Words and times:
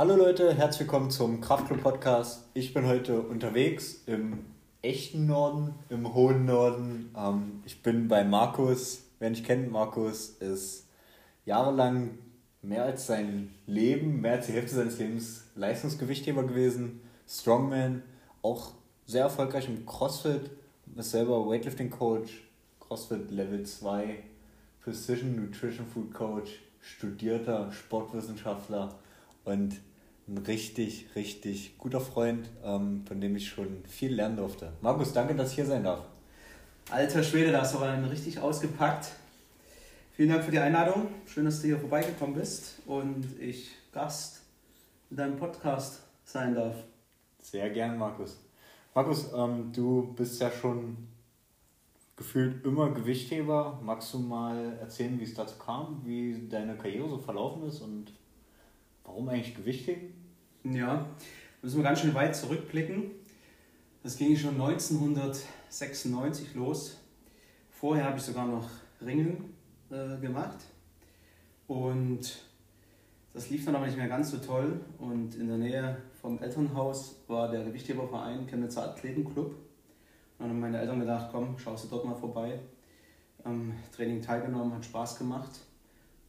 Hallo 0.00 0.14
Leute, 0.14 0.54
herzlich 0.54 0.82
willkommen 0.82 1.10
zum 1.10 1.40
Kraftclub 1.40 1.82
Podcast. 1.82 2.44
Ich 2.54 2.72
bin 2.72 2.86
heute 2.86 3.20
unterwegs 3.20 4.04
im 4.06 4.44
echten 4.80 5.26
Norden, 5.26 5.74
im 5.88 6.14
hohen 6.14 6.44
Norden. 6.44 7.12
Ähm, 7.16 7.64
ich 7.64 7.82
bin 7.82 8.06
bei 8.06 8.22
Markus. 8.22 9.02
Wer 9.18 9.30
nicht 9.30 9.44
kennt, 9.44 9.72
Markus 9.72 10.28
ist 10.28 10.86
jahrelang 11.44 12.16
mehr 12.62 12.84
als 12.84 13.08
sein 13.08 13.52
Leben, 13.66 14.20
mehr 14.20 14.34
als 14.34 14.46
die 14.46 14.52
Hälfte 14.52 14.76
seines 14.76 15.00
Lebens 15.00 15.42
Leistungsgewichtheber 15.56 16.44
gewesen, 16.44 17.00
Strongman, 17.26 18.04
auch 18.42 18.74
sehr 19.04 19.24
erfolgreich 19.24 19.66
im 19.66 19.84
CrossFit, 19.84 20.48
ist 20.94 21.10
selber 21.10 21.44
Weightlifting 21.44 21.90
Coach, 21.90 22.48
CrossFit 22.78 23.32
Level 23.32 23.64
2, 23.64 24.22
Precision 24.80 25.34
Nutrition 25.34 25.88
Food 25.88 26.14
Coach, 26.14 26.60
studierter 26.80 27.72
Sportwissenschaftler 27.72 28.94
und 29.44 29.80
ein 30.28 30.38
richtig, 30.38 31.06
richtig 31.16 31.78
guter 31.78 32.00
Freund, 32.00 32.48
ähm, 32.62 33.04
von 33.06 33.20
dem 33.20 33.34
ich 33.36 33.48
schon 33.48 33.84
viel 33.86 34.14
lernen 34.14 34.36
durfte. 34.36 34.72
Markus, 34.82 35.12
danke, 35.12 35.34
dass 35.34 35.50
ich 35.50 35.56
hier 35.56 35.66
sein 35.66 35.84
darf. 35.84 36.04
Alter 36.90 37.22
Schwede, 37.22 37.52
da 37.52 37.62
hast 37.62 37.74
du 37.74 37.78
aber 37.78 38.10
richtig 38.10 38.38
ausgepackt. 38.38 39.10
Vielen 40.12 40.30
Dank 40.30 40.44
für 40.44 40.50
die 40.50 40.58
Einladung. 40.58 41.08
Schön, 41.26 41.44
dass 41.44 41.60
du 41.60 41.68
hier 41.68 41.78
vorbeigekommen 41.78 42.34
bist 42.34 42.80
und 42.86 43.24
ich 43.40 43.70
Gast 43.92 44.42
in 45.10 45.16
deinem 45.16 45.36
Podcast 45.36 46.00
sein 46.24 46.54
darf. 46.54 46.74
Sehr 47.40 47.70
gern, 47.70 47.96
Markus. 47.96 48.36
Markus, 48.94 49.32
ähm, 49.32 49.70
du 49.72 50.12
bist 50.14 50.40
ja 50.40 50.50
schon 50.50 50.96
gefühlt 52.16 52.64
immer 52.64 52.90
Gewichtheber. 52.90 53.80
Magst 53.82 54.12
du 54.12 54.18
mal 54.18 54.76
erzählen, 54.80 55.18
wie 55.18 55.24
es 55.24 55.34
dazu 55.34 55.56
kam, 55.56 56.02
wie 56.04 56.48
deine 56.48 56.76
Karriere 56.76 57.08
so 57.08 57.18
verlaufen 57.18 57.62
ist 57.68 57.80
und 57.80 58.12
warum 59.04 59.28
eigentlich 59.28 59.54
Gewichtheben? 59.54 60.17
Ja, 60.64 61.06
müssen 61.62 61.76
wir 61.76 61.84
ganz 61.84 62.00
schön 62.00 62.14
weit 62.14 62.34
zurückblicken. 62.34 63.12
Das 64.02 64.16
ging 64.16 64.36
schon 64.36 64.60
1996 64.60 66.54
los. 66.54 66.98
Vorher 67.70 68.06
habe 68.06 68.18
ich 68.18 68.24
sogar 68.24 68.46
noch 68.46 68.68
Ringen 69.00 69.54
äh, 69.90 70.18
gemacht. 70.18 70.58
Und 71.68 72.42
das 73.32 73.50
lief 73.50 73.64
dann 73.64 73.76
aber 73.76 73.86
nicht 73.86 73.96
mehr 73.96 74.08
ganz 74.08 74.32
so 74.32 74.38
toll. 74.38 74.80
Und 74.98 75.36
in 75.36 75.46
der 75.46 75.58
Nähe 75.58 75.96
vom 76.20 76.42
Elternhaus 76.42 77.22
war 77.28 77.48
der 77.50 77.62
Gewichtheberverein 77.62 78.48
Chemnitzer 78.48 78.90
Athletenclub. 78.90 79.50
Und 79.50 79.56
dann 80.38 80.50
haben 80.50 80.60
meine 80.60 80.80
Eltern 80.80 80.98
gedacht, 80.98 81.28
komm, 81.30 81.56
schaust 81.56 81.84
du 81.84 81.88
dort 81.88 82.04
mal 82.04 82.16
vorbei. 82.16 82.58
Am 83.44 83.74
Training 83.94 84.20
teilgenommen, 84.20 84.74
hat 84.74 84.84
Spaß 84.84 85.18
gemacht 85.18 85.60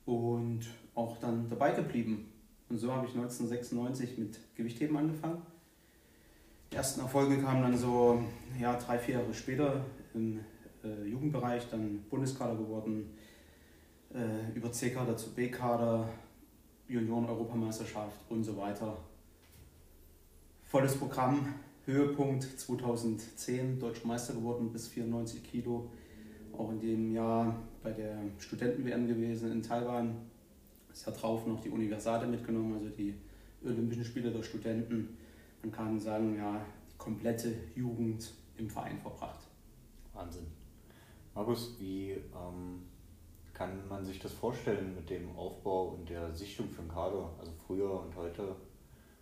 und 0.05 0.67
auch 0.93 1.17
dann 1.17 1.49
dabei 1.49 1.71
geblieben. 1.71 2.28
Und 2.69 2.77
so 2.77 2.91
habe 2.91 3.07
ich 3.07 3.15
1996 3.15 4.17
mit 4.17 4.37
Gewichtheben 4.55 4.95
angefangen. 4.95 5.41
Die 6.71 6.75
ersten 6.75 7.01
Erfolge 7.01 7.41
kamen 7.41 7.63
dann 7.63 7.77
so 7.77 8.21
ja, 8.59 8.75
drei, 8.75 8.99
vier 8.99 9.15
Jahre 9.15 9.33
später 9.33 9.83
im 10.13 10.39
äh, 10.83 11.03
Jugendbereich, 11.07 11.67
dann 11.71 12.03
Bundeskader 12.09 12.55
geworden, 12.55 13.09
äh, 14.13 14.55
über 14.55 14.71
C-Kader 14.71 15.17
zu 15.17 15.33
B-Kader, 15.33 16.07
Junioren-Europameisterschaft 16.87 18.19
und 18.29 18.43
so 18.43 18.55
weiter. 18.55 18.97
Volles 20.65 20.95
Programm, 20.95 21.55
Höhepunkt 21.85 22.43
2010, 22.43 23.79
Deutscher 23.79 24.07
Meister 24.07 24.33
geworden 24.33 24.71
bis 24.71 24.87
94 24.89 25.43
Kilo. 25.43 25.89
Auch 26.55 26.69
in 26.71 26.79
dem 26.79 27.13
Jahr 27.13 27.55
bei 27.81 27.91
der 27.91 28.19
Studenten-WM 28.37 29.07
gewesen 29.07 29.51
in 29.51 29.63
Taiwan 29.63 30.15
das 30.89 31.05
Jahr 31.05 31.15
drauf 31.15 31.45
noch 31.47 31.61
die 31.61 31.69
Universale 31.69 32.27
mitgenommen, 32.27 32.73
also 32.73 32.89
die 32.89 33.13
Olympischen 33.63 34.03
Spiele 34.03 34.31
der 34.31 34.43
Studenten. 34.43 35.17
Man 35.61 35.71
kann 35.71 35.99
sagen, 35.99 36.35
ja, 36.35 36.65
die 36.91 36.97
komplette 36.97 37.53
Jugend 37.75 38.31
im 38.57 38.69
Verein 38.69 38.99
verbracht. 38.99 39.47
Wahnsinn. 40.13 40.47
Markus, 41.33 41.75
wie 41.79 42.11
ähm, 42.11 42.83
kann 43.53 43.87
man 43.87 44.05
sich 44.05 44.19
das 44.19 44.33
vorstellen 44.33 44.95
mit 44.95 45.09
dem 45.09 45.35
Aufbau 45.35 45.89
und 45.89 46.09
der 46.09 46.33
Sichtung 46.33 46.69
für 46.69 46.81
den 46.81 46.89
Kader? 46.89 47.29
Also 47.39 47.51
früher 47.65 48.01
und 48.01 48.15
heute, 48.15 48.55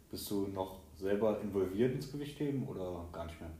bist 0.10 0.30
du 0.32 0.48
noch 0.48 0.80
selber 0.96 1.40
involviert 1.42 1.94
ins 1.94 2.12
Gewichtheben 2.12 2.68
oder 2.68 3.06
gar 3.12 3.26
nicht 3.26 3.40
mehr? 3.40 3.52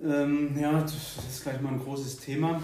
Ähm, 0.00 0.56
ja, 0.58 0.80
das 0.80 1.18
ist 1.18 1.42
gleich 1.42 1.60
mal 1.60 1.72
ein 1.72 1.80
großes 1.80 2.18
Thema. 2.18 2.62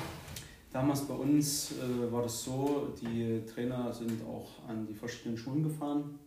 Damals 0.74 1.02
bei 1.02 1.14
uns 1.14 1.70
äh, 1.78 2.12
war 2.12 2.22
das 2.22 2.42
so, 2.42 2.92
die 3.00 3.40
Trainer 3.46 3.92
sind 3.92 4.20
auch 4.26 4.48
an 4.68 4.84
die 4.84 4.92
verschiedenen 4.92 5.38
Schulen 5.38 5.62
gefahren, 5.62 6.18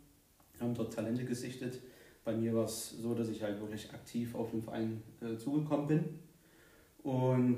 haben 0.62 0.74
dort 0.74 0.94
Talente 0.94 1.25
gesichtet. 1.25 1.81
Bei 2.24 2.34
mir 2.34 2.56
war 2.56 2.63
es 2.63 2.91
so, 2.91 3.13
dass 3.13 3.28
ich 3.28 3.44
halt 3.44 3.59
wirklich 3.59 3.94
aktiv 3.94 4.34
auf 4.35 4.52
den 4.52 4.62
Verein 4.62 5.03
äh, 5.19 5.35
zugekommen 5.35 5.88
bin. 5.88 6.19
Und 7.03 7.58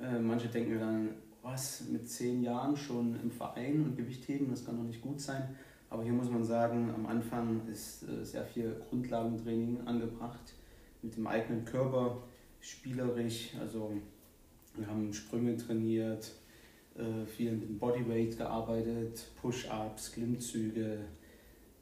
äh, 0.00 0.18
manche 0.18 0.48
denken 0.48 0.80
dann, 0.80 1.10
was, 1.40 1.84
mit 1.88 2.10
zehn 2.10 2.42
Jahren 2.42 2.76
schon 2.76 3.14
im 3.22 3.30
Verein 3.30 3.84
und 3.84 3.96
Gewicht 3.96 4.26
heben, 4.26 4.50
das 4.50 4.66
kann 4.66 4.78
doch 4.78 4.84
nicht 4.84 5.02
gut 5.02 5.20
sein. 5.20 5.54
Aber 5.88 6.02
hier 6.02 6.14
muss 6.14 6.28
man 6.28 6.42
sagen, 6.42 6.92
am 6.92 7.06
Anfang 7.06 7.60
ist 7.68 8.08
äh, 8.08 8.24
sehr 8.24 8.44
viel 8.44 8.74
Grundlagentraining 8.90 9.86
angebracht, 9.86 10.52
mit 11.00 11.14
dem 11.14 11.28
eigenen 11.28 11.64
Körper, 11.64 12.24
spielerisch, 12.58 13.52
also 13.60 13.92
wir 14.74 14.86
haben 14.86 15.12
Sprünge 15.12 15.56
trainiert, 15.56 16.32
äh, 16.96 17.26
viel 17.26 17.52
mit 17.52 17.62
dem 17.62 17.78
Bodyweight 17.78 18.36
gearbeitet, 18.38 19.30
Push-Ups, 19.40 20.12
Klimmzüge, 20.12 20.98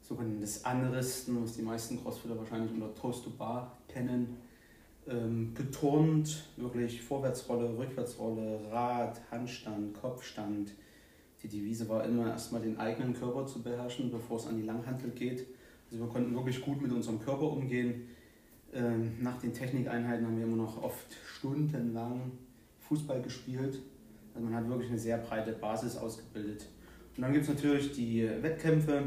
sogenanntes 0.01 0.65
Anristen, 0.65 1.41
was 1.41 1.55
die 1.55 1.61
meisten 1.61 2.01
Crossfitter 2.01 2.37
wahrscheinlich 2.37 2.71
unter 2.71 2.93
Toast 2.93 3.23
to 3.23 3.29
Bar 3.29 3.77
kennen. 3.87 4.37
Ähm, 5.07 5.53
geturnt, 5.55 6.43
wirklich 6.57 7.01
Vorwärtsrolle, 7.01 7.77
Rückwärtsrolle, 7.77 8.59
Rad, 8.71 9.19
Handstand, 9.31 9.93
Kopfstand. 9.99 10.71
Die 11.41 11.47
Devise 11.47 11.89
war 11.89 12.05
immer 12.05 12.29
erstmal 12.29 12.61
den 12.61 12.77
eigenen 12.77 13.13
Körper 13.13 13.47
zu 13.47 13.63
beherrschen, 13.63 14.11
bevor 14.11 14.37
es 14.37 14.45
an 14.45 14.57
die 14.57 14.63
Langhantel 14.63 15.09
geht. 15.11 15.47
Also 15.89 16.03
wir 16.03 16.11
konnten 16.11 16.35
wirklich 16.35 16.61
gut 16.61 16.81
mit 16.81 16.91
unserem 16.91 17.19
Körper 17.19 17.51
umgehen. 17.51 18.09
Ähm, 18.73 19.13
nach 19.21 19.39
den 19.39 19.53
Technikeinheiten 19.53 20.25
haben 20.25 20.37
wir 20.37 20.45
immer 20.45 20.57
noch 20.57 20.81
oft 20.83 21.07
stundenlang 21.25 22.31
Fußball 22.91 23.21
gespielt. 23.21 23.79
Also 24.33 24.45
man 24.45 24.53
hat 24.53 24.67
wirklich 24.67 24.89
eine 24.89 24.99
sehr 24.99 25.17
breite 25.17 25.53
Basis 25.53 25.95
ausgebildet. 25.95 26.67
Und 27.15 27.21
dann 27.21 27.31
gibt 27.31 27.43
es 27.43 27.49
natürlich 27.49 27.93
die 27.93 28.29
Wettkämpfe, 28.41 29.03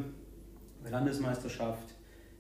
die 0.82 0.88
Landesmeisterschaft, 0.90 1.94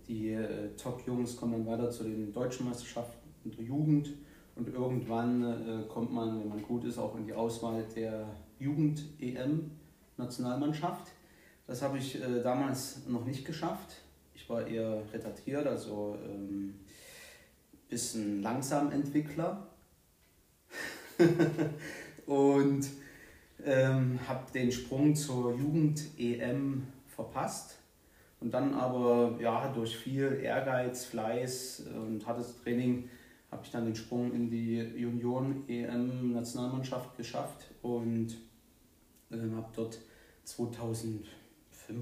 die 0.08 0.30
äh, 0.30 0.74
Top-Jungs 0.76 1.36
kommen 1.36 1.52
dann 1.52 1.66
weiter 1.66 1.90
zu 1.90 2.04
den 2.04 2.32
deutschen 2.32 2.64
Meisterschaften 2.66 3.18
der 3.44 3.62
Jugend 3.62 4.14
und 4.54 4.68
irgendwann 4.68 5.42
äh, 5.42 5.82
kommt 5.86 6.14
man, 6.14 6.40
wenn 6.40 6.48
man 6.48 6.62
gut 6.62 6.84
ist, 6.84 6.96
auch 6.96 7.14
in 7.16 7.26
die 7.26 7.34
Auswahl 7.34 7.84
der 7.94 8.26
Jugend-EM-Nationalmannschaft. 8.58 11.12
Das 11.66 11.82
habe 11.82 11.98
ich 11.98 12.22
äh, 12.22 12.40
damals 12.42 13.06
noch 13.06 13.26
nicht 13.26 13.44
geschafft. 13.44 13.96
Ich 14.34 14.48
war 14.48 14.66
eher 14.66 15.02
retardiert, 15.12 15.66
also 15.66 16.16
ein 16.22 16.30
ähm, 16.30 16.74
bisschen 17.88 18.40
langsam 18.42 18.90
Entwickler. 18.92 19.73
und 22.26 22.88
ähm, 23.64 24.18
habe 24.26 24.50
den 24.52 24.72
Sprung 24.72 25.14
zur 25.14 25.54
Jugend-EM 25.54 26.88
verpasst. 27.06 27.78
Und 28.40 28.52
dann 28.52 28.74
aber 28.74 29.38
ja, 29.40 29.72
durch 29.72 29.96
viel 29.96 30.40
Ehrgeiz, 30.42 31.04
Fleiß 31.06 31.84
und 31.94 32.26
hartes 32.26 32.60
Training 32.62 33.08
habe 33.50 33.62
ich 33.64 33.70
dann 33.70 33.86
den 33.86 33.94
Sprung 33.94 34.34
in 34.34 34.50
die 34.50 35.06
Union-EM-Nationalmannschaft 35.06 37.16
geschafft 37.16 37.70
und 37.82 38.36
ähm, 39.30 39.56
habe 39.56 39.68
dort 39.74 39.98
2005, 40.44 41.24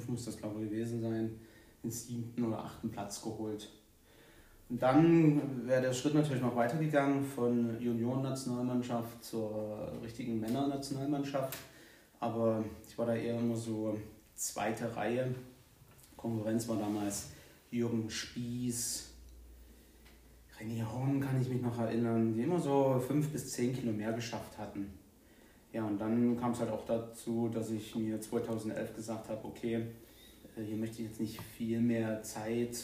muss 0.08 0.24
das 0.24 0.38
glaube 0.38 0.64
ich 0.64 0.70
gewesen 0.70 1.02
sein, 1.02 1.38
den 1.84 1.90
siebten 1.90 2.44
oder 2.44 2.64
achten 2.64 2.90
Platz 2.90 3.20
geholt. 3.22 3.68
Dann 4.78 5.66
wäre 5.66 5.82
der 5.82 5.92
Schritt 5.92 6.14
natürlich 6.14 6.40
noch 6.40 6.56
weitergegangen 6.56 7.22
von 7.22 7.78
Junioren-Nationalmannschaft 7.78 9.22
zur 9.22 9.92
richtigen 10.02 10.40
Männer-Nationalmannschaft. 10.40 11.58
Aber 12.20 12.64
ich 12.88 12.96
war 12.96 13.06
da 13.06 13.14
eher 13.14 13.38
immer 13.38 13.56
so 13.56 13.98
zweite 14.34 14.96
Reihe. 14.96 15.34
Konkurrenz 16.16 16.66
war 16.68 16.76
damals 16.76 17.32
Jürgen 17.70 18.08
Spieß, 18.08 19.12
René 20.62 20.84
Horn 20.84 21.20
kann 21.20 21.40
ich 21.40 21.48
mich 21.48 21.60
noch 21.60 21.78
erinnern, 21.78 22.32
die 22.32 22.42
immer 22.42 22.58
so 22.58 23.02
fünf 23.06 23.28
bis 23.30 23.50
zehn 23.52 23.74
Kilo 23.74 23.92
mehr 23.92 24.12
geschafft 24.12 24.56
hatten. 24.58 24.92
Ja, 25.72 25.84
und 25.84 25.98
dann 25.98 26.38
kam 26.38 26.52
es 26.52 26.60
halt 26.60 26.70
auch 26.70 26.84
dazu, 26.84 27.50
dass 27.52 27.70
ich 27.70 27.94
mir 27.96 28.20
2011 28.20 28.94
gesagt 28.94 29.28
habe, 29.28 29.44
okay, 29.44 29.86
äh, 30.56 30.62
hier 30.62 30.76
möchte 30.76 31.02
ich 31.02 31.08
jetzt 31.08 31.20
nicht 31.20 31.40
viel 31.40 31.80
mehr 31.80 32.22
Zeit 32.22 32.76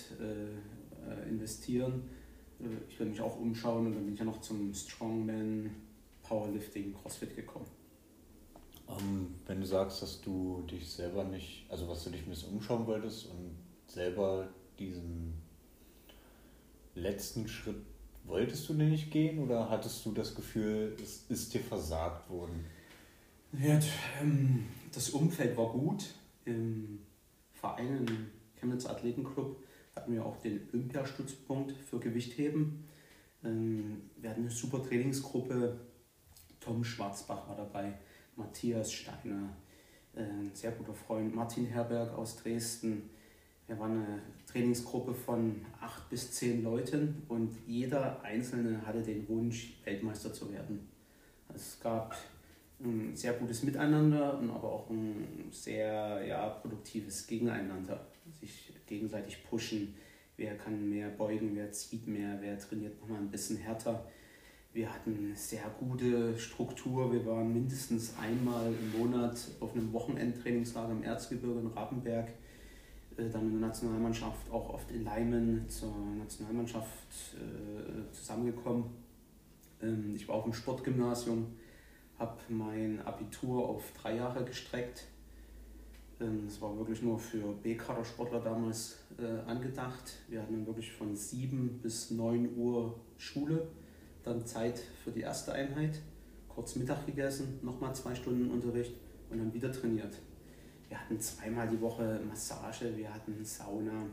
äh, 1.07 1.29
investieren. 1.29 2.03
Äh, 2.61 2.65
ich 2.89 2.99
will 2.99 3.09
mich 3.09 3.21
auch 3.21 3.39
umschauen 3.39 3.87
und 3.87 3.95
dann 3.95 4.05
bin 4.05 4.15
ich 4.15 4.19
ja 4.19 4.25
noch 4.25 4.41
zum 4.41 4.73
Strongman, 4.73 5.71
Powerlifting, 6.23 6.95
CrossFit 6.95 7.35
gekommen. 7.37 7.67
Um, 8.87 8.97
ähm, 8.99 9.35
wenn 9.47 9.61
du 9.61 9.67
sagst, 9.67 10.03
dass 10.03 10.21
du 10.21 10.63
dich 10.71 10.89
selber 10.91 11.25
nicht, 11.25 11.67
also 11.69 11.89
was 11.89 12.05
du 12.05 12.11
dich 12.11 12.23
ein 12.23 12.31
bisschen 12.31 12.55
umschauen 12.55 12.87
wolltest 12.87 13.27
und 13.27 13.57
selber 13.87 14.49
diesen 14.79 15.35
letzten 16.95 17.49
Schritt, 17.49 17.85
wolltest 18.25 18.69
du 18.69 18.75
denn 18.75 18.91
nicht 18.91 19.11
gehen 19.11 19.39
oder 19.39 19.69
hattest 19.69 20.05
du 20.05 20.13
das 20.13 20.35
Gefühl, 20.35 20.97
es 21.03 21.25
ist 21.29 21.53
dir 21.55 21.61
versagt 21.61 22.29
worden? 22.31 22.65
Ja, 23.53 23.81
ähm, 24.21 24.67
das 24.93 25.11
Umfeld 25.11 25.57
war 25.57 25.71
gut. 25.71 26.05
Im 26.45 27.01
Verein, 27.53 28.07
im 28.07 28.27
Chemnitz 28.59 28.87
Athletenclub, 28.87 29.57
hatten 29.99 30.13
wir 30.13 30.25
auch 30.25 30.37
den 30.37 30.61
Olympiastützpunkt 30.73 31.73
für 31.73 31.99
Gewichtheben. 31.99 32.85
Ähm, 33.45 34.03
wir 34.17 34.31
hatten 34.31 34.43
eine 34.43 34.51
super 34.51 34.83
Trainingsgruppe. 34.83 35.79
Tom 36.61 36.85
Schwarzbach 36.85 37.49
war 37.49 37.57
dabei, 37.57 37.95
Matthias 38.37 38.93
Steiner, 38.93 39.49
ein 40.15 40.51
sehr 40.53 40.73
guter 40.73 40.95
Freund, 40.95 41.35
Martin 41.35 41.67
Herberg 41.67 42.17
aus 42.17 42.37
Dresden. 42.37 43.11
Wir 43.67 43.79
waren 43.79 44.05
eine 44.05 44.23
Trainingsgruppe 44.47 45.15
von 45.15 45.65
acht 45.81 46.09
bis 46.11 46.33
zehn 46.33 46.63
Leuten 46.63 47.23
und 47.29 47.57
jeder 47.67 48.23
Einzelne 48.23 48.85
hatte 48.85 49.03
den 49.03 49.29
Wunsch, 49.29 49.81
Weltmeister 49.85 50.33
zu 50.33 50.53
werden. 50.53 50.89
Es 51.55 51.79
gab 51.81 52.17
ein 52.81 53.15
sehr 53.15 53.33
gutes 53.33 53.63
Miteinander 53.63 54.39
und 54.39 54.51
aber 54.51 54.73
auch 54.73 54.91
ein 54.91 55.49
sehr 55.51 56.25
ja, 56.27 56.49
produktives 56.49 57.27
Gegeneinander. 57.27 58.07
Sich 58.41 58.73
gegenseitig 58.87 59.43
pushen, 59.45 59.95
wer 60.37 60.57
kann 60.57 60.89
mehr 60.89 61.09
beugen, 61.09 61.53
wer 61.55 61.71
zieht 61.73 62.07
mehr, 62.07 62.39
wer 62.41 62.59
trainiert 62.59 63.01
nochmal 63.01 63.21
ein 63.21 63.31
bisschen 63.31 63.57
härter. 63.57 64.05
Wir 64.73 64.93
hatten 64.93 65.33
sehr 65.35 65.65
gute 65.79 66.39
Struktur. 66.39 67.13
Wir 67.13 67.25
waren 67.27 67.53
mindestens 67.53 68.15
einmal 68.19 68.73
im 68.73 69.01
Monat 69.01 69.37
auf 69.61 69.75
einem 69.75 69.93
Wochenendtrainingslager 69.93 70.93
im 70.93 71.03
Erzgebirge 71.03 71.61
in 71.61 71.67
Rapenberg. 71.69 72.29
Äh, 73.17 73.29
dann 73.31 73.47
in 73.47 73.61
der 73.61 73.69
Nationalmannschaft 73.69 74.51
auch 74.51 74.71
oft 74.71 74.91
in 74.91 75.05
Leimen 75.05 75.69
zur 75.69 75.93
Nationalmannschaft 76.19 77.35
äh, 77.35 78.13
zusammengekommen. 78.13 78.85
Ähm, 79.83 80.13
ich 80.15 80.29
war 80.29 80.37
auf 80.37 80.45
dem 80.45 80.53
Sportgymnasium 80.53 81.47
habe 82.19 82.37
mein 82.49 83.01
Abitur 83.05 83.69
auf 83.69 83.93
drei 84.01 84.17
Jahre 84.17 84.45
gestreckt. 84.45 85.05
Ähm, 86.21 86.43
das 86.47 86.61
war 86.61 86.77
wirklich 86.77 87.03
nur 87.03 87.19
für 87.19 87.53
B-Kader-Sportler 87.63 88.41
damals 88.41 88.99
äh, 89.19 89.49
angedacht. 89.49 90.13
Wir 90.29 90.43
hatten 90.43 90.67
wirklich 90.67 90.93
von 90.93 91.15
7 91.15 91.81
bis 91.83 92.11
9 92.11 92.57
Uhr 92.57 92.99
Schule, 93.17 93.69
dann 94.23 94.45
Zeit 94.45 94.79
für 94.79 95.11
die 95.11 95.21
erste 95.21 95.53
Einheit, 95.53 96.01
kurz 96.49 96.77
Mittag 96.77 97.07
gegessen, 97.07 97.61
nochmal 97.63 97.95
zwei 97.95 98.15
Stunden 98.15 98.51
Unterricht 98.51 98.95
und 99.31 99.39
dann 99.39 99.53
wieder 99.53 99.71
trainiert. 99.71 100.15
Wir 100.89 100.99
hatten 100.99 101.21
zweimal 101.21 101.69
die 101.69 101.81
Woche 101.81 102.21
Massage, 102.27 102.97
wir 102.97 103.13
hatten 103.13 103.45
Sauna, 103.45 104.07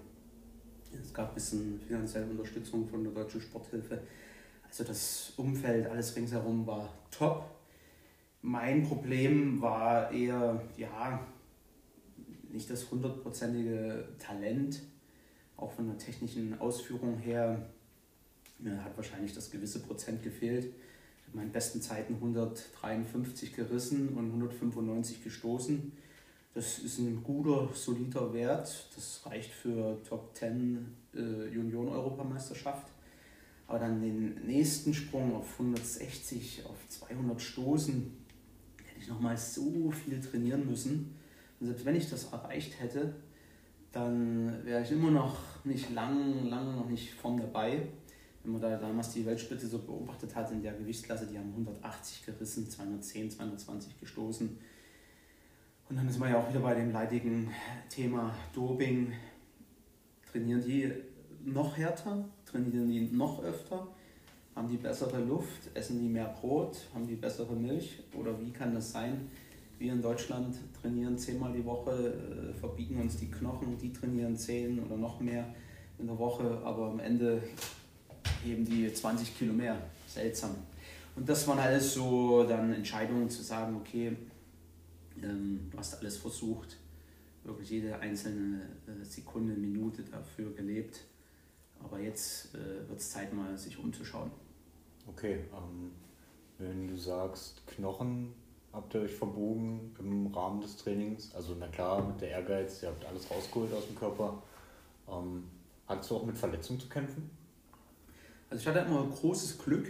es 1.02 1.14
gab 1.14 1.30
ein 1.30 1.36
bisschen 1.36 1.80
finanzielle 1.80 2.28
Unterstützung 2.28 2.88
von 2.88 3.04
der 3.04 3.14
Deutschen 3.14 3.42
Sporthilfe. 3.42 4.00
Also 4.68 4.84
das 4.84 5.34
Umfeld, 5.38 5.88
alles 5.88 6.16
ringsherum 6.16 6.66
war 6.66 6.90
top. 7.12 7.55
Mein 8.48 8.84
Problem 8.84 9.60
war 9.60 10.12
eher, 10.12 10.62
ja, 10.78 11.20
nicht 12.52 12.70
das 12.70 12.92
hundertprozentige 12.92 14.08
Talent, 14.20 14.84
auch 15.58 15.72
von 15.72 15.88
der 15.88 15.98
technischen 15.98 16.60
Ausführung 16.60 17.18
her. 17.18 17.68
Mir 18.60 18.84
hat 18.84 18.96
wahrscheinlich 18.98 19.34
das 19.34 19.50
gewisse 19.50 19.80
Prozent 19.80 20.22
gefehlt. 20.22 20.66
Ich 20.66 21.28
habe 21.28 21.38
meinen 21.38 21.52
besten 21.52 21.82
Zeiten 21.82 22.14
153 22.14 23.52
gerissen 23.52 24.10
und 24.10 24.28
195 24.28 25.24
gestoßen. 25.24 25.92
Das 26.54 26.78
ist 26.78 27.00
ein 27.00 27.24
guter, 27.24 27.70
solider 27.74 28.32
Wert. 28.32 28.90
Das 28.96 29.26
reicht 29.26 29.50
für 29.50 29.98
Top 30.08 30.36
10 30.36 30.86
äh, 31.16 31.18
Union-Europameisterschaft. 31.18 32.92
Aber 33.66 33.80
dann 33.80 34.04
den 34.04 34.46
nächsten 34.46 34.94
Sprung 34.94 35.34
auf 35.36 35.54
160, 35.54 36.64
auf 36.68 36.78
200 36.90 37.42
Stoßen, 37.42 38.25
ich 39.06 39.12
nochmal 39.12 39.38
so 39.38 39.92
viel 39.92 40.20
trainieren 40.20 40.68
müssen. 40.68 41.16
Und 41.60 41.68
selbst 41.68 41.86
wenn 41.86 41.96
ich 41.96 42.10
das 42.10 42.26
erreicht 42.26 42.80
hätte, 42.80 43.14
dann 43.92 44.66
wäre 44.66 44.82
ich 44.82 44.92
immer 44.92 45.12
noch 45.12 45.38
nicht 45.64 45.94
lang, 45.94 46.50
lang 46.50 46.76
noch 46.76 46.90
nicht 46.90 47.14
vorn 47.14 47.38
dabei. 47.38 47.88
Wenn 48.44 48.54
man 48.54 48.62
da 48.62 48.78
damals 48.78 49.12
die 49.14 49.26
Weltspitze 49.26 49.68
so 49.68 49.80
beobachtet 49.80 50.36
hat 50.36 50.52
in 50.52 50.62
der 50.62 50.74
Gewichtsklasse, 50.74 51.28
die 51.28 51.38
haben 51.38 51.52
180 51.52 52.26
gerissen, 52.26 52.70
210, 52.70 53.32
220 53.32 54.00
gestoßen. 54.00 54.58
Und 55.88 55.96
dann 55.96 56.08
ist 56.08 56.20
man 56.20 56.30
ja 56.30 56.40
auch 56.40 56.50
wieder 56.50 56.60
bei 56.60 56.74
dem 56.74 56.92
leidigen 56.92 57.50
Thema 57.90 58.34
Doping. 58.54 59.14
Trainieren 60.32 60.62
die 60.62 60.92
noch 61.44 61.78
härter? 61.78 62.28
Trainieren 62.46 62.90
die 62.90 63.02
noch 63.02 63.44
öfter? 63.44 63.88
Haben 64.56 64.70
die 64.70 64.78
bessere 64.78 65.20
Luft? 65.20 65.70
Essen 65.74 66.00
die 66.00 66.08
mehr 66.08 66.34
Brot? 66.40 66.78
Haben 66.94 67.06
die 67.06 67.16
bessere 67.16 67.54
Milch? 67.54 68.00
Oder 68.18 68.40
wie 68.40 68.52
kann 68.52 68.74
das 68.74 68.94
sein? 68.94 69.30
Wir 69.78 69.92
in 69.92 70.02
Deutschland 70.02 70.56
trainieren 70.82 71.18
zehnmal 71.18 71.52
die 71.52 71.66
Woche, 71.66 71.92
äh, 71.92 72.54
verbiegen 72.54 73.02
uns 73.02 73.18
die 73.18 73.30
Knochen, 73.30 73.78
die 73.78 73.92
trainieren 73.92 74.38
zehn 74.38 74.82
oder 74.82 74.96
noch 74.96 75.20
mehr 75.20 75.54
in 76.00 76.08
der 76.08 76.18
Woche, 76.18 76.62
aber 76.64 76.88
am 76.88 77.00
Ende 77.00 77.44
heben 78.46 78.64
die 78.64 78.92
20 78.94 79.38
Kilo 79.38 79.52
mehr. 79.52 79.78
Seltsam. 80.08 80.56
Und 81.18 81.28
das 81.28 81.46
waren 81.48 81.60
alles 81.60 81.94
so 81.94 82.44
dann 82.44 82.74
Entscheidungen 82.74 83.30
zu 83.30 83.44
sagen, 83.44 83.76
okay, 83.76 84.16
ähm, 85.22 85.68
du 85.70 85.78
hast 85.78 86.00
alles 86.00 86.16
versucht, 86.16 86.78
wirklich 87.44 87.70
jede 87.70 88.00
einzelne 88.00 88.62
äh, 88.88 89.04
Sekunde, 89.04 89.54
Minute 89.54 90.04
dafür 90.04 90.54
gelebt. 90.54 91.02
Aber 91.84 92.00
jetzt 92.00 92.56
äh, 92.56 92.88
wird 92.88 93.00
es 93.00 93.12
Zeit 93.12 93.34
mal 93.34 93.58
sich 93.58 93.78
umzuschauen. 93.78 94.32
Okay, 95.08 95.46
ähm, 95.54 95.92
wenn 96.58 96.88
du 96.88 96.98
sagst, 96.98 97.66
Knochen 97.68 98.34
habt 98.74 98.94
ihr 98.94 99.02
euch 99.02 99.14
verbogen 99.14 99.96
im 100.00 100.28
Rahmen 100.28 100.62
des 100.62 100.78
Trainings, 100.78 101.34
also 101.36 101.56
na 101.60 101.68
klar, 101.68 102.06
mit 102.06 102.20
der 102.22 102.32
Ehrgeiz, 102.32 102.84
ihr 102.84 102.90
habt 102.90 103.06
alles 103.06 103.30
rausgeholt 103.30 103.74
aus 103.74 103.88
dem 103.88 103.96
Körper. 103.96 104.42
Ähm, 105.08 105.46
hattest 105.88 106.12
du 106.12 106.18
auch 106.18 106.26
mit 106.26 106.38
Verletzungen 106.38 106.80
zu 106.80 106.90
kämpfen? 106.90 107.30
Also 108.50 108.62
ich 108.62 108.68
hatte 108.68 108.80
immer 108.86 109.06
großes 109.06 109.60
Glück, 109.60 109.88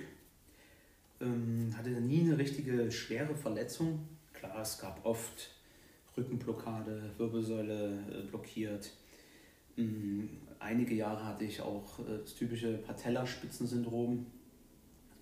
ähm, 1.22 1.74
hatte 1.78 1.90
nie 1.90 2.22
eine 2.22 2.38
richtige 2.38 2.92
schwere 2.92 3.36
Verletzung. 3.36 4.08
Klar, 4.34 4.62
es 4.62 4.80
gab 4.80 5.06
oft 5.06 5.52
Rückenblockade, 6.18 7.12
Wirbelsäule 7.18 8.00
äh, 8.12 8.22
blockiert. 8.30 8.92
Ähm, 9.78 10.30
einige 10.60 10.96
Jahre 10.96 11.26
hatte 11.26 11.46
ich 11.46 11.62
auch 11.62 12.00
äh, 12.00 12.20
das 12.22 12.36
typische 12.36 12.78
Patellaspitzensyndrom 12.78 14.26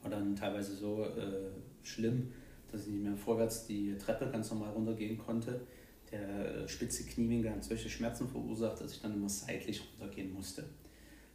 war 0.03 0.11
dann 0.11 0.35
teilweise 0.35 0.75
so 0.75 1.03
äh, 1.03 1.49
schlimm, 1.81 2.31
dass 2.71 2.87
ich 2.87 2.93
nicht 2.93 3.03
mehr 3.03 3.15
vorwärts 3.15 3.65
die 3.65 3.97
Treppe 3.97 4.29
ganz 4.29 4.51
normal 4.51 4.71
runtergehen 4.71 5.17
konnte. 5.17 5.61
Der 6.11 6.67
spitze 6.67 7.05
Kniewinkel 7.05 7.51
hat 7.51 7.63
solche 7.63 7.89
Schmerzen 7.89 8.27
verursacht, 8.27 8.81
dass 8.81 8.93
ich 8.93 9.01
dann 9.01 9.13
immer 9.15 9.29
seitlich 9.29 9.81
runtergehen 9.91 10.31
musste. 10.33 10.65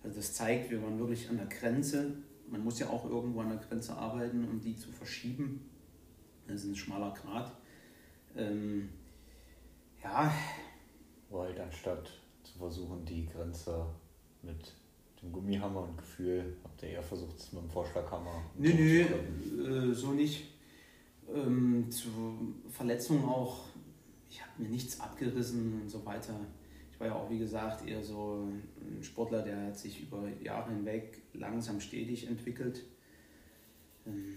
Also 0.02 0.16
das 0.16 0.34
zeigt, 0.34 0.70
wir 0.70 0.82
waren 0.82 0.98
wirklich 0.98 1.28
an 1.28 1.36
der 1.36 1.46
Grenze. 1.46 2.14
Man 2.48 2.62
muss 2.62 2.78
ja 2.78 2.88
auch 2.88 3.04
irgendwo 3.04 3.40
an 3.40 3.48
der 3.48 3.58
Grenze 3.58 3.94
arbeiten, 3.96 4.44
um 4.48 4.60
die 4.60 4.76
zu 4.76 4.92
verschieben. 4.92 5.68
Das 6.46 6.62
ist 6.62 6.70
ein 6.70 6.76
schmaler 6.76 7.12
Grat. 7.12 7.52
Ähm, 8.36 8.88
ja. 10.02 10.32
Wo 11.28 11.42
halt 11.42 11.58
anstatt 11.60 12.10
zu 12.42 12.58
versuchen, 12.58 13.04
die 13.04 13.26
Grenze 13.26 13.84
mit 14.42 14.74
dem 15.22 15.32
Gummihammer 15.32 15.82
und 15.82 15.98
Gefühl 15.98 16.56
habt 16.64 16.82
ihr 16.82 16.90
eher 16.90 17.02
versucht, 17.02 17.36
es 17.36 17.52
mit 17.52 17.62
dem 17.62 17.70
Vorschlaghammer? 17.70 18.42
Nö, 18.56 18.72
nö, 18.72 19.90
äh, 19.90 19.94
so 19.94 20.12
nicht. 20.12 20.44
Ähm, 21.32 21.90
zu 21.90 22.54
Verletzungen 22.70 23.24
auch, 23.24 23.66
ich 24.30 24.40
habe 24.40 24.62
mir 24.62 24.68
nichts 24.68 25.00
abgerissen 25.00 25.82
und 25.82 25.88
so 25.88 26.04
weiter. 26.06 26.38
Ich 26.92 27.00
war 27.00 27.08
ja 27.08 27.14
auch, 27.14 27.30
wie 27.30 27.38
gesagt, 27.38 27.86
eher 27.86 28.02
so 28.02 28.48
ein 28.80 29.02
Sportler, 29.02 29.42
der 29.42 29.66
hat 29.66 29.78
sich 29.78 30.02
über 30.02 30.28
Jahre 30.42 30.70
hinweg 30.70 31.22
langsam 31.32 31.80
stetig 31.80 32.26
entwickelt. 32.26 32.84
Ähm, 34.06 34.34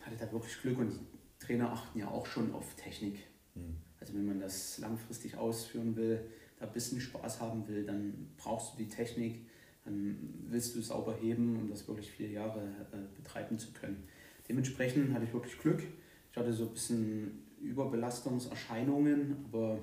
hatte 0.00 0.16
da 0.16 0.30
wirklich 0.32 0.60
Glück 0.60 0.78
und 0.78 0.92
die 0.92 1.44
Trainer 1.44 1.72
achten 1.72 1.98
ja 1.98 2.08
auch 2.08 2.26
schon 2.26 2.52
auf 2.52 2.74
Technik. 2.74 3.18
Mhm. 3.54 3.76
Also 4.00 4.14
wenn 4.14 4.26
man 4.26 4.40
das 4.40 4.78
langfristig 4.78 5.36
ausführen 5.36 5.96
will, 5.96 6.28
da 6.58 6.66
ein 6.66 6.72
bisschen 6.72 7.00
Spaß 7.00 7.40
haben 7.40 7.66
will, 7.68 7.84
dann 7.84 8.32
brauchst 8.36 8.74
du 8.74 8.78
die 8.78 8.88
Technik 8.88 9.46
willst 9.84 10.74
du 10.74 10.80
es 10.80 10.88
sauber 10.88 11.14
heben, 11.14 11.56
um 11.56 11.68
das 11.68 11.86
wirklich 11.86 12.10
vier 12.10 12.30
Jahre 12.30 12.60
äh, 12.92 13.16
betreiben 13.16 13.58
zu 13.58 13.72
können. 13.72 14.04
Dementsprechend 14.48 15.12
hatte 15.12 15.24
ich 15.24 15.32
wirklich 15.32 15.58
Glück. 15.58 15.82
Ich 16.30 16.36
hatte 16.36 16.52
so 16.52 16.64
ein 16.64 16.72
bisschen 16.72 17.42
Überbelastungserscheinungen, 17.60 19.44
aber 19.46 19.78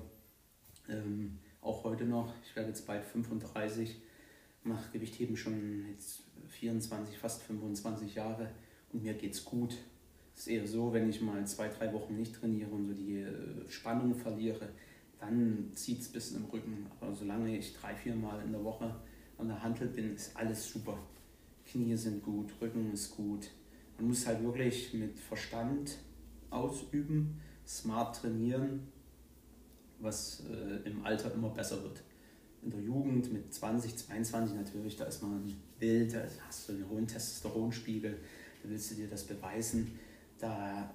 ähm, 0.88 1.38
auch 1.60 1.84
heute 1.84 2.04
noch, 2.04 2.32
ich 2.44 2.54
werde 2.56 2.70
jetzt 2.70 2.86
bald 2.86 3.04
35, 3.04 4.00
mache 4.64 4.90
Gewichtheben 4.92 5.36
schon 5.36 5.86
jetzt 5.90 6.22
24, 6.48 7.18
fast 7.18 7.42
25 7.42 8.14
Jahre 8.14 8.50
und 8.92 9.02
mir 9.02 9.14
geht 9.14 9.34
es 9.34 9.44
gut. 9.44 9.76
Es 10.34 10.42
ist 10.42 10.48
eher 10.48 10.66
so, 10.66 10.92
wenn 10.92 11.08
ich 11.08 11.20
mal 11.20 11.46
zwei, 11.46 11.68
drei 11.68 11.92
Wochen 11.92 12.16
nicht 12.16 12.34
trainiere 12.34 12.70
und 12.70 12.86
so 12.86 12.94
die 12.94 13.20
äh, 13.20 13.68
Spannung 13.68 14.14
verliere, 14.14 14.68
dann 15.20 15.70
zieht 15.74 16.00
es 16.00 16.08
ein 16.08 16.12
bisschen 16.12 16.36
im 16.38 16.44
Rücken. 16.46 16.86
Aber 17.00 17.14
solange 17.14 17.56
ich 17.56 17.74
drei, 17.74 17.94
vier 17.94 18.16
Mal 18.16 18.42
in 18.42 18.52
der 18.52 18.64
Woche 18.64 18.94
an 19.38 19.48
der 19.48 19.62
Handel 19.62 19.88
bin, 19.88 20.14
ist 20.14 20.36
alles 20.36 20.68
super. 20.68 20.98
Knie 21.66 21.96
sind 21.96 22.22
gut, 22.22 22.50
Rücken 22.60 22.92
ist 22.92 23.16
gut. 23.16 23.50
Man 23.98 24.08
muss 24.08 24.26
halt 24.26 24.42
wirklich 24.42 24.92
mit 24.94 25.18
Verstand 25.18 25.98
ausüben, 26.50 27.40
smart 27.66 28.16
trainieren, 28.16 28.88
was 30.00 30.42
äh, 30.50 30.88
im 30.88 31.04
Alter 31.04 31.32
immer 31.32 31.50
besser 31.50 31.82
wird. 31.82 32.02
In 32.62 32.70
der 32.70 32.80
Jugend 32.80 33.32
mit 33.32 33.52
20, 33.52 33.96
22 33.96 34.56
natürlich, 34.56 34.96
da 34.96 35.04
ist 35.04 35.22
man 35.22 35.52
wild, 35.78 36.14
da 36.14 36.22
hast 36.46 36.68
du 36.68 36.74
einen 36.74 36.88
hohen 36.88 37.06
Testosteronspiegel, 37.06 38.18
da 38.62 38.68
willst 38.68 38.90
du 38.90 38.94
dir 38.96 39.08
das 39.08 39.24
beweisen. 39.24 39.98
Da 40.38 40.92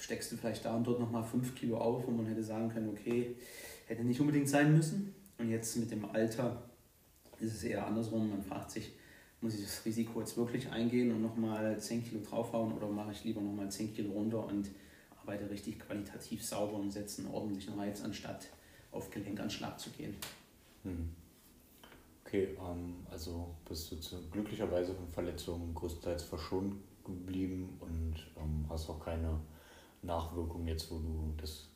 steckst 0.00 0.30
du 0.30 0.36
vielleicht 0.36 0.64
da 0.64 0.76
und 0.76 0.86
dort 0.86 1.00
nochmal 1.00 1.24
5 1.24 1.54
Kilo 1.54 1.78
auf, 1.78 2.06
wo 2.06 2.10
man 2.10 2.26
hätte 2.26 2.42
sagen 2.42 2.68
können, 2.68 2.88
okay, 2.90 3.34
hätte 3.86 4.04
nicht 4.04 4.20
unbedingt 4.20 4.48
sein 4.48 4.76
müssen. 4.76 5.14
Und 5.38 5.50
jetzt 5.50 5.76
mit 5.76 5.90
dem 5.90 6.04
Alter 6.04 6.67
ist 7.40 7.54
es 7.54 7.64
eher 7.64 7.86
andersrum. 7.86 8.30
Man 8.30 8.42
fragt 8.42 8.70
sich, 8.70 8.92
muss 9.40 9.54
ich 9.54 9.62
das 9.62 9.84
Risiko 9.84 10.20
jetzt 10.20 10.36
wirklich 10.36 10.70
eingehen 10.70 11.12
und 11.12 11.22
nochmal 11.22 11.78
10 11.78 12.04
Kilo 12.04 12.20
draufhauen 12.22 12.72
oder 12.72 12.88
mache 12.88 13.12
ich 13.12 13.24
lieber 13.24 13.40
nochmal 13.40 13.70
10 13.70 13.94
Kilo 13.94 14.12
runter 14.12 14.44
und 14.46 14.68
arbeite 15.20 15.48
richtig 15.50 15.78
qualitativ 15.78 16.44
sauber 16.44 16.74
und 16.74 16.90
setze 16.90 17.22
einen 17.22 17.30
ordentlichen 17.30 17.74
Reiz, 17.74 18.02
anstatt 18.02 18.48
auf 18.90 19.10
Gelenkanschlag 19.10 19.78
zu 19.78 19.90
gehen. 19.90 20.16
Hm. 20.82 21.10
Okay, 22.24 22.56
ähm, 22.60 22.96
also 23.10 23.54
bist 23.66 23.90
du 23.90 23.96
zu, 23.96 24.16
glücklicherweise 24.30 24.94
von 24.94 25.08
Verletzungen 25.08 25.74
größtenteils 25.74 26.24
verschont 26.24 26.76
geblieben 27.04 27.78
und 27.80 28.14
ähm, 28.36 28.66
hast 28.68 28.90
auch 28.90 29.02
keine 29.02 29.40
Nachwirkungen 30.02 30.68
jetzt, 30.68 30.90
wo 30.90 30.98
du 30.98 31.32
das 31.40 31.67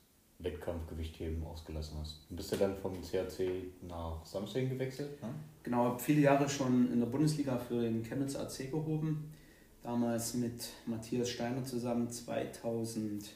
Wettkampfgewichtheben 0.42 1.44
ausgelassen 1.44 1.98
hast. 2.00 2.20
Und 2.28 2.36
bist 2.36 2.52
du 2.52 2.56
dann 2.56 2.76
vom 2.76 3.00
CAC 3.00 3.48
nach 3.88 4.24
Samsung 4.24 4.68
gewechselt? 4.68 5.22
Ne? 5.22 5.28
Genau, 5.62 5.84
habe 5.84 5.98
viele 5.98 6.22
Jahre 6.22 6.48
schon 6.48 6.92
in 6.92 7.00
der 7.00 7.06
Bundesliga 7.06 7.56
für 7.56 7.80
den 7.80 8.02
Chemnitz 8.02 8.36
AC 8.36 8.70
gehoben. 8.70 9.32
Damals 9.82 10.34
mit 10.34 10.70
Matthias 10.86 11.28
Steiner 11.28 11.64
zusammen 11.64 12.08
2000 12.10 13.30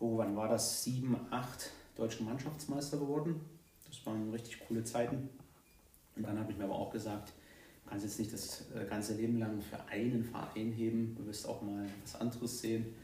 oh, 0.00 0.18
wann 0.18 0.36
war 0.36 0.48
das? 0.48 0.84
7, 0.84 1.16
8 1.30 1.70
deutschen 1.96 2.26
Mannschaftsmeister 2.26 2.98
geworden. 2.98 3.40
Das 3.88 4.04
waren 4.06 4.30
richtig 4.30 4.60
coole 4.66 4.84
Zeiten. 4.84 5.28
Und 6.16 6.26
dann 6.26 6.38
habe 6.38 6.52
ich 6.52 6.58
mir 6.58 6.64
aber 6.64 6.74
auch 6.74 6.90
gesagt, 6.90 7.32
du 7.84 7.90
kannst 7.90 8.04
jetzt 8.04 8.18
nicht 8.18 8.32
das 8.32 8.64
äh, 8.74 8.84
ganze 8.84 9.14
Leben 9.14 9.38
lang 9.38 9.60
für 9.60 9.80
einen 9.88 10.24
Verein 10.24 10.72
heben, 10.72 11.14
du 11.16 11.26
wirst 11.26 11.48
auch 11.48 11.62
mal 11.62 11.86
was 12.02 12.20
anderes 12.20 12.60
sehen. 12.60 12.94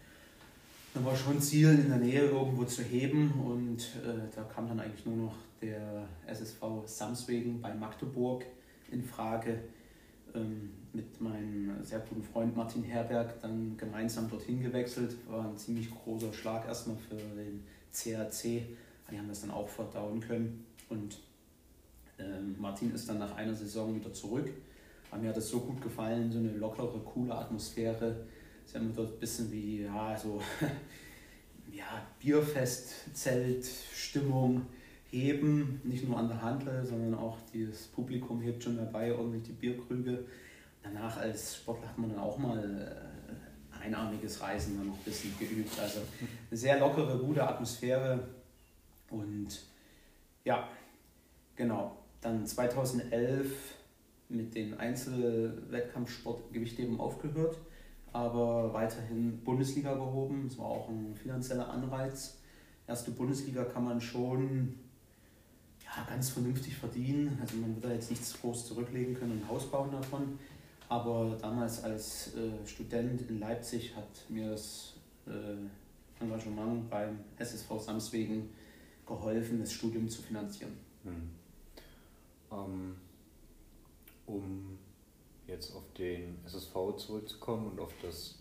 Dann 0.95 1.05
war 1.05 1.17
schon 1.17 1.41
Ziel, 1.41 1.71
in 1.71 1.89
der 1.89 1.99
Nähe 1.99 2.23
irgendwo 2.23 2.65
zu 2.65 2.83
heben 2.83 3.33
und 3.45 3.81
äh, 4.07 4.31
da 4.35 4.45
kam 4.45 4.69
dann 4.69 4.79
eigentlich 4.79 5.05
nur 5.05 5.17
noch 5.17 5.35
der 5.61 6.07
SSV 6.25 6.63
Samswegen 6.87 7.61
bei 7.61 7.75
Magdeburg 7.75 8.45
in 8.93 9.03
Frage. 9.03 9.59
Ähm, 10.37 10.71
mit 10.93 11.21
meinem 11.21 11.83
sehr 11.83 11.99
guten 11.99 12.23
Freund 12.23 12.57
Martin 12.57 12.85
Herberg 12.85 13.41
dann 13.41 13.77
gemeinsam 13.77 14.31
dorthin 14.31 14.63
gewechselt. 14.63 15.17
War 15.29 15.49
ein 15.49 15.57
ziemlich 15.57 15.91
großer 15.91 16.33
Schlag 16.33 16.69
erstmal 16.69 16.97
für 16.97 17.17
den 17.17 17.65
CAC. 17.93 18.43
Die 19.11 19.19
haben 19.19 19.29
das 19.29 19.41
dann 19.41 19.51
auch 19.51 19.69
verdauen 19.69 20.21
können. 20.21 20.65
Und 20.89 21.19
ähm, 22.21 22.55
Martin 22.61 22.95
ist 22.95 23.09
dann 23.09 23.19
nach 23.19 23.35
einer 23.35 23.55
Saison 23.55 23.97
wieder 23.97 24.13
zurück. 24.13 24.49
Aber 25.11 25.21
mir 25.21 25.31
hat 25.31 25.37
es 25.37 25.49
so 25.49 25.59
gut 25.59 25.83
gefallen, 25.83 26.31
so 26.31 26.39
eine 26.39 26.53
lockere, 26.53 27.01
coole 27.05 27.35
Atmosphäre. 27.35 28.25
Sie 28.67 28.79
haben 28.79 28.93
dort 28.95 29.15
ein 29.15 29.21
bisschen 29.21 29.51
wie, 29.53 29.83
ja, 29.83 30.17
so, 30.17 30.41
ja, 31.73 32.07
Bierfest, 32.21 33.15
Zelt, 33.15 33.65
Stimmung 33.95 34.67
heben. 35.11 35.81
Nicht 35.85 36.09
nur 36.09 36.19
an 36.19 36.29
der 36.29 36.43
Handel, 36.43 36.85
sondern 36.85 37.15
auch 37.15 37.39
das 37.53 37.85
Publikum 37.89 38.41
hebt 38.41 38.63
schon 38.63 38.77
dabei 38.77 39.15
ordentlich 39.15 39.45
die 39.45 39.53
Bierkrüge 39.53 40.25
danach 40.85 41.17
als 41.17 41.57
Sportler 41.57 41.89
hat 41.89 41.99
man 41.99 42.11
dann 42.11 42.21
auch 42.21 42.39
mal 42.39 42.59
äh, 42.63 43.85
einarmiges 43.85 44.41
Reisen 44.41 44.77
dann 44.77 44.89
noch 44.89 44.99
ein 44.99 45.05
bisschen 45.05 45.37
geübt. 45.39 45.79
Also 45.81 46.01
eine 46.51 46.57
sehr 46.57 46.79
lockere, 46.79 47.19
gute 47.19 47.43
Atmosphäre. 47.47 48.29
Und 49.11 49.49
ja, 50.45 50.69
genau. 51.57 51.97
Dann 52.21 52.47
2011 52.47 53.51
mit 54.29 54.55
den 54.55 54.79
Einzelwettkampfsport 54.79 56.53
Gewichtheben 56.53 56.99
aufgehört, 57.01 57.59
aber 58.15 58.73
weiterhin 58.73 59.41
Bundesliga 59.43 59.93
gehoben. 59.93 60.45
Das 60.49 60.57
war 60.57 60.67
auch 60.67 60.89
ein 60.89 61.15
finanzieller 61.17 61.69
Anreiz. 61.69 62.39
Erste 62.87 63.11
Bundesliga 63.11 63.65
kann 63.65 63.85
man 63.85 64.01
schon 64.01 64.79
ja, 65.85 66.05
ganz 66.09 66.31
vernünftig 66.31 66.77
verdienen. 66.77 67.37
Also 67.41 67.57
man 67.57 67.75
wird 67.75 67.85
da 67.85 67.93
jetzt 67.93 68.11
nichts 68.11 68.41
groß 68.41 68.69
zurücklegen 68.69 69.15
können 69.15 69.33
und 69.33 69.49
Haus 69.49 69.69
bauen 69.69 69.91
davon. 69.91 70.39
Aber 70.89 71.37
damals 71.43 71.83
als 71.83 72.37
äh, 72.37 72.65
Student 72.65 73.29
in 73.29 73.41
Leipzig 73.41 73.97
hat 73.97 74.09
mir 74.29 74.51
das 74.51 74.95
äh, 75.27 76.23
Engagement 76.23 76.89
beim 76.89 77.19
SSV 77.37 77.81
Samswegen 77.81 78.49
geholfen, 79.05 79.59
das 79.59 79.73
Studium 79.73 80.09
zu 80.09 80.23
finanzieren. 80.23 80.75
Hm. 81.03 81.31
Ähm, 82.53 82.95
um 84.27 84.79
jetzt 85.47 85.75
auf 85.75 85.85
den 85.99 86.39
SSV 86.47 86.97
zurückzukommen 86.97 87.71
und 87.71 87.81
auf 87.81 87.93
das 88.03 88.39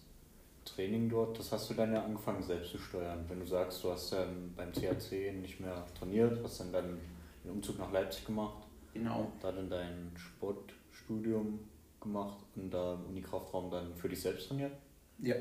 Training 0.66 1.10
dort, 1.10 1.38
das 1.38 1.52
hast 1.52 1.70
du 1.70 1.74
dann 1.74 1.94
ja 1.94 2.04
angefangen 2.04 2.42
selbst 2.42 2.72
zu 2.72 2.78
steuern. 2.78 3.26
Wenn 3.28 3.40
du 3.40 3.46
sagst, 3.46 3.84
du 3.84 3.92
hast 3.92 4.14
dann 4.14 4.54
beim 4.56 4.72
CAC 4.72 5.34
nicht 5.42 5.60
mehr 5.60 5.86
trainiert, 5.98 6.40
hast 6.44 6.62
dann, 6.62 6.72
dann 6.72 7.00
den 7.44 7.52
Umzug 7.52 7.80
nach 7.80 7.92
Leipzig 7.92 8.26
gemacht. 8.26 8.64
Genau. 8.94 9.32
Da 9.42 9.52
dann 9.52 9.70
dein 9.70 10.12
Sportstudium 10.16 11.60
gemacht 12.00 12.38
und 12.56 12.72
da 12.72 12.94
im 12.94 13.06
Unikraftraum 13.08 13.70
dann 13.72 13.96
für 13.96 14.10
dich 14.10 14.22
selbst 14.22 14.48
trainiert? 14.48 14.74
Ja. 15.20 15.36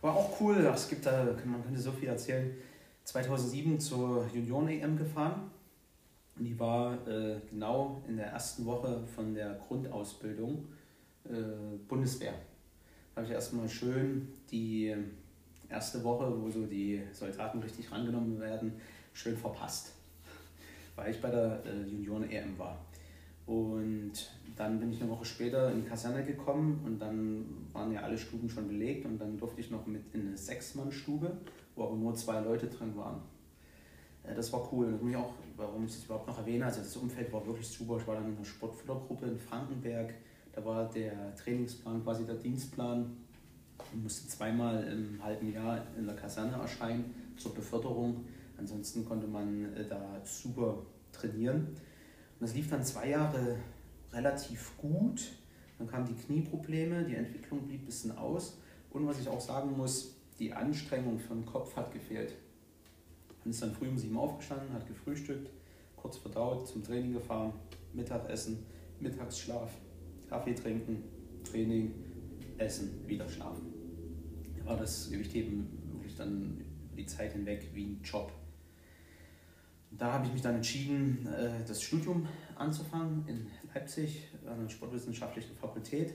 War 0.00 0.14
auch 0.16 0.40
cool. 0.40 0.56
Es 0.74 0.88
gibt 0.88 1.06
da, 1.06 1.24
man 1.44 1.62
könnte 1.62 1.80
so 1.80 1.92
viel 1.92 2.08
erzählen. 2.08 2.54
2007 3.04 3.80
zur 3.80 4.26
Junioren-EM 4.32 4.96
gefahren. 4.96 5.50
Die 6.36 6.58
war 6.58 7.06
äh, 7.06 7.40
genau 7.48 8.02
in 8.08 8.16
der 8.16 8.26
ersten 8.26 8.64
Woche 8.64 9.02
von 9.14 9.34
der 9.34 9.54
Grundausbildung 9.68 10.66
äh, 11.24 11.76
Bundeswehr. 11.88 12.34
Da 13.14 13.20
habe 13.20 13.26
ich 13.26 13.32
erstmal 13.32 13.68
schön 13.68 14.28
die 14.50 14.94
erste 15.68 16.02
Woche, 16.04 16.32
wo 16.40 16.50
so 16.50 16.66
die 16.66 17.02
Soldaten 17.12 17.58
richtig 17.60 17.90
rangenommen 17.90 18.40
werden, 18.40 18.72
schön 19.12 19.36
verpasst, 19.36 19.92
weil 20.96 21.10
ich 21.10 21.20
bei 21.20 21.30
der 21.30 21.62
äh, 21.64 21.82
Junioren-EM 21.88 22.58
war. 22.58 22.78
Und 23.46 24.12
dann 24.56 24.78
bin 24.78 24.92
ich 24.92 25.00
eine 25.00 25.10
Woche 25.10 25.24
später 25.24 25.72
in 25.72 25.82
die 25.82 25.88
Kaserne 25.88 26.24
gekommen 26.24 26.80
und 26.84 26.98
dann 26.98 27.44
waren 27.72 27.92
ja 27.92 28.02
alle 28.02 28.16
Stuben 28.16 28.48
schon 28.48 28.68
belegt 28.68 29.04
und 29.04 29.18
dann 29.18 29.36
durfte 29.36 29.60
ich 29.60 29.70
noch 29.70 29.86
mit 29.86 30.02
in 30.14 30.28
eine 30.28 30.36
Sechsmann-Stube, 30.36 31.38
wo 31.74 31.84
aber 31.84 31.96
nur 31.96 32.14
zwei 32.14 32.40
Leute 32.40 32.66
drin 32.68 32.96
waren. 32.96 33.20
Äh, 34.22 34.34
das 34.34 34.52
war 34.52 34.68
cool. 34.72 34.98
Und 35.00 35.14
auch, 35.16 35.32
warum 35.56 35.86
ich 35.86 35.92
das 35.92 36.04
überhaupt 36.04 36.28
noch 36.28 36.38
erwähne, 36.38 36.66
also 36.66 36.80
das 36.80 36.96
Umfeld 36.96 37.32
war 37.32 37.44
wirklich 37.46 37.66
super. 37.66 37.98
Ich 37.98 38.06
war 38.06 38.16
dann 38.16 38.28
in 38.28 38.36
einer 38.36 38.44
Sportfuttergruppe 38.44 39.26
in 39.26 39.38
Frankenberg. 39.38 40.14
Da 40.52 40.64
war 40.64 40.88
der 40.90 41.34
Trainingsplan 41.36 42.02
quasi 42.02 42.24
der 42.24 42.36
Dienstplan. 42.36 43.16
Ich 43.92 44.02
musste 44.02 44.28
zweimal 44.28 44.84
im 44.84 45.22
halben 45.22 45.52
Jahr 45.52 45.86
in 45.98 46.06
der 46.06 46.14
Kaserne 46.14 46.56
erscheinen 46.56 47.14
zur 47.36 47.54
Beförderung. 47.54 48.24
Ansonsten 48.58 49.04
konnte 49.04 49.26
man 49.26 49.74
äh, 49.74 49.86
da 49.86 50.20
super 50.24 50.78
trainieren. 51.10 51.66
Und 51.66 52.40
das 52.40 52.54
lief 52.54 52.68
dann 52.68 52.84
zwei 52.84 53.10
Jahre 53.10 53.56
relativ 54.12 54.76
gut. 54.76 55.22
Dann 55.78 55.88
kamen 55.88 56.06
die 56.06 56.14
Knieprobleme, 56.14 57.04
die 57.04 57.14
Entwicklung 57.14 57.66
blieb 57.66 57.82
ein 57.82 57.86
bisschen 57.86 58.16
aus. 58.16 58.58
Und 58.90 59.06
was 59.06 59.18
ich 59.18 59.28
auch 59.28 59.40
sagen 59.40 59.76
muss, 59.76 60.14
die 60.38 60.52
Anstrengung 60.52 61.18
für 61.18 61.34
den 61.34 61.46
Kopf 61.46 61.74
hat 61.76 61.92
gefehlt. 61.92 62.34
Man 63.44 63.50
ist 63.50 63.62
dann 63.62 63.72
früh 63.72 63.88
um 63.88 63.98
sieben 63.98 64.16
aufgestanden, 64.16 64.72
hat 64.72 64.86
gefrühstückt, 64.86 65.50
kurz 65.96 66.18
verdaut, 66.18 66.68
zum 66.68 66.84
Training 66.84 67.14
gefahren, 67.14 67.52
Mittagessen, 67.92 68.64
Mittagsschlaf, 69.00 69.70
Kaffee 70.32 70.54
trinken, 70.54 71.04
Training, 71.44 71.92
Essen, 72.56 73.06
wieder 73.06 73.28
schlafen. 73.28 73.70
War 74.64 74.78
das 74.78 75.10
Gewichtheben 75.10 75.68
wirklich 75.92 76.16
dann 76.16 76.64
die 76.96 77.04
Zeit 77.04 77.32
hinweg 77.32 77.68
wie 77.74 77.84
ein 77.84 78.00
Job. 78.02 78.32
Da 79.90 80.14
habe 80.14 80.26
ich 80.26 80.32
mich 80.32 80.40
dann 80.40 80.54
entschieden, 80.54 81.26
äh, 81.26 81.62
das 81.66 81.82
Studium 81.82 82.26
anzufangen 82.54 83.28
in 83.28 83.46
Leipzig 83.74 84.28
an 84.46 84.62
der 84.62 84.70
Sportwissenschaftlichen 84.70 85.54
Fakultät 85.54 86.14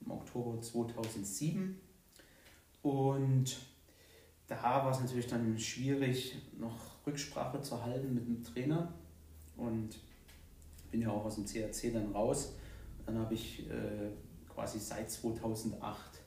im 0.00 0.12
Oktober 0.12 0.58
2007. 0.62 1.78
Und 2.80 3.58
da 4.46 4.62
war 4.62 4.90
es 4.90 5.00
natürlich 5.00 5.26
dann 5.26 5.58
schwierig, 5.58 6.36
noch 6.58 7.06
Rücksprache 7.06 7.60
zu 7.60 7.84
halten 7.84 8.14
mit 8.14 8.26
dem 8.26 8.42
Trainer. 8.42 8.94
Und 9.58 9.98
bin 10.90 11.02
ja 11.02 11.10
auch 11.10 11.26
aus 11.26 11.34
dem 11.34 11.44
CRC 11.44 11.92
dann 11.92 12.12
raus. 12.12 12.54
Dann 13.08 13.18
habe 13.18 13.32
ich 13.32 13.66
äh, 13.70 14.10
quasi 14.52 14.78
seit 14.78 15.10
2008 15.10 16.20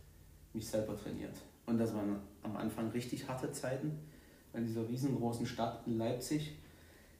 mich 0.53 0.67
selber 0.67 0.97
trainiert. 0.97 1.35
Und 1.67 1.77
das 1.77 1.93
waren 1.93 2.17
am 2.41 2.57
Anfang 2.57 2.89
richtig 2.89 3.27
harte 3.27 3.51
Zeiten, 3.51 3.99
in 4.53 4.65
dieser 4.65 4.87
riesengroßen 4.89 5.45
Stadt 5.45 5.85
in 5.85 5.99
Leipzig 5.99 6.57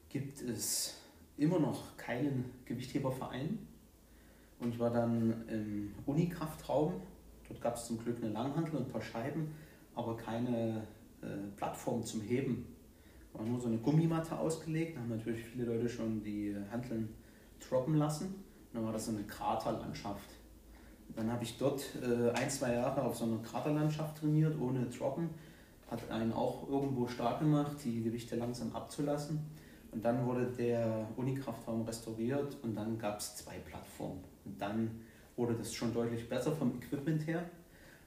gibt 0.09 0.41
es 0.41 0.97
immer 1.37 1.59
noch 1.59 1.95
keinen 1.95 2.45
Gewichtheberverein. 2.65 3.59
Und 4.59 4.73
ich 4.73 4.79
war 4.79 4.89
dann 4.89 5.47
im 5.47 5.93
Unikraftraum. 6.07 6.93
Dort 7.47 7.61
gab 7.61 7.75
es 7.75 7.85
zum 7.85 7.99
Glück 7.99 8.17
eine 8.17 8.33
Langhantel 8.33 8.77
und 8.77 8.87
ein 8.87 8.91
paar 8.91 9.01
Scheiben, 9.01 9.53
aber 9.93 10.17
keine 10.17 10.87
äh, 11.21 11.27
Plattform 11.55 12.03
zum 12.03 12.21
Heben. 12.21 12.65
War 13.33 13.45
nur 13.45 13.59
so 13.59 13.67
eine 13.67 13.77
Gummimatte 13.77 14.37
ausgelegt. 14.37 14.97
Da 14.97 15.01
haben 15.01 15.09
natürlich 15.09 15.43
viele 15.45 15.65
Leute 15.65 15.87
schon 15.87 16.23
die 16.23 16.55
Hanteln 16.71 17.09
droppen 17.59 17.95
lassen. 17.95 18.43
Dann 18.73 18.85
war 18.85 18.93
das 18.93 19.05
so 19.05 19.11
eine 19.11 19.23
Kraterlandschaft. 19.23 20.29
Dann 21.15 21.31
habe 21.31 21.43
ich 21.43 21.57
dort 21.57 21.83
äh, 22.01 22.31
ein, 22.31 22.49
zwei 22.49 22.73
Jahre 22.73 23.03
auf 23.03 23.17
so 23.17 23.25
einer 23.25 23.39
Kraterlandschaft 23.39 24.19
trainiert, 24.19 24.59
ohne 24.59 24.85
Droppen. 24.85 25.29
Hat 25.89 26.09
einen 26.09 26.31
auch 26.31 26.69
irgendwo 26.69 27.07
stark 27.07 27.39
gemacht, 27.39 27.75
die 27.83 28.01
Gewichte 28.01 28.37
langsam 28.37 28.73
abzulassen. 28.73 29.39
Und 29.91 30.05
dann 30.05 30.25
wurde 30.25 30.45
der 30.45 31.05
Unikraftraum 31.17 31.81
restauriert 31.81 32.57
und 32.63 32.75
dann 32.75 32.97
gab 32.97 33.19
es 33.19 33.35
zwei 33.35 33.57
Plattformen. 33.57 34.23
Und 34.45 34.61
dann 34.61 35.01
wurde 35.35 35.53
das 35.53 35.73
schon 35.73 35.93
deutlich 35.93 36.29
besser 36.29 36.53
vom 36.53 36.75
Equipment 36.75 37.27
her. 37.27 37.43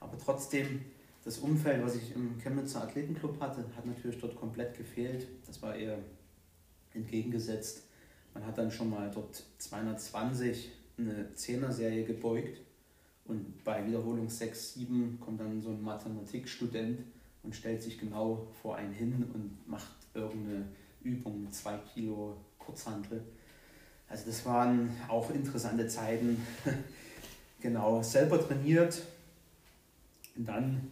Aber 0.00 0.16
trotzdem, 0.16 0.82
das 1.24 1.38
Umfeld, 1.38 1.84
was 1.84 1.96
ich 1.96 2.14
im 2.14 2.38
Chemnitzer 2.38 2.82
Athletenclub 2.82 3.38
hatte, 3.40 3.64
hat 3.76 3.84
natürlich 3.84 4.18
dort 4.18 4.36
komplett 4.36 4.76
gefehlt. 4.76 5.26
Das 5.46 5.60
war 5.60 5.74
eher 5.74 5.98
entgegengesetzt. 6.94 7.82
Man 8.34 8.44
hat 8.44 8.58
dann 8.58 8.70
schon 8.70 8.90
mal 8.90 9.10
dort 9.12 9.42
220 9.58 10.70
eine 10.98 11.28
10er-Serie 11.34 12.04
gebeugt 12.04 12.60
und 13.24 13.64
bei 13.64 13.86
Wiederholung 13.86 14.28
6, 14.28 14.74
7 14.74 15.18
kommt 15.20 15.40
dann 15.40 15.62
so 15.62 15.70
ein 15.70 15.82
Mathematikstudent 15.82 17.00
und 17.42 17.54
stellt 17.54 17.82
sich 17.82 17.98
genau 17.98 18.46
vor 18.60 18.76
einen 18.76 18.92
hin 18.92 19.24
und 19.32 19.68
macht 19.68 19.94
irgendeine 20.14 20.66
Übung 21.02 21.42
mit 21.42 21.54
2 21.54 21.78
Kilo 21.94 22.36
Kurzhantel. 22.58 23.22
Also 24.08 24.26
das 24.26 24.44
waren 24.44 24.90
auch 25.08 25.30
interessante 25.30 25.86
Zeiten. 25.86 26.40
genau, 27.60 28.02
selber 28.02 28.46
trainiert. 28.46 29.02
Und 30.36 30.46
dann 30.48 30.90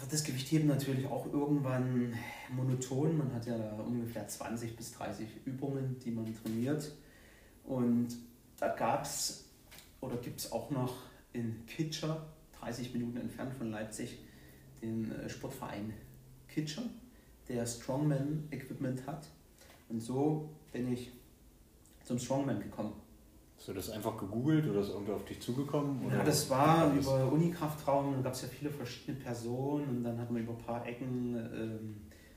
wird 0.00 0.12
das 0.12 0.24
Gewichtheben 0.24 0.68
natürlich 0.68 1.06
auch 1.06 1.26
irgendwann 1.32 2.14
monoton. 2.50 3.18
Man 3.18 3.32
hat 3.34 3.46
ja 3.46 3.56
ungefähr 3.78 4.26
20 4.26 4.76
bis 4.76 4.92
30 4.92 5.26
Übungen, 5.44 5.98
die 5.98 6.10
man 6.10 6.34
trainiert. 6.42 6.92
Und 7.64 8.08
da 8.58 8.68
gab 8.68 9.04
es 9.04 9.44
oder 10.00 10.16
gibt 10.16 10.40
es 10.40 10.52
auch 10.52 10.70
noch 10.70 10.94
in 11.32 11.66
Kitscher, 11.66 12.26
30 12.60 12.92
Minuten 12.92 13.18
entfernt 13.18 13.54
von 13.54 13.70
Leipzig, 13.70 14.18
den 14.80 15.10
äh, 15.12 15.28
Sportverein 15.28 15.92
Kitscher, 16.48 16.82
der 17.48 17.66
Strongman-Equipment 17.66 19.06
hat. 19.06 19.26
Und 19.88 20.00
so 20.00 20.50
bin 20.72 20.92
ich 20.92 21.10
zum 22.04 22.18
Strongman 22.18 22.60
gekommen. 22.60 22.92
Hast 23.58 23.66
du 23.66 23.72
das 23.72 23.90
einfach 23.90 24.16
gegoogelt 24.16 24.70
oder 24.70 24.80
ist 24.80 24.90
irgendwer 24.90 25.16
auf 25.16 25.24
dich 25.24 25.40
zugekommen? 25.40 26.06
Oder? 26.06 26.18
Ja, 26.18 26.24
das 26.24 26.48
war 26.48 26.94
über 26.94 27.32
Unikraftraum, 27.32 28.14
da 28.14 28.20
gab 28.22 28.32
es 28.32 28.42
ja 28.42 28.48
viele 28.48 28.70
verschiedene 28.70 29.18
Personen 29.18 29.88
und 29.88 30.04
dann 30.04 30.16
hat 30.16 30.30
man 30.30 30.42
über 30.42 30.52
ein 30.52 30.58
paar 30.58 30.86
Ecken 30.86 31.34
ähm, 31.36 31.96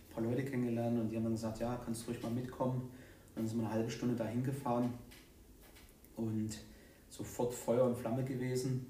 ein 0.09 0.13
paar 0.15 0.23
Leute 0.23 0.43
kennengelernt 0.43 0.99
und 0.99 1.09
die 1.09 1.15
haben 1.15 1.23
dann 1.23 1.33
gesagt, 1.33 1.59
ja, 1.59 1.79
kannst 1.85 2.03
du 2.03 2.11
ruhig 2.11 2.23
mal 2.23 2.31
mitkommen. 2.31 2.81
Und 2.81 2.89
dann 3.35 3.47
sind 3.47 3.59
wir 3.59 3.65
eine 3.65 3.73
halbe 3.75 3.91
Stunde 3.91 4.15
dahin 4.15 4.43
gefahren 4.43 4.91
und 6.17 6.49
sofort 7.09 7.53
Feuer 7.53 7.85
und 7.85 7.97
Flamme 7.97 8.23
gewesen. 8.23 8.87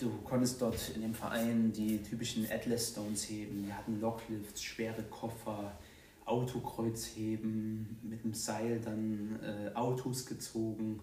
Du 0.00 0.10
konntest 0.24 0.60
dort 0.60 0.90
in 0.96 1.02
dem 1.02 1.14
Verein 1.14 1.72
die 1.72 2.02
typischen 2.02 2.50
Atlas 2.50 2.90
Stones 2.90 3.30
heben, 3.30 3.62
die 3.64 3.72
hatten 3.72 4.00
Locklifts, 4.00 4.62
schwere 4.62 5.04
Koffer, 5.04 5.72
Autokreuzheben, 6.24 7.96
mit 8.02 8.24
dem 8.24 8.34
Seil 8.34 8.80
dann 8.80 9.38
äh, 9.40 9.72
Autos 9.74 10.26
gezogen. 10.26 11.00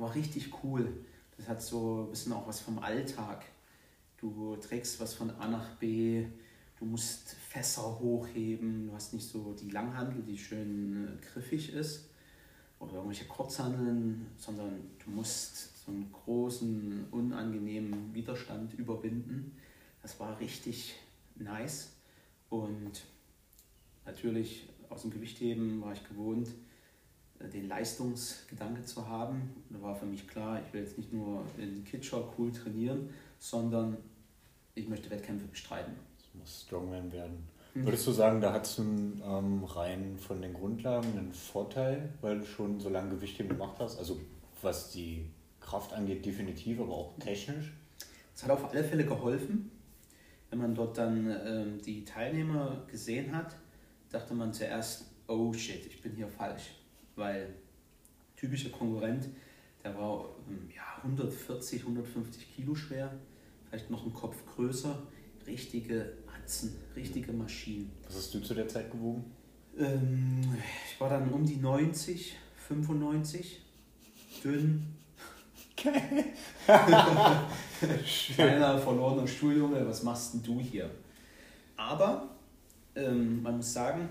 War 0.00 0.14
richtig 0.14 0.50
cool. 0.64 1.04
Das 1.36 1.46
hat 1.46 1.62
so 1.62 2.04
ein 2.04 2.10
bisschen 2.10 2.32
auch 2.32 2.48
was 2.48 2.60
vom 2.60 2.78
Alltag. 2.78 3.44
Du 4.16 4.56
trägst 4.56 4.98
was 4.98 5.12
von 5.12 5.30
A 5.32 5.46
nach 5.46 5.76
B, 5.76 6.26
du 6.78 6.86
musst 6.86 7.34
Fässer 7.34 7.98
hochheben, 7.98 8.86
du 8.86 8.94
hast 8.94 9.12
nicht 9.12 9.28
so 9.28 9.52
die 9.52 9.68
Langhandel, 9.68 10.22
die 10.22 10.38
schön 10.38 11.06
äh, 11.06 11.26
griffig 11.26 11.74
ist, 11.74 12.08
oder 12.78 12.94
irgendwelche 12.94 13.26
Kurzhandeln, 13.26 14.26
sondern 14.38 14.90
du 15.04 15.10
musst 15.10 15.84
so 15.84 15.92
einen 15.92 16.10
großen, 16.10 17.06
unangenehmen 17.10 18.14
Widerstand 18.14 18.72
überwinden. 18.74 19.54
Das 20.00 20.18
war 20.18 20.40
richtig 20.40 20.94
nice 21.36 21.92
und 22.48 23.02
natürlich 24.06 24.66
aus 24.88 25.02
dem 25.02 25.10
Gewichtheben 25.10 25.82
war 25.82 25.92
ich 25.92 26.08
gewohnt, 26.08 26.48
den 27.48 27.68
Leistungsgedanke 27.68 28.84
zu 28.84 29.08
haben. 29.08 29.50
Da 29.70 29.80
war 29.80 29.94
für 29.94 30.06
mich 30.06 30.28
klar, 30.28 30.60
ich 30.64 30.72
will 30.72 30.82
jetzt 30.82 30.98
nicht 30.98 31.12
nur 31.12 31.42
in 31.58 31.84
Kitscher 31.84 32.32
cool 32.38 32.52
trainieren, 32.52 33.10
sondern 33.38 33.96
ich 34.74 34.88
möchte 34.88 35.10
Wettkämpfe 35.10 35.46
bestreiten. 35.46 35.94
Das 36.18 36.34
muss 36.34 36.62
Strongman 36.62 37.10
werden. 37.12 37.48
Mhm. 37.74 37.84
Würdest 37.84 38.06
du 38.06 38.12
sagen, 38.12 38.40
da 38.40 38.52
hat 38.52 38.66
es 38.66 38.78
ähm, 38.78 39.64
rein 39.64 40.18
von 40.18 40.42
den 40.42 40.52
Grundlagen 40.52 41.16
einen 41.16 41.32
Vorteil, 41.32 42.10
weil 42.20 42.40
du 42.40 42.46
schon 42.46 42.80
so 42.80 42.88
lange 42.88 43.10
Gewichtheben 43.10 43.50
gemacht 43.50 43.76
hast? 43.78 43.98
Also 43.98 44.18
was 44.62 44.90
die 44.90 45.26
Kraft 45.60 45.92
angeht, 45.92 46.24
definitiv, 46.26 46.80
aber 46.80 46.92
auch 46.92 47.18
technisch? 47.18 47.72
Es 48.34 48.42
hat 48.42 48.50
auf 48.50 48.70
alle 48.70 48.84
Fälle 48.84 49.04
geholfen. 49.04 49.70
Wenn 50.50 50.58
man 50.58 50.74
dort 50.74 50.98
dann 50.98 51.30
ähm, 51.46 51.80
die 51.80 52.04
Teilnehmer 52.04 52.82
gesehen 52.90 53.34
hat, 53.34 53.56
dachte 54.10 54.34
man 54.34 54.52
zuerst, 54.52 55.04
oh 55.28 55.52
shit, 55.52 55.86
ich 55.86 56.00
bin 56.02 56.16
hier 56.16 56.28
falsch. 56.28 56.72
Weil 57.16 57.54
typischer 58.36 58.70
Konkurrent, 58.70 59.28
der 59.84 59.96
war 59.96 60.24
ähm, 60.48 60.68
ja, 60.74 61.02
140, 61.02 61.82
150 61.82 62.54
Kilo 62.54 62.74
schwer, 62.74 63.12
vielleicht 63.68 63.90
noch 63.90 64.02
einen 64.02 64.14
Kopf 64.14 64.36
größer, 64.54 65.02
richtige 65.46 66.12
Atzen, 66.26 66.74
richtige 66.96 67.32
Maschinen. 67.32 67.90
Was 68.06 68.16
hast 68.16 68.34
du 68.34 68.40
zu 68.40 68.54
der 68.54 68.68
Zeit 68.68 68.90
gewogen? 68.90 69.24
Ähm, 69.78 70.40
ich 70.90 71.00
war 71.00 71.10
dann 71.10 71.30
um 71.30 71.44
die 71.44 71.56
90, 71.56 72.36
95, 72.68 73.60
dünn. 74.42 74.86
Kleiner 75.76 76.24
verlorener 78.78 79.26
Stuhljunge, 79.26 79.86
was 79.86 80.02
machst 80.02 80.34
denn 80.34 80.42
du 80.42 80.60
hier? 80.60 80.90
Aber 81.76 82.28
ähm, 82.94 83.42
man 83.42 83.56
muss 83.56 83.72
sagen, 83.72 84.08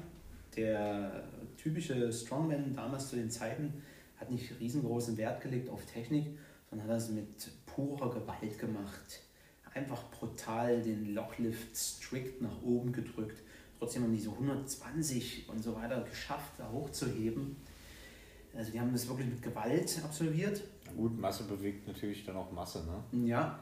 der 0.55 1.23
typische 1.61 2.11
Strongman 2.11 2.75
damals 2.75 3.09
zu 3.09 3.15
den 3.15 3.29
Zeiten 3.29 3.81
hat 4.17 4.31
nicht 4.31 4.59
riesengroßen 4.59 5.17
Wert 5.17 5.41
gelegt 5.41 5.69
auf 5.69 5.85
Technik, 5.85 6.37
sondern 6.69 6.87
hat 6.87 6.95
das 6.95 7.09
mit 7.09 7.27
purer 7.65 8.09
Gewalt 8.09 8.59
gemacht. 8.59 9.21
Einfach 9.73 10.09
brutal 10.11 10.81
den 10.81 11.13
Locklift 11.13 11.75
strikt 11.75 12.41
nach 12.41 12.61
oben 12.63 12.91
gedrückt. 12.91 13.43
Trotzdem 13.77 14.03
haben 14.03 14.13
die 14.13 14.19
so 14.19 14.31
120 14.31 15.47
und 15.47 15.63
so 15.63 15.75
weiter 15.75 16.01
geschafft, 16.01 16.53
da 16.57 16.69
hochzuheben. 16.69 17.55
Also 18.55 18.71
die 18.71 18.79
haben 18.79 18.91
das 18.91 19.07
wirklich 19.07 19.27
mit 19.27 19.41
Gewalt 19.41 20.01
absolviert. 20.03 20.61
Gut, 20.97 21.17
Masse 21.19 21.43
bewegt 21.43 21.87
natürlich 21.87 22.25
dann 22.25 22.35
auch 22.35 22.51
Masse, 22.51 22.83
ne? 22.83 23.27
Ja. 23.27 23.59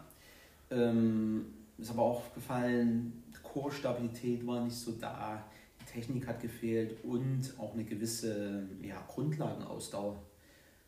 Ähm, 0.72 1.46
ist 1.78 1.92
aber 1.92 2.04
auch 2.04 2.34
gefallen, 2.34 3.24
Chorstabilität 3.44 4.46
war 4.48 4.64
nicht 4.64 4.76
so 4.76 4.94
da, 4.94 5.44
Technik 5.88 6.28
hat 6.28 6.42
gefehlt 6.42 7.04
und 7.04 7.54
auch 7.58 7.74
eine 7.74 7.84
gewisse 7.84 8.68
ja, 8.82 9.04
Grundlagenausdauer. 9.08 10.22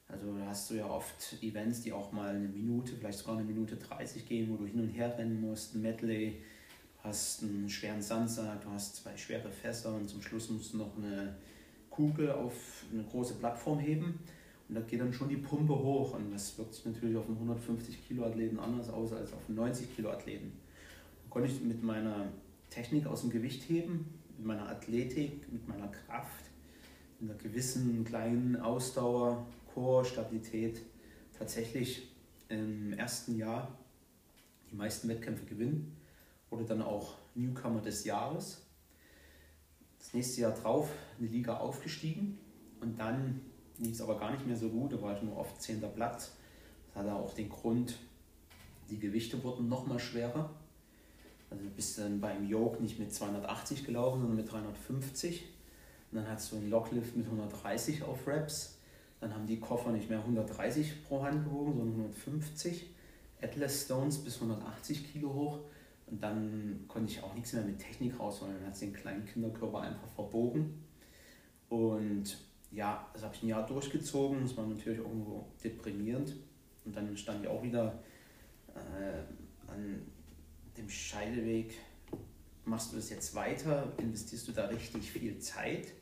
Also 0.08 0.38
da 0.38 0.46
hast 0.48 0.72
du 0.72 0.76
ja 0.76 0.90
oft 0.90 1.42
Events, 1.42 1.82
die 1.82 1.94
auch 1.94 2.12
mal 2.12 2.36
eine 2.36 2.48
Minute, 2.48 2.94
vielleicht 2.96 3.20
sogar 3.20 3.38
eine 3.38 3.46
Minute 3.46 3.76
30 3.76 4.26
gehen, 4.28 4.50
wo 4.50 4.56
du 4.56 4.66
hin 4.66 4.80
und 4.80 4.90
her 4.90 5.16
rennen 5.18 5.40
musst, 5.40 5.76
ein 5.76 5.82
Medley, 5.82 6.42
du 6.98 7.04
hast 7.04 7.44
einen 7.44 7.70
schweren 7.70 8.02
Sandsack, 8.02 8.62
du 8.62 8.70
hast 8.72 8.98
zwei 8.98 9.16
schwere 9.16 9.52
Fässer 9.52 9.94
und 9.96 10.10
zum 10.10 10.22
Schluss 10.22 10.50
musst 10.50 10.74
du 10.74 10.78
noch 10.78 10.98
eine 10.98 11.36
Kugel 11.90 12.32
auf 12.32 12.86
eine 12.92 13.04
große 13.04 13.36
Plattform 13.36 13.80
heben. 13.80 14.20
Und 14.68 14.76
da 14.76 14.82
geht 14.82 15.00
dann 15.00 15.14
schon 15.14 15.30
die 15.30 15.38
Pumpe 15.38 15.74
hoch 15.74 16.16
und 16.16 16.32
das 16.32 16.58
wirkt 16.58 16.76
sich 16.76 16.86
natürlich 16.86 17.18
auf 17.18 17.28
einen 17.28 17.38
150 17.38 18.08
Kilo 18.08 18.24
Athleten 18.24 18.60
anders 18.60 18.90
aus 18.90 19.14
als 19.14 19.34
auf 19.34 19.42
einen 19.48 19.58
90 19.58 19.96
Kilo 19.96 20.12
Athleten. 20.12 20.52
Da 21.24 21.30
konnte 21.30 21.50
ich 21.50 21.62
mit 21.62 21.84
meiner 21.84 22.28
Technik 22.70 23.08
aus 23.08 23.22
dem 23.22 23.32
Gewicht 23.32 23.68
heben, 23.68 24.19
mit 24.40 24.48
meiner 24.48 24.70
Athletik, 24.70 25.52
mit 25.52 25.68
meiner 25.68 25.90
Kraft, 25.90 26.46
mit 27.20 27.30
einer 27.30 27.40
gewissen 27.40 28.06
kleinen 28.06 28.56
Ausdauer, 28.56 29.46
Core, 29.74 30.06
Stabilität 30.06 30.82
tatsächlich 31.38 32.08
im 32.48 32.94
ersten 32.94 33.36
Jahr 33.36 33.78
die 34.72 34.76
meisten 34.76 35.10
Wettkämpfe 35.10 35.46
gewinnen 35.46 35.96
oder 36.50 36.64
dann 36.64 36.82
auch 36.82 37.18
Newcomer 37.36 37.82
des 37.82 38.06
Jahres. 38.06 38.66
Das 39.98 40.14
nächste 40.14 40.42
Jahr 40.42 40.54
drauf 40.54 40.90
eine 41.20 41.28
Liga 41.28 41.58
aufgestiegen 41.58 42.38
und 42.80 42.98
dann 42.98 43.42
lief 43.78 43.92
es 43.92 44.02
aber 44.02 44.18
gar 44.18 44.32
nicht 44.32 44.48
mehr 44.48 44.56
so 44.56 44.70
gut, 44.70 44.94
da 44.94 45.02
war 45.02 45.18
ich 45.18 45.22
nur 45.22 45.38
oft 45.38 45.62
10. 45.62 45.82
Platz. 45.94 46.34
Das 46.88 46.96
hatte 46.96 47.14
auch 47.14 47.34
den 47.34 47.50
Grund, 47.50 48.00
die 48.90 49.00
Gewichte 49.00 49.44
wurden 49.44 49.68
noch 49.68 49.86
mal 49.86 50.00
schwerer. 50.00 50.50
Also 51.50 51.64
du 51.64 51.70
bist 51.72 51.98
dann 51.98 52.20
beim 52.22 52.48
Yoke 52.48 52.82
nicht 52.82 53.00
mit 53.00 53.14
280 53.14 53.86
gelaufen, 53.86 54.20
sondern 54.22 54.38
mit 54.38 54.52
350. 54.52 55.46
Und 56.12 56.18
dann 56.18 56.28
hat 56.28 56.52
du 56.52 56.58
einen 56.58 56.70
Locklift 56.70 57.16
mit 57.16 57.26
130 57.26 58.04
auf 58.04 58.28
Reps. 58.28 58.78
Dann 59.20 59.34
haben 59.34 59.46
die 59.46 59.60
Koffer 59.60 59.92
nicht 59.92 60.10
mehr 60.10 60.20
130 60.20 61.04
pro 61.04 61.24
Hand 61.24 61.44
gewogen, 61.44 61.74
sondern 61.78 61.98
150. 61.98 62.90
Atlas 63.42 63.84
Stones 63.84 64.18
bis 64.20 64.36
180 64.36 65.12
Kilo 65.12 65.34
hoch. 65.34 65.60
Und 66.08 66.24
dann 66.24 66.86
konnte 66.88 67.12
ich 67.12 67.24
auch 67.24 67.34
nichts 67.34 67.54
mehr 67.54 67.64
mit 67.64 67.80
Technik 67.80 68.20
rausholen. 68.20 68.56
Dann 68.56 68.68
hat 68.68 68.74
es 68.74 68.80
den 68.80 68.94
kleinen 68.94 69.26
Kinderkörper 69.26 69.82
einfach 69.82 70.08
verbogen. 70.08 70.84
Und 71.70 72.38
ja, 72.72 73.08
das 73.14 73.24
habe 73.24 73.36
ich 73.36 73.44
ein 73.44 73.50
Jahr 73.50 73.66
durchgezogen. 73.66 74.42
Das 74.42 74.56
war 74.58 74.66
natürlich 74.66 75.00
irgendwo 75.00 75.46
deprimierend. 75.64 76.36
Und 76.86 76.96
dann 76.96 77.16
stand 77.16 77.44
ich 77.44 77.50
auch 77.50 77.62
wieder 77.62 78.00
äh, 78.74 79.72
an 79.72 80.02
dem 80.80 80.90
Scheideweg. 80.90 81.76
Machst 82.66 82.92
du 82.92 82.96
das 82.96 83.10
jetzt 83.10 83.36
weiter? 83.36 83.92
Investierst 83.98 84.48
du 84.48 84.52
da 84.52 84.66
richtig 84.66 85.12
viel 85.12 85.38
Zeit? 85.40 85.94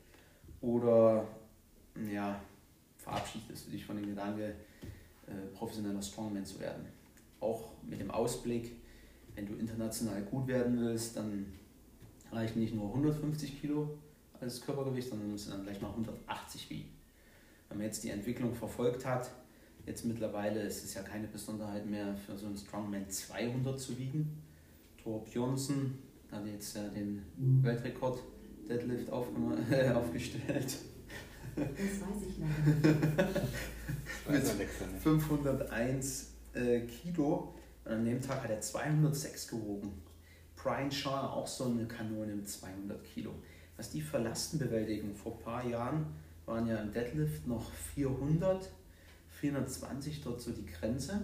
Oder 0.62 1.28
ja, 2.12 2.40
verabschiedest 2.98 3.68
du 3.68 3.72
dich 3.72 3.86
von 3.86 3.96
dem 3.96 4.08
Gedanke, 4.08 4.56
äh, 5.28 5.56
professioneller 5.56 6.02
Strongman 6.02 6.46
zu 6.46 6.60
werden? 6.60 6.86
Auch 7.40 7.72
mit 7.84 8.00
dem 8.00 8.12
Ausblick, 8.12 8.72
wenn 9.36 9.46
du 9.46 9.56
international 9.56 10.22
gut 10.24 10.48
werden 10.48 10.80
willst, 10.80 11.16
dann 11.16 11.46
reichen 12.32 12.60
nicht 12.60 12.76
nur 12.76 12.88
150 12.88 13.62
Kilo 13.62 13.98
als 14.40 14.62
Körpergewicht, 14.62 15.10
sondern 15.10 15.36
du 15.36 15.50
dann 15.50 15.64
gleich 15.64 15.82
mal 15.82 15.90
180 15.90 16.70
wiegen. 16.70 16.90
Wenn 17.70 17.78
man 17.78 17.88
jetzt 17.88 18.04
die 18.04 18.10
Entwicklung 18.10 18.54
verfolgt 18.54 19.06
hat, 19.06 19.30
jetzt 19.86 20.06
mittlerweile 20.06 20.62
ist 20.62 20.84
es 20.84 20.94
ja 20.94 21.02
keine 21.02 21.28
Besonderheit 21.28 21.86
mehr 21.86 22.16
für 22.16 22.38
so 22.38 22.48
einen 22.48 22.58
Strongman 22.58 23.10
200 23.10 23.80
zu 23.80 23.98
wiegen. 23.98 24.44
Thor 25.08 25.24
Björnsen 25.24 25.98
hat 26.30 26.46
jetzt 26.46 26.76
ja 26.76 26.86
den 26.90 27.24
Weltrekord 27.38 28.20
Deadlift 28.68 29.10
auf, 29.10 29.28
äh, 29.72 29.90
aufgestellt. 29.94 30.80
Das 31.56 31.66
weiß 31.66 32.24
ich 32.28 32.38
noch. 32.40 32.48
Mit 34.30 34.44
501 35.02 36.34
äh, 36.54 36.82
Kilo 36.82 37.56
und 37.86 37.92
an 37.92 38.04
dem 38.04 38.22
Tag 38.22 38.44
hat 38.44 38.50
er 38.50 38.60
206 38.60 39.48
gewogen. 39.48 39.94
Brian 40.58 40.92
Shaw 40.92 41.28
auch 41.28 41.48
so 41.48 41.64
eine 41.64 41.86
Kanone 41.86 42.36
mit 42.36 42.50
200 42.50 43.02
Kilo. 43.06 43.32
Was 43.78 43.90
die 43.92 44.02
für 44.02 44.18
Lasten 44.18 44.60
bewältigen, 44.60 45.16
vor 45.16 45.38
ein 45.38 45.40
paar 45.40 45.66
Jahren 45.66 46.08
waren 46.46 46.68
ja 46.68 46.82
im 46.82 46.92
Deadlift 46.92 47.48
noch 47.48 47.72
400, 47.96 48.70
420 49.30 50.22
dort 50.22 50.42
so 50.42 50.52
die 50.52 50.66
Grenze. 50.66 51.22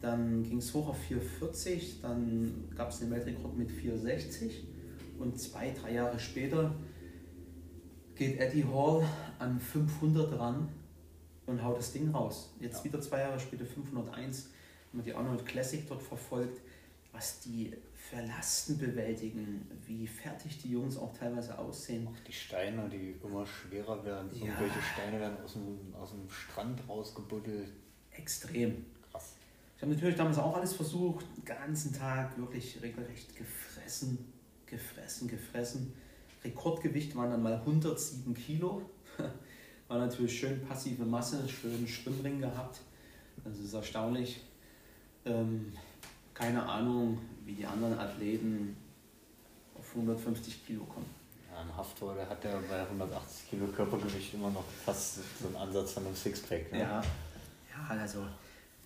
Dann 0.00 0.42
ging 0.44 0.58
es 0.58 0.72
hoch 0.74 0.88
auf 0.88 0.98
440, 0.98 2.00
dann 2.02 2.68
gab 2.76 2.90
es 2.90 3.00
den 3.00 3.10
Weltrekord 3.10 3.56
mit 3.56 3.70
460 3.70 4.64
und 5.18 5.38
zwei, 5.40 5.72
drei 5.72 5.94
Jahre 5.94 6.18
später 6.20 6.74
geht 8.14 8.38
Eddie 8.38 8.64
Hall 8.64 9.04
an 9.38 9.58
500 9.60 10.38
ran 10.38 10.68
und 11.46 11.62
haut 11.64 11.78
das 11.78 11.92
Ding 11.92 12.10
raus. 12.10 12.54
Jetzt 12.60 12.78
ja. 12.78 12.84
wieder 12.84 13.00
zwei 13.00 13.20
Jahre 13.20 13.40
später 13.40 13.64
501 13.64 14.50
wenn 14.92 14.98
man 14.98 15.04
die 15.04 15.14
Arnold 15.14 15.46
Classic 15.46 15.86
dort 15.86 16.02
verfolgt, 16.02 16.60
was 17.12 17.40
die 17.40 17.74
für 17.94 18.20
Lasten 18.22 18.78
bewältigen, 18.78 19.66
wie 19.86 20.06
fertig 20.06 20.62
die 20.62 20.70
Jungs 20.70 20.96
auch 20.96 21.12
teilweise 21.16 21.58
aussehen. 21.58 22.06
Auch 22.06 22.24
die 22.26 22.32
Steine, 22.32 22.88
die 22.88 23.16
immer 23.22 23.46
schwerer 23.46 24.04
werden. 24.04 24.30
Ja. 24.32 24.46
Irgendwelche 24.46 24.80
Steine 24.94 25.20
werden 25.20 25.36
aus 25.44 25.54
dem, 25.54 25.94
aus 25.94 26.10
dem 26.10 26.30
Strand 26.30 26.80
rausgebuddelt. 26.88 27.72
Extrem. 28.12 28.86
Ich 29.78 29.82
habe 29.82 29.94
natürlich 29.94 30.16
damals 30.16 30.38
auch 30.38 30.56
alles 30.56 30.72
versucht, 30.72 31.24
den 31.36 31.44
ganzen 31.44 31.92
Tag 31.92 32.36
wirklich 32.36 32.82
regelrecht 32.82 33.36
gefressen, 33.36 34.32
gefressen, 34.66 35.28
gefressen. 35.28 35.94
Rekordgewicht 36.42 37.14
waren 37.14 37.30
dann 37.30 37.44
mal 37.44 37.54
107 37.54 38.34
Kilo. 38.34 38.82
War 39.88 39.98
natürlich 39.98 40.36
schön 40.36 40.60
passive 40.66 41.04
Masse, 41.04 41.48
schön 41.48 41.86
Schwimmring 41.86 42.40
gehabt. 42.40 42.80
Das 43.44 43.56
ist 43.60 43.72
erstaunlich. 43.72 44.40
Ähm, 45.24 45.72
keine 46.34 46.60
Ahnung, 46.68 47.20
wie 47.44 47.52
die 47.52 47.64
anderen 47.64 47.96
Athleten 48.00 48.76
auf 49.78 49.88
150 49.94 50.66
Kilo 50.66 50.82
kommen. 50.86 51.06
Ja, 51.52 51.60
ein 51.60 51.76
Haftor, 51.76 52.16
der 52.16 52.28
hat 52.28 52.42
ja 52.42 52.60
bei 52.68 52.80
180 52.82 53.50
Kilo 53.50 53.68
Körpergewicht 53.68 54.34
immer 54.34 54.50
noch 54.50 54.64
fast 54.84 55.20
so 55.40 55.46
einen 55.46 55.56
Ansatz 55.56 55.92
von 55.92 56.04
einem 56.04 56.16
Sixpack. 56.16 56.72
Ne? 56.72 56.80
Ja. 56.80 57.00
ja, 57.00 57.96
also 57.96 58.26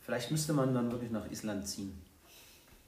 vielleicht 0.02 0.30
müsste 0.30 0.52
man 0.52 0.74
dann 0.74 0.90
wirklich 0.90 1.10
nach 1.10 1.30
Island 1.30 1.66
ziehen 1.66 2.00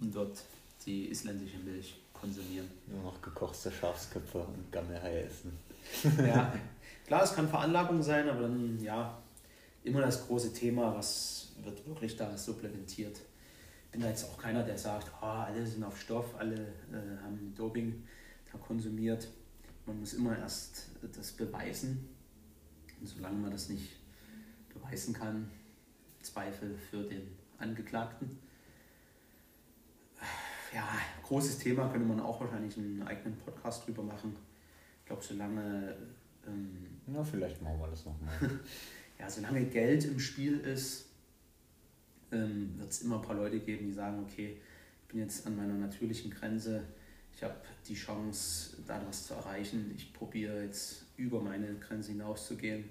und 0.00 0.14
dort 0.14 0.42
die 0.86 1.10
isländische 1.10 1.58
Milch 1.58 1.96
konsumieren. 2.12 2.70
Nur 2.86 3.02
noch 3.04 3.22
gekochte 3.22 3.70
Schafsköpfe 3.70 4.38
und 4.38 4.70
Gammelhaie 4.70 5.24
essen. 5.24 5.58
ja, 6.18 6.52
klar, 7.06 7.22
es 7.22 7.34
kann 7.34 7.48
Veranlagung 7.48 8.02
sein, 8.02 8.28
aber 8.28 8.42
dann 8.42 8.78
ja, 8.82 9.16
immer 9.82 10.00
das 10.00 10.26
große 10.26 10.52
Thema, 10.52 10.94
was 10.94 11.52
wird 11.62 11.86
wirklich 11.86 12.16
da 12.16 12.36
supplementiert 12.36 13.20
bin 13.94 14.02
da 14.02 14.08
jetzt 14.08 14.24
auch 14.24 14.36
keiner, 14.36 14.64
der 14.64 14.76
sagt, 14.76 15.08
oh, 15.22 15.24
alle 15.24 15.64
sind 15.64 15.84
auf 15.84 16.00
Stoff, 16.00 16.34
alle 16.36 16.56
äh, 16.56 17.22
haben 17.22 17.54
Doping 17.56 18.02
da 18.50 18.58
konsumiert. 18.58 19.28
Man 19.86 20.00
muss 20.00 20.14
immer 20.14 20.36
erst 20.36 20.88
das 21.16 21.30
beweisen. 21.30 22.08
Und 23.00 23.06
solange 23.06 23.36
man 23.36 23.52
das 23.52 23.68
nicht 23.68 23.92
beweisen 24.68 25.14
kann, 25.14 25.48
Zweifel 26.24 26.76
für 26.90 27.02
den 27.04 27.36
Angeklagten. 27.58 28.38
Ja, 30.74 30.88
großes 31.22 31.58
Thema, 31.58 31.88
könnte 31.88 32.06
man 32.06 32.18
auch 32.18 32.40
wahrscheinlich 32.40 32.76
einen 32.76 33.02
eigenen 33.02 33.36
Podcast 33.36 33.86
drüber 33.86 34.02
machen. 34.02 34.34
Ich 35.00 35.06
glaube, 35.06 35.22
solange. 35.22 35.96
Ähm, 36.46 37.00
ja, 37.06 37.22
vielleicht 37.22 37.62
machen 37.62 37.78
wir 37.78 37.88
das 37.88 38.04
nochmal. 38.04 38.34
ja, 39.18 39.30
solange 39.30 39.64
Geld 39.66 40.04
im 40.04 40.18
Spiel 40.18 40.58
ist, 40.58 41.06
ähm, 42.32 42.74
wird 42.76 42.90
es 42.90 43.02
immer 43.02 43.16
ein 43.16 43.22
paar 43.22 43.36
Leute 43.36 43.60
geben, 43.60 43.86
die 43.86 43.92
sagen, 43.92 44.24
okay, 44.24 44.56
ich 45.02 45.08
bin 45.08 45.20
jetzt 45.20 45.46
an 45.46 45.56
meiner 45.56 45.74
natürlichen 45.74 46.32
Grenze, 46.32 46.82
ich 47.36 47.42
habe 47.42 47.54
die 47.86 47.94
Chance, 47.94 48.78
da 48.86 49.00
was 49.06 49.26
zu 49.26 49.34
erreichen, 49.34 49.92
ich 49.96 50.12
probiere 50.12 50.64
jetzt 50.64 51.04
über 51.16 51.40
meine 51.40 51.74
Grenze 51.76 52.12
hinauszugehen. 52.12 52.84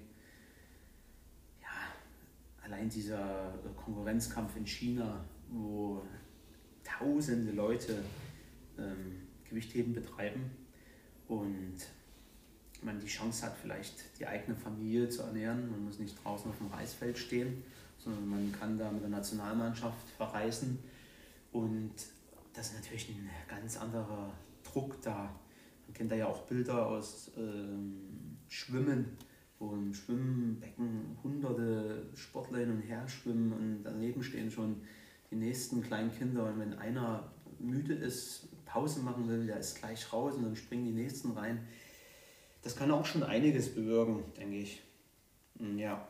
Allein 2.64 2.88
dieser 2.88 3.52
Konkurrenzkampf 3.76 4.56
in 4.56 4.66
China, 4.66 5.24
wo 5.50 6.02
tausende 6.82 7.52
Leute 7.52 8.02
ähm, 8.78 9.22
Gewichtheben 9.48 9.92
betreiben 9.92 10.50
und 11.28 11.76
man 12.82 12.98
die 13.00 13.06
Chance 13.06 13.46
hat, 13.46 13.56
vielleicht 13.56 14.18
die 14.18 14.26
eigene 14.26 14.56
Familie 14.56 15.08
zu 15.08 15.22
ernähren. 15.22 15.70
Man 15.70 15.84
muss 15.84 15.98
nicht 15.98 16.22
draußen 16.24 16.50
auf 16.50 16.58
dem 16.58 16.68
Reisfeld 16.68 17.16
stehen 17.18 17.62
sondern 18.04 18.28
man 18.28 18.52
kann 18.52 18.78
da 18.78 18.90
mit 18.90 19.02
der 19.02 19.10
Nationalmannschaft 19.10 20.08
verreisen 20.16 20.78
und 21.52 21.94
das 22.52 22.68
ist 22.68 22.74
natürlich 22.74 23.08
ein 23.08 23.28
ganz 23.48 23.76
anderer 23.76 24.32
Druck 24.62 25.00
da. 25.02 25.34
Man 25.86 25.94
kennt 25.94 26.12
da 26.12 26.16
ja 26.16 26.26
auch 26.26 26.42
Bilder 26.42 26.86
aus 26.86 27.30
ähm, 27.36 28.36
Schwimmen, 28.48 29.16
wo 29.64 29.74
im 29.74 29.94
Schwimmbecken 29.94 31.16
hunderte 31.22 32.06
Sportler 32.14 32.58
hin 32.58 32.70
und 32.70 32.80
her 32.82 33.06
schwimmen 33.08 33.52
und 33.52 33.82
daneben 33.84 34.22
stehen 34.22 34.50
schon 34.50 34.82
die 35.30 35.36
nächsten 35.36 35.82
kleinen 35.82 36.12
Kinder 36.12 36.44
und 36.44 36.58
wenn 36.60 36.74
einer 36.74 37.32
müde 37.58 37.94
ist, 37.94 38.48
Pause 38.64 39.00
machen 39.00 39.28
will, 39.28 39.46
der 39.46 39.58
ist 39.58 39.78
gleich 39.78 40.12
raus 40.12 40.34
und 40.34 40.44
dann 40.44 40.56
springen 40.56 40.84
die 40.84 40.92
nächsten 40.92 41.32
rein. 41.32 41.66
Das 42.62 42.76
kann 42.76 42.90
auch 42.90 43.04
schon 43.04 43.22
einiges 43.22 43.74
bewirken, 43.74 44.24
denke 44.36 44.56
ich. 44.56 44.82
Ja. 45.76 46.08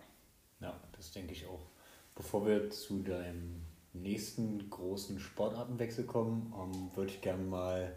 Ja, 0.60 0.80
das 0.92 1.12
denke 1.12 1.32
ich 1.32 1.46
auch. 1.46 1.66
Bevor 2.14 2.46
wir 2.46 2.70
zu 2.70 3.02
deinem 3.02 3.62
nächsten 3.92 4.70
großen 4.70 5.20
Sportartenwechsel 5.20 6.04
kommen, 6.04 6.52
ähm, 6.56 6.90
würde 6.96 7.10
ich 7.10 7.20
gerne 7.20 7.44
mal 7.44 7.94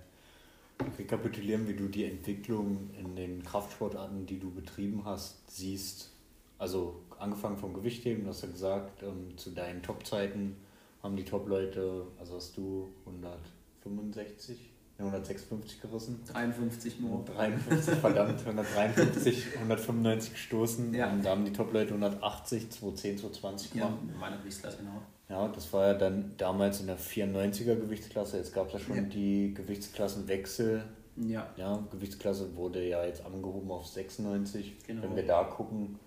rekapitulieren, 0.98 1.68
wie 1.68 1.76
du 1.76 1.88
die 1.88 2.06
Entwicklung 2.06 2.90
in 3.00 3.16
den 3.16 3.44
Kraftsportarten, 3.44 4.26
die 4.26 4.40
du 4.40 4.52
betrieben 4.52 5.04
hast, 5.06 5.50
siehst. 5.50 6.12
Also 6.58 7.02
angefangen 7.20 7.58
vom 7.58 7.74
Gewichtheben, 7.74 8.24
du 8.24 8.30
hast 8.30 8.42
ja 8.42 8.50
gesagt, 8.50 9.04
ähm, 9.04 9.38
zu 9.38 9.52
deinen 9.52 9.84
Topzeiten 9.84 10.56
haben 11.04 11.16
die 11.16 11.26
Top-Leute, 11.26 12.08
also 12.20 12.36
hast 12.36 12.58
du 12.58 12.90
165 13.06 14.72
156 15.00 15.82
gerissen. 15.82 16.20
53 16.26 17.00
nur. 17.00 17.24
53, 17.26 17.96
verdammt, 17.96 18.40
153, 18.46 19.58
195 19.58 20.34
gestoßen. 20.34 20.94
Ja. 20.94 21.12
Und 21.12 21.24
da 21.24 21.32
haben 21.32 21.46
die 21.46 21.54
Top-Leute 21.54 21.90
180, 21.90 22.72
210, 22.72 23.20
220 23.20 23.74
gemacht. 23.74 23.94
Ja, 24.08 24.20
meine 24.20 24.38
Gewichtsklasse, 24.40 24.78
genau. 24.78 25.02
Ja, 25.30 25.48
das 25.50 25.74
war 25.74 25.88
ja 25.88 25.94
dann 25.94 26.34
damals 26.38 26.80
in 26.80 26.88
der 26.88 26.98
94er 26.98 27.76
Gewichtsklasse. 27.76 28.38
Jetzt 28.38 28.54
gab 28.54 28.68
es 28.68 28.74
ja 28.74 28.80
schon 28.80 28.96
ja. 28.96 29.02
die 29.02 29.54
Gewichtsklassenwechsel. 29.54 30.84
Ja. 31.18 31.50
ja. 31.58 31.86
Gewichtsklasse 31.92 32.56
wurde 32.56 32.88
ja 32.88 33.04
jetzt 33.04 33.26
angehoben 33.26 33.70
auf 33.72 33.88
96. 33.88 34.78
Genau. 34.86 35.04
Wenn 35.04 35.16
wir 35.16 35.26
da 35.26 35.44
gucken, 35.44 36.00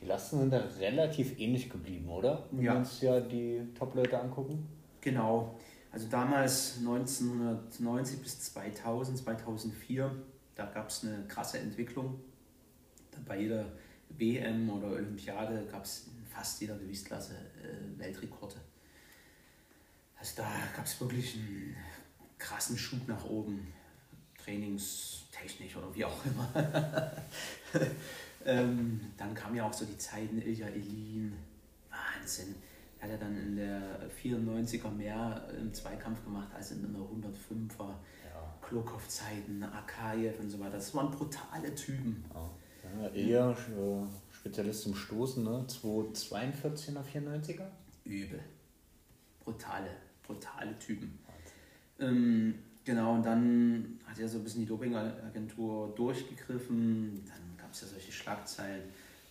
die 0.00 0.06
Lasten 0.06 0.40
sind 0.40 0.52
da 0.52 0.62
relativ 0.78 1.38
ähnlich 1.40 1.70
geblieben, 1.70 2.10
oder? 2.10 2.44
Wenn 2.50 2.64
ja. 2.64 2.72
wir 2.72 2.78
uns 2.80 3.00
ja 3.00 3.20
die 3.20 3.62
Top-Leute 3.78 4.20
angucken. 4.20 4.68
Genau. 5.00 5.56
Also 5.90 6.08
damals 6.10 6.76
1990 6.80 8.20
bis 8.20 8.40
2000, 8.40 9.16
2004, 9.18 10.14
da 10.54 10.66
gab 10.66 10.90
es 10.90 11.04
eine 11.04 11.24
krasse 11.26 11.58
Entwicklung. 11.58 12.20
Bei 13.26 13.40
jeder 13.40 13.64
WM 14.10 14.68
oder 14.68 14.88
Olympiade 14.88 15.66
gab 15.70 15.84
es 15.84 16.08
in 16.08 16.26
fast 16.26 16.60
jeder 16.60 16.76
Gewichtsklasse 16.76 17.34
äh, 17.34 17.98
Weltrekorde. 17.98 18.56
Also 20.18 20.42
da 20.42 20.50
gab 20.74 20.86
es 20.86 21.00
wirklich 21.00 21.34
einen 21.34 21.76
krassen 22.38 22.76
Schub 22.76 23.06
nach 23.06 23.24
oben, 23.24 23.72
trainingstechnisch 24.38 25.76
oder 25.76 25.94
wie 25.94 26.04
auch 26.04 26.24
immer. 26.24 27.12
ähm, 28.44 29.00
dann 29.16 29.34
kam 29.34 29.54
ja 29.54 29.66
auch 29.66 29.72
so 29.72 29.84
die 29.84 29.98
Zeiten 29.98 30.40
Ilja 30.40 30.68
Elin, 30.68 31.36
Wahnsinn. 31.90 32.54
Er 32.98 33.04
hat 33.04 33.10
ja 33.10 33.16
dann 33.18 33.36
in 33.36 33.56
der 33.56 34.08
94er 34.22 34.90
mehr 34.90 35.48
im 35.58 35.72
Zweikampf 35.72 36.24
gemacht 36.24 36.48
als 36.54 36.70
in 36.70 36.80
der 36.80 36.90
105er. 36.90 37.88
Ja. 37.88 38.54
Klokov-Zeiten, 38.62 39.62
Akayev 39.62 40.40
und 40.40 40.50
so 40.50 40.58
weiter. 40.58 40.72
Das 40.76 40.94
waren 40.94 41.10
brutale 41.10 41.74
Typen. 41.74 42.24
Ja. 42.32 42.50
Ilja, 43.12 43.50
äh, 43.50 44.06
Spezialist 44.30 44.82
zum 44.82 44.94
Stoßen, 44.94 45.42
ne? 45.42 45.66
242 45.66 46.88
in 46.88 46.94
der 46.94 47.04
94er? 47.04 47.66
Übel. 48.04 48.40
Brutale, 49.40 49.90
brutale 50.26 50.78
Typen. 50.78 51.18
Ähm, 51.98 52.54
genau, 52.84 53.14
und 53.14 53.24
dann 53.24 53.98
hat 54.06 54.18
ja 54.18 54.28
so 54.28 54.38
ein 54.38 54.44
bisschen 54.44 54.62
die 54.62 54.66
Dopingagentur 54.66 55.94
durchgegriffen. 55.94 57.22
Dann 57.24 57.56
gab 57.56 57.72
es 57.72 57.82
ja 57.82 57.86
solche 57.88 58.12
Schlagzeilen, 58.12 58.82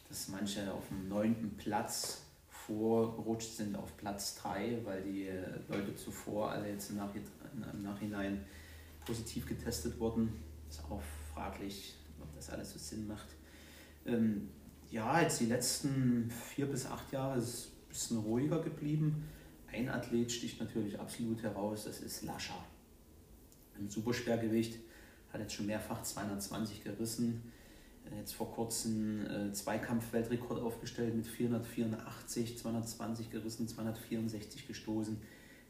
dass 0.09 0.29
manche 0.29 0.71
auf 0.71 0.87
dem 0.89 1.07
neunten 1.07 1.55
Platz 1.57 2.21
vorgerutscht 2.65 3.57
sind 3.57 3.75
auf 3.75 3.95
Platz 3.97 4.35
3, 4.35 4.79
weil 4.83 5.03
die 5.03 5.29
Leute 5.67 5.95
zuvor 5.95 6.51
alle 6.51 6.69
jetzt 6.69 6.89
im, 6.89 6.97
Nachhinein 7.83 8.43
positiv 9.05 9.45
getestet 9.45 9.99
wurden. 9.99 10.33
Ist 10.67 10.83
auch 10.89 11.01
fraglich, 11.33 11.95
ob 12.19 12.33
das 12.35 12.49
alles 12.49 12.73
so 12.73 12.79
Sinn 12.79 13.07
macht. 13.07 13.27
Ähm, 14.05 14.49
ja, 14.89 15.21
jetzt 15.21 15.39
die 15.39 15.45
letzten 15.45 16.31
vier 16.31 16.65
bis 16.65 16.85
acht 16.85 17.11
Jahre 17.11 17.37
ist 17.37 17.47
es 17.47 17.65
ein 17.65 17.89
bisschen 17.89 18.17
ruhiger 18.19 18.61
geblieben. 18.61 19.27
Ein 19.75 19.89
Athlet 19.89 20.31
sticht 20.31 20.61
natürlich 20.61 20.97
absolut 20.97 21.43
heraus, 21.43 21.83
das 21.83 21.99
ist 21.99 22.23
Lascha. 22.23 22.55
Im 23.77 23.89
Superschwergewicht 23.89 24.79
hat 25.33 25.41
jetzt 25.41 25.53
schon 25.53 25.65
mehrfach 25.65 26.01
220 26.01 26.81
gerissen. 26.81 27.51
Jetzt 28.15 28.35
vor 28.35 28.53
kurzem 28.53 29.25
äh, 29.25 29.51
Zweikampf-Weltrekord 29.51 30.61
aufgestellt 30.61 31.13
mit 31.13 31.27
484, 31.27 32.57
220 32.57 33.29
gerissen, 33.31 33.67
264 33.67 34.65
gestoßen. 34.65 35.19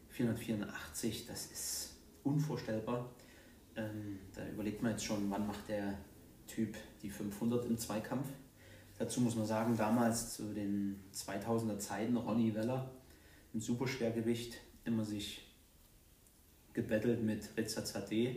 484, 0.10 1.26
das 1.26 1.48
ist 1.48 1.96
unvorstellbar. 2.24 3.10
Ähm, 3.76 4.20
da 4.36 4.48
überlegt 4.48 4.84
man 4.84 4.92
jetzt 4.92 5.06
schon, 5.06 5.32
wann 5.32 5.48
macht 5.48 5.68
der 5.68 5.98
Typ 6.46 6.76
die 7.02 7.10
500 7.10 7.66
im 7.66 7.78
Zweikampf. 7.80 8.28
Dazu 9.00 9.20
muss 9.22 9.36
man 9.36 9.48
sagen, 9.48 9.76
damals 9.76 10.36
zu 10.36 10.54
den 10.54 11.00
2000er 11.12 11.80
Zeiten, 11.80 12.16
Ronny 12.18 12.54
Weller 12.54 12.92
im 13.56 13.62
Superschwergewicht 13.62 14.58
immer 14.84 15.06
sich 15.06 15.42
gebettelt 16.74 17.24
mit 17.24 17.50
Ritza 17.56 17.82
HD. 17.82 18.36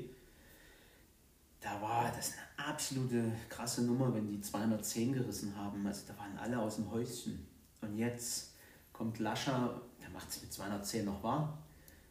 Da 1.61 1.83
war 1.83 2.13
das 2.17 2.35
eine 2.35 2.69
absolute 2.69 3.33
krasse 3.49 3.83
Nummer, 3.83 4.15
wenn 4.15 4.29
die 4.29 4.41
210 4.41 5.15
gerissen 5.15 5.57
haben. 5.57 5.85
Also 5.85 6.03
da 6.07 6.17
waren 6.19 6.39
alle 6.39 6.61
aus 6.61 6.77
dem 6.77 6.89
Häuschen. 6.93 7.45
Und 7.81 7.99
jetzt 7.99 8.53
kommt 8.93 9.19
Lascher, 9.19 9.83
der 10.01 10.09
macht 10.11 10.29
es 10.29 10.41
mit 10.41 10.53
210 10.53 11.05
noch 11.05 11.21
wahr. 11.25 11.59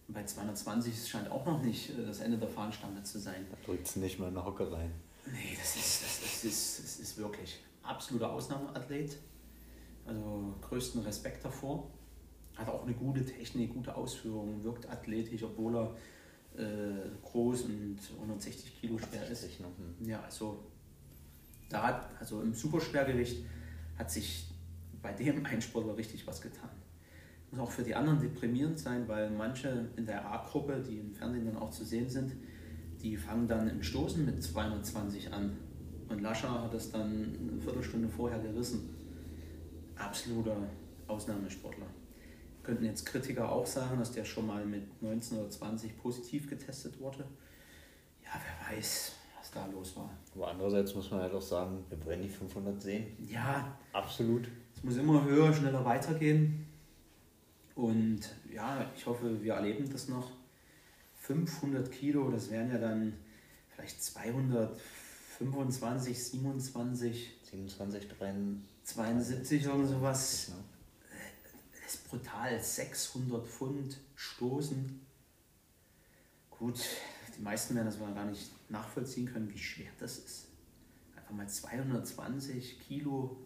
Und 0.10 0.14
bei 0.14 0.26
220 0.26 1.08
scheint 1.08 1.32
auch 1.32 1.46
noch 1.46 1.64
nicht 1.64 1.98
äh, 1.98 2.06
das 2.06 2.20
Ende 2.20 2.38
der 2.38 2.50
Fahnenstange 2.50 3.04
zu 3.04 3.20
sein. 3.20 3.46
Da 3.50 3.58
drückt 3.66 3.88
es 3.88 3.96
nicht 3.96 4.20
mal 4.20 4.28
in 4.28 4.36
eine 4.36 4.46
Hocke 4.46 4.70
rein. 4.70 4.92
Nee, 5.26 5.56
das 5.58 5.78
ist, 5.78 6.04
das, 6.04 6.22
das, 6.22 6.44
ist, 6.44 6.80
das 6.84 7.00
ist 7.00 7.18
wirklich 7.18 7.60
absoluter 7.84 8.32
Ausnahmeathlet. 8.32 9.18
Also 10.06 10.56
größten 10.62 11.02
Respekt 11.04 11.46
davor. 11.46 11.90
Hat 12.58 12.70
auch 12.70 12.84
eine 12.84 12.94
gute 12.94 13.24
Technik, 13.26 13.74
gute 13.74 13.96
Ausführung, 13.96 14.64
wirkt 14.64 14.90
athletisch, 14.90 15.44
obwohl 15.44 15.76
er 15.76 15.96
äh, 16.58 17.10
groß 17.24 17.64
und 17.64 17.98
160 18.20 18.82
Kilo 18.82 18.98
schwer 18.98 19.28
ist. 19.30 19.44
Noch, 19.60 19.68
hm. 19.78 20.08
Ja, 20.08 20.22
also 20.22 20.60
da 21.70 21.84
hat, 21.84 22.10
also 22.20 22.42
im 22.42 22.54
Superschwergewicht 22.54 23.44
hat 23.98 24.12
sich 24.12 24.50
bei 25.02 25.14
dem 25.14 25.46
Einsportler 25.46 25.98
richtig 25.98 26.26
was 26.26 26.42
getan. 26.42 26.70
Muss 27.52 27.60
auch 27.60 27.72
für 27.72 27.84
die 27.84 27.96
anderen 27.96 28.20
deprimierend 28.20 28.80
sein, 28.80 29.08
weil 29.08 29.30
manche 29.30 29.90
in 29.96 30.06
der 30.06 30.26
A-Gruppe, 30.26 30.84
die 30.88 30.98
im 30.98 31.14
Fernsehen 31.14 31.46
dann 31.46 31.58
auch 31.58 31.72
zu 31.72 31.86
sehen 31.86 32.10
sind, 32.10 32.34
die 33.02 33.16
fangen 33.16 33.48
dann 33.48 33.70
im 33.70 33.84
Stoßen 33.84 34.26
mit 34.26 34.42
220 34.44 35.32
an 35.32 35.56
und 36.10 36.22
Lascher 36.22 36.64
hat 36.64 36.74
es 36.74 36.92
dann 36.92 37.36
eine 37.40 37.62
Viertelstunde 37.62 38.08
vorher 38.08 38.40
gerissen. 38.40 38.90
Absoluter 39.96 40.58
Ausnahmesportler. 41.08 41.88
Könnten 42.68 42.84
jetzt 42.84 43.06
Kritiker 43.06 43.50
auch 43.50 43.66
sagen, 43.66 43.98
dass 43.98 44.12
der 44.12 44.26
schon 44.26 44.46
mal 44.46 44.66
mit 44.66 45.02
19 45.02 45.38
oder 45.38 45.50
20 45.50 45.98
positiv 45.98 46.50
getestet 46.50 47.00
wurde. 47.00 47.20
Ja, 48.26 48.32
wer 48.34 48.76
weiß, 48.76 49.14
was 49.40 49.52
da 49.52 49.66
los 49.68 49.96
war. 49.96 50.10
Aber 50.36 50.50
andererseits 50.50 50.94
muss 50.94 51.10
man 51.10 51.22
halt 51.22 51.34
auch 51.34 51.42
sagen, 51.42 51.86
wir 51.88 52.04
wollen 52.04 52.22
die 52.22 52.28
500 52.28 52.82
sehen. 52.82 53.06
Ja. 53.26 53.78
Absolut. 53.94 54.50
Es 54.76 54.84
muss 54.84 54.98
immer 54.98 55.24
höher, 55.24 55.54
schneller 55.54 55.86
weitergehen. 55.86 56.68
Und 57.74 58.20
ja, 58.54 58.86
ich 58.98 59.06
hoffe, 59.06 59.42
wir 59.42 59.54
erleben 59.54 59.90
das 59.90 60.10
noch. 60.10 60.30
500 61.22 61.90
Kilo, 61.90 62.30
das 62.30 62.52
wären 62.52 62.70
ja 62.70 62.80
dann 62.80 63.14
vielleicht 63.70 64.04
200 64.04 64.78
25, 65.38 66.22
27, 66.32 67.34
27, 67.44 68.08
3, 68.10 68.34
72 68.84 69.70
oder 69.70 69.86
sowas. 69.86 70.52
Das 71.88 71.96
ist 71.96 72.10
brutal. 72.10 72.62
600 72.62 73.48
Pfund 73.48 73.98
stoßen. 74.16 75.00
Gut, 76.50 76.82
die 77.38 77.42
meisten 77.42 77.76
werden 77.76 77.86
das 77.86 77.98
mal 77.98 78.14
gar 78.14 78.26
nicht 78.26 78.52
nachvollziehen 78.70 79.26
können, 79.26 79.50
wie 79.54 79.58
schwer 79.58 79.90
das 79.98 80.18
ist. 80.18 80.48
Einfach 81.16 81.32
mal 81.32 81.48
220 81.48 82.82
Kilo 82.82 83.38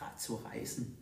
Rad 0.00 0.18
zu 0.18 0.36
reißen, 0.36 0.96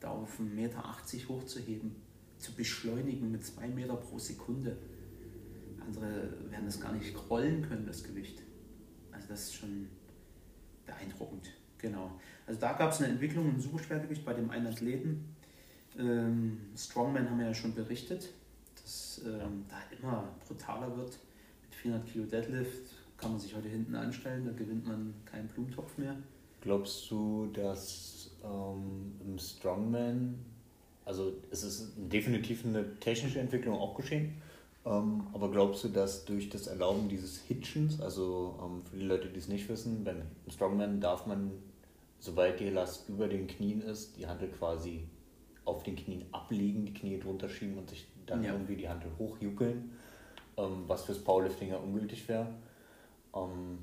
da 0.00 0.10
auf 0.10 0.40
1,80 0.40 0.42
Meter 0.42 0.82
hochzuheben, 1.28 1.94
zu 2.38 2.52
beschleunigen 2.52 3.30
mit 3.30 3.46
2 3.46 3.68
Meter 3.68 3.94
pro 3.94 4.18
Sekunde. 4.18 4.76
Andere 5.80 6.50
werden 6.50 6.64
das 6.64 6.80
gar 6.80 6.94
nicht 6.94 7.16
rollen 7.30 7.62
können, 7.62 7.86
das 7.86 8.02
Gewicht. 8.02 8.42
Also 9.12 9.28
das 9.28 9.42
ist 9.42 9.54
schon 9.54 9.88
beeindruckend. 10.84 11.52
Genau. 11.78 12.18
Also 12.44 12.58
da 12.58 12.72
gab 12.72 12.90
es 12.90 12.98
eine 12.98 13.12
Entwicklung 13.12 13.48
im 13.50 13.60
Superschwergewicht 13.60 14.24
bei 14.24 14.34
dem 14.34 14.50
einen 14.50 14.66
Athleten. 14.66 15.36
Ähm, 15.98 16.60
Strongman 16.76 17.28
haben 17.28 17.38
wir 17.38 17.46
ja 17.46 17.54
schon 17.54 17.74
berichtet, 17.74 18.28
dass 18.80 19.20
ähm, 19.24 19.64
da 19.68 19.76
immer 19.96 20.28
brutaler 20.46 20.96
wird. 20.96 21.18
Mit 21.62 21.74
400 21.74 22.06
Kilo 22.06 22.24
Deadlift 22.24 22.92
kann 23.16 23.32
man 23.32 23.40
sich 23.40 23.54
heute 23.54 23.68
hinten 23.68 23.94
anstellen, 23.94 24.46
da 24.46 24.52
gewinnt 24.52 24.86
man 24.86 25.12
keinen 25.24 25.48
Blumentopf 25.48 25.98
mehr. 25.98 26.16
Glaubst 26.60 27.10
du, 27.10 27.48
dass 27.52 28.30
ähm, 28.44 29.12
im 29.26 29.38
Strongman, 29.38 30.38
also 31.04 31.32
es 31.50 31.64
ist 31.64 31.92
definitiv 31.96 32.64
eine 32.64 32.98
technische 33.00 33.40
Entwicklung 33.40 33.76
auch 33.76 33.96
geschehen, 33.96 34.40
ähm, 34.86 35.26
aber 35.32 35.50
glaubst 35.50 35.82
du, 35.84 35.88
dass 35.88 36.24
durch 36.24 36.48
das 36.48 36.68
Erlauben 36.68 37.08
dieses 37.08 37.40
Hitchens, 37.42 38.00
also 38.00 38.58
ähm, 38.62 38.82
für 38.82 38.96
die 38.96 39.04
Leute, 39.04 39.28
die 39.28 39.38
es 39.38 39.48
nicht 39.48 39.68
wissen, 39.68 40.04
beim 40.04 40.22
Strongman 40.48 41.00
darf 41.00 41.26
man, 41.26 41.50
sobald 42.20 42.60
die 42.60 42.70
Last 42.70 43.08
über 43.08 43.26
den 43.26 43.48
Knien 43.48 43.82
ist, 43.82 44.16
die 44.16 44.26
Handel 44.26 44.48
quasi 44.48 45.04
auf 45.68 45.82
den 45.82 45.96
Knien 45.96 46.24
ablegen, 46.32 46.84
die 46.84 46.94
Knie 46.94 47.18
drunter 47.18 47.48
schieben 47.48 47.78
und 47.78 47.90
sich 47.90 48.06
dann 48.26 48.42
ja. 48.42 48.52
irgendwie 48.52 48.76
die 48.76 48.88
Handel 48.88 49.10
hochjuckeln, 49.18 49.90
ähm, 50.56 50.84
was 50.86 51.04
fürs 51.04 51.22
Powerlifting 51.22 51.68
ja 51.68 51.76
ungültig 51.76 52.28
wäre. 52.28 52.48
Ähm, 53.34 53.78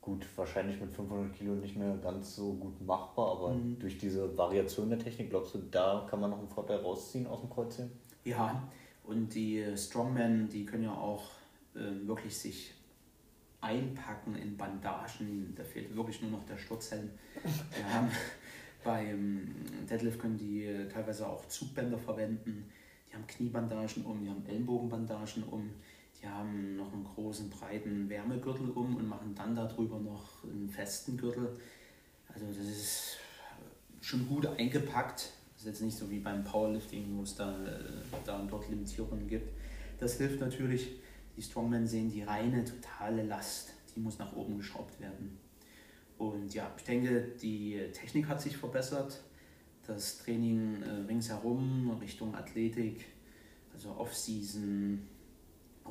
gut, 0.00 0.26
wahrscheinlich 0.36 0.80
mit 0.80 0.92
500 0.92 1.34
Kilo 1.34 1.54
nicht 1.54 1.76
mehr 1.76 1.96
ganz 1.96 2.36
so 2.36 2.52
gut 2.54 2.80
machbar, 2.84 3.32
aber 3.32 3.54
mhm. 3.54 3.78
durch 3.78 3.98
diese 3.98 4.36
Variation 4.36 4.88
der 4.88 4.98
Technik, 4.98 5.30
glaubst 5.30 5.54
du, 5.54 5.58
da 5.70 6.06
kann 6.08 6.20
man 6.20 6.30
noch 6.30 6.38
einen 6.38 6.48
Vorteil 6.48 6.78
rausziehen 6.78 7.26
aus 7.26 7.40
dem 7.40 7.50
Kreuzheben? 7.50 7.90
Ja, 8.24 8.68
und 9.04 9.34
die 9.34 9.64
Strongmen, 9.76 10.48
die 10.48 10.64
können 10.64 10.84
ja 10.84 10.94
auch 10.94 11.22
äh, 11.74 12.06
wirklich 12.06 12.36
sich 12.36 12.74
einpacken 13.60 14.36
in 14.36 14.56
Bandagen. 14.56 15.54
Da 15.56 15.64
fehlt 15.64 15.94
wirklich 15.94 16.22
nur 16.22 16.32
noch 16.32 16.44
der 16.44 16.58
Sturzhelm. 16.58 17.10
Wir 17.74 17.92
haben 17.92 18.10
beim 18.86 19.54
Deadlift 19.90 20.18
können 20.18 20.38
die 20.38 20.86
teilweise 20.92 21.28
auch 21.28 21.46
Zugbänder 21.48 21.98
verwenden. 21.98 22.70
Die 23.08 23.14
haben 23.14 23.26
Kniebandagen 23.26 24.04
um, 24.04 24.22
die 24.22 24.30
haben 24.30 24.46
Ellenbogenbandagen 24.46 25.42
um, 25.44 25.70
die 26.20 26.26
haben 26.26 26.76
noch 26.76 26.92
einen 26.92 27.04
großen, 27.04 27.50
breiten 27.50 28.08
Wärmegürtel 28.08 28.70
um 28.70 28.96
und 28.96 29.08
machen 29.08 29.34
dann 29.34 29.54
darüber 29.54 29.98
noch 29.98 30.44
einen 30.44 30.70
festen 30.70 31.16
Gürtel. 31.16 31.58
Also 32.32 32.46
das 32.46 32.66
ist 32.66 33.16
schon 34.00 34.26
gut 34.28 34.46
eingepackt 34.46 35.32
ist 35.56 35.66
jetzt 35.66 35.82
nicht 35.82 35.96
so 35.96 36.10
wie 36.10 36.20
beim 36.20 36.44
Powerlifting, 36.44 37.16
wo 37.16 37.22
es 37.22 37.34
da, 37.34 37.50
äh, 37.66 37.80
da 38.24 38.38
und 38.38 38.50
dort 38.50 38.68
Limitierungen 38.68 39.26
gibt. 39.26 39.50
Das 39.98 40.18
hilft 40.18 40.40
natürlich. 40.40 41.00
Die 41.36 41.42
Strongmen 41.42 41.86
sehen 41.86 42.10
die 42.10 42.22
reine, 42.22 42.64
totale 42.64 43.22
Last, 43.22 43.72
die 43.94 44.00
muss 44.00 44.18
nach 44.18 44.34
oben 44.34 44.56
geschraubt 44.56 44.98
werden. 45.00 45.38
Und 46.18 46.54
ja, 46.54 46.72
ich 46.76 46.84
denke, 46.84 47.32
die 47.40 47.80
Technik 47.92 48.28
hat 48.28 48.40
sich 48.40 48.56
verbessert. 48.56 49.22
Das 49.86 50.18
Training 50.18 50.82
äh, 50.82 50.90
ringsherum, 51.06 51.96
Richtung 52.00 52.34
Athletik, 52.34 53.04
also 53.72 53.90
Off-Season, 53.90 55.06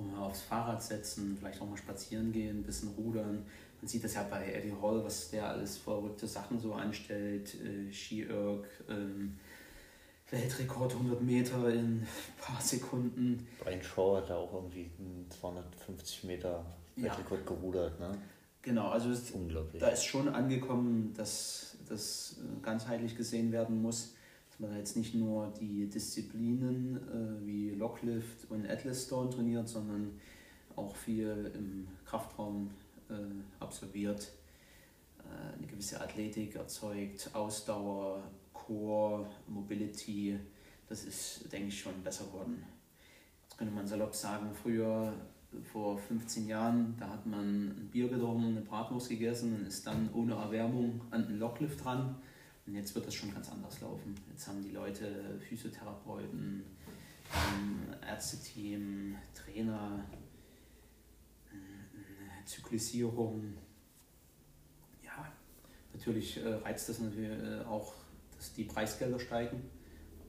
mal 0.02 0.26
aufs 0.26 0.42
Fahrrad 0.42 0.84
setzen, 0.84 1.38
vielleicht 1.40 1.62
auch 1.62 1.70
mal 1.70 1.78
spazieren 1.78 2.32
gehen, 2.32 2.60
ein 2.60 2.64
bisschen 2.64 2.90
rudern. 2.90 3.46
Man 3.82 3.88
sieht 3.88 4.04
das 4.04 4.16
ja 4.16 4.24
bei 4.24 4.52
Eddie 4.52 4.74
Hall, 4.82 5.04
was 5.04 5.30
der 5.30 5.48
alles 5.48 5.78
verrückte 5.78 6.28
Sachen 6.28 6.60
so 6.60 6.74
anstellt. 6.74 7.56
Äh, 7.56 7.92
Ski-Erg, 7.92 8.66
ähm, 8.90 9.38
Weltrekord 10.30 10.94
100 10.94 11.22
Meter 11.22 11.70
in 11.70 11.80
ein 11.80 12.08
paar 12.40 12.60
Sekunden. 12.60 13.48
Brian 13.60 13.82
Shaw 13.82 14.18
hat 14.18 14.30
da 14.30 14.38
auch 14.38 14.54
irgendwie 14.54 14.90
einen 15.00 15.28
250 15.30 16.24
Meter 16.24 16.66
Weltrekord 16.96 17.42
ja. 17.42 17.46
gerudert, 17.46 18.00
ne? 18.00 18.18
Genau, 18.66 18.90
also 18.90 19.10
Unglaublich. 19.36 19.80
da 19.80 19.90
ist 19.90 20.06
schon 20.06 20.28
angekommen, 20.28 21.14
dass 21.16 21.78
das 21.88 22.38
äh, 22.40 22.62
ganzheitlich 22.64 23.16
gesehen 23.16 23.52
werden 23.52 23.80
muss, 23.80 24.16
dass 24.50 24.60
man 24.60 24.76
jetzt 24.76 24.98
nicht 24.98 25.14
nur 25.14 25.54
die 25.60 25.88
Disziplinen 25.88 26.98
äh, 26.98 27.46
wie 27.46 27.70
Locklift 27.70 28.50
und 28.50 28.68
Atlas 28.68 29.04
Stone 29.04 29.30
trainiert, 29.30 29.70
sondern 29.70 30.20
auch 30.76 30.96
viel 30.96 31.52
im 31.54 31.88
Kraftraum 32.06 32.72
äh, 33.08 33.14
absolviert, 33.60 34.32
äh, 35.20 35.58
eine 35.58 35.68
gewisse 35.68 36.02
Athletik 36.02 36.56
erzeugt, 36.56 37.30
Ausdauer, 37.34 38.24
Core, 38.52 39.28
Mobility, 39.48 40.40
das 40.90 41.04
ist, 41.04 41.52
denke 41.54 41.68
ich, 41.68 41.80
schon 41.80 42.02
besser 42.04 42.26
geworden. 42.26 42.64
Jetzt 43.44 43.60
könnte 43.60 43.76
man 43.76 43.86
salopp 43.86 44.16
sagen, 44.16 44.50
früher, 44.54 45.14
vor 45.64 45.98
15 45.98 46.48
Jahren, 46.48 46.96
da 47.00 47.10
hat 47.10 47.26
man 47.26 47.70
ein 47.70 47.90
Bier 47.92 48.08
getrunken, 48.08 48.46
eine 48.46 48.62
Bratwurst 48.62 49.10
gegessen 49.10 49.56
und 49.56 49.68
ist 49.68 49.86
dann 49.86 50.10
ohne 50.14 50.34
Erwärmung 50.34 51.02
an 51.12 51.28
den 51.28 51.40
Locklift 51.40 51.84
dran. 51.84 52.16
Und 52.66 52.74
jetzt 52.74 52.96
wird 52.96 53.06
das 53.06 53.14
schon 53.14 53.34
ganz 53.34 53.50
anders 53.50 53.80
laufen. 53.82 54.16
Jetzt 54.32 54.48
haben 54.48 54.64
die 54.64 54.72
Leute 54.72 55.40
Physiotherapeuten, 55.48 56.64
Ärzteteam, 58.08 59.16
Trainer, 59.34 60.04
Zyklisierung. 62.46 63.54
Ja, 65.04 65.32
natürlich 65.94 66.38
äh, 66.38 66.48
reizt 66.48 66.90
das 66.90 67.00
natürlich 67.00 67.30
äh, 67.30 67.64
auch 67.66 67.94
dass 68.38 68.54
die 68.54 68.64
Preisgelder 68.64 69.20
steigen. 69.20 69.70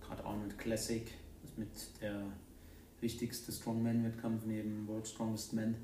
Gerade 0.01 0.25
Arnold 0.25 0.59
Classic 0.59 1.07
ist 1.45 1.59
mit 1.59 1.69
der 2.01 2.23
wichtigste 3.01 3.53
Strongman-Wettkampf 3.53 4.45
neben 4.47 4.87
World 4.89 5.07
Strongest 5.07 5.53
Man. 5.53 5.77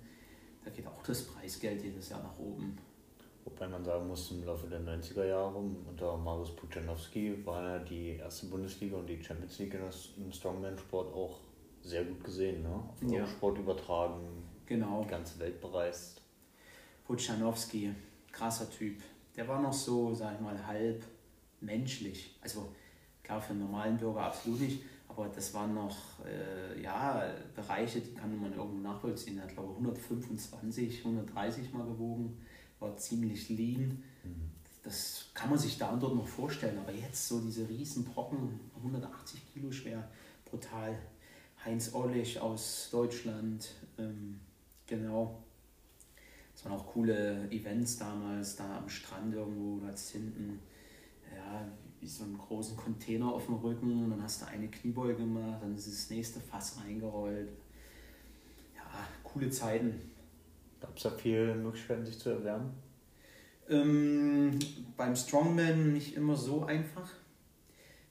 Da 0.65 0.71
geht 0.71 0.87
auch 0.87 1.03
das 1.03 1.25
Preisgeld 1.25 1.83
jedes 1.83 2.09
Jahr 2.09 2.23
nach 2.23 2.39
oben. 2.39 2.79
Wobei 3.45 3.67
man 3.67 3.85
sagen 3.85 4.07
muss, 4.07 4.31
im 4.31 4.45
Laufe 4.45 4.69
der 4.69 4.81
90er 4.81 5.25
Jahre 5.25 5.57
unter 5.57 6.17
Marius 6.17 6.55
Pujanowski 6.55 7.45
war 7.45 7.63
ja 7.63 7.79
die 7.81 8.17
erste 8.17 8.47
Bundesliga 8.47 8.97
und 8.97 9.09
die 9.09 9.23
Champions 9.23 9.59
League 9.59 9.77
im 10.17 10.33
Strongman-Sport 10.33 11.13
auch 11.13 11.41
sehr 11.83 12.05
gut 12.05 12.23
gesehen. 12.23 12.63
Ne? 12.63 12.75
Auf 12.75 13.03
ja. 13.03 13.27
Sport 13.27 13.59
übertragen, 13.59 14.45
genau. 14.67 15.03
die 15.03 15.11
ganze 15.11 15.39
Welt 15.41 15.61
bereist. 15.61 16.23
Pujanowski, 17.05 17.93
krasser 18.31 18.71
Typ. 18.71 19.03
Der 19.37 19.49
war 19.49 19.61
noch 19.61 19.73
so, 19.73 20.15
sag 20.15 20.35
ich 20.35 20.41
mal, 20.41 20.67
halb 20.67 21.05
menschlich. 21.61 22.37
Also 22.41 22.69
klar, 23.23 23.41
für 23.41 23.51
einen 23.51 23.61
normalen 23.61 23.97
Bürger 23.97 24.21
absolut 24.21 24.61
nicht, 24.61 24.83
aber 25.15 25.29
das 25.29 25.53
waren 25.53 25.75
noch 25.75 26.25
äh, 26.25 26.81
ja, 26.83 27.23
Bereiche, 27.55 28.01
die 28.01 28.15
kann 28.15 28.41
man 28.41 28.55
irgendwo 28.55 28.79
nachvollziehen. 28.79 29.37
Er 29.37 29.45
hat, 29.45 29.55
glaube 29.55 29.73
ich, 29.73 29.79
125, 29.79 31.05
130 31.05 31.73
mal 31.73 31.85
gewogen, 31.85 32.39
war 32.81 32.97
ziemlich 32.97 33.51
lean. 33.51 34.03
Mhm. 34.25 34.51
Das 34.83 35.27
kann 35.35 35.51
man 35.51 35.59
sich 35.59 35.77
da 35.79 35.91
und 35.91 36.03
dort 36.03 36.17
noch 36.17 36.27
vorstellen, 36.27 36.79
aber 36.79 36.93
jetzt 36.93 37.29
so 37.29 37.41
diese 37.41 37.69
riesen 37.69 38.05
Brocken, 38.05 38.59
180 38.77 39.53
Kilo 39.53 39.71
schwer, 39.71 40.09
brutal. 40.51 40.99
Heinz 41.65 41.95
Ollich 41.95 42.41
aus 42.41 42.89
Deutschland, 42.91 43.75
ähm, 43.99 44.41
genau. 44.87 45.43
Das 46.55 46.65
waren 46.65 46.73
auch 46.73 46.87
coole 46.87 47.49
Events 47.51 47.99
damals, 47.99 48.57
da 48.57 48.79
am 48.79 48.89
Strand 48.89 49.35
irgendwo, 49.35 49.85
ganz 49.85 50.11
hinten 50.11 50.59
ja, 51.33 51.69
wie 52.03 52.09
so 52.09 52.25
einen 52.25 52.37
großen 52.37 52.77
Container 52.77 53.33
auf 53.33 53.47
dem 53.47 53.55
Rücken 53.55 54.05
und 54.05 54.11
dann 54.11 54.23
hast 54.23 54.43
du 54.43 54.47
eine 54.47 54.69
Kniebeuge 54.69 55.15
gemacht, 55.15 55.63
dann 55.63 55.75
ist 55.75 55.87
das 55.87 56.11
nächste 56.11 56.41
Fass 56.41 56.77
reingerollt. 56.85 57.49
Ja, 58.75 58.83
coole 59.23 59.49
Zeiten. 59.51 60.01
Gab 60.81 60.97
es 60.97 61.05
da 61.05 61.11
viele 61.11 61.55
Möglichkeiten, 61.55 62.05
sich 62.05 62.19
zu 62.19 62.31
erwärmen? 62.31 62.73
Ähm, 63.69 64.59
beim 64.97 65.15
Strongman 65.15 65.93
nicht 65.93 66.17
immer 66.17 66.35
so 66.35 66.65
einfach. 66.65 67.09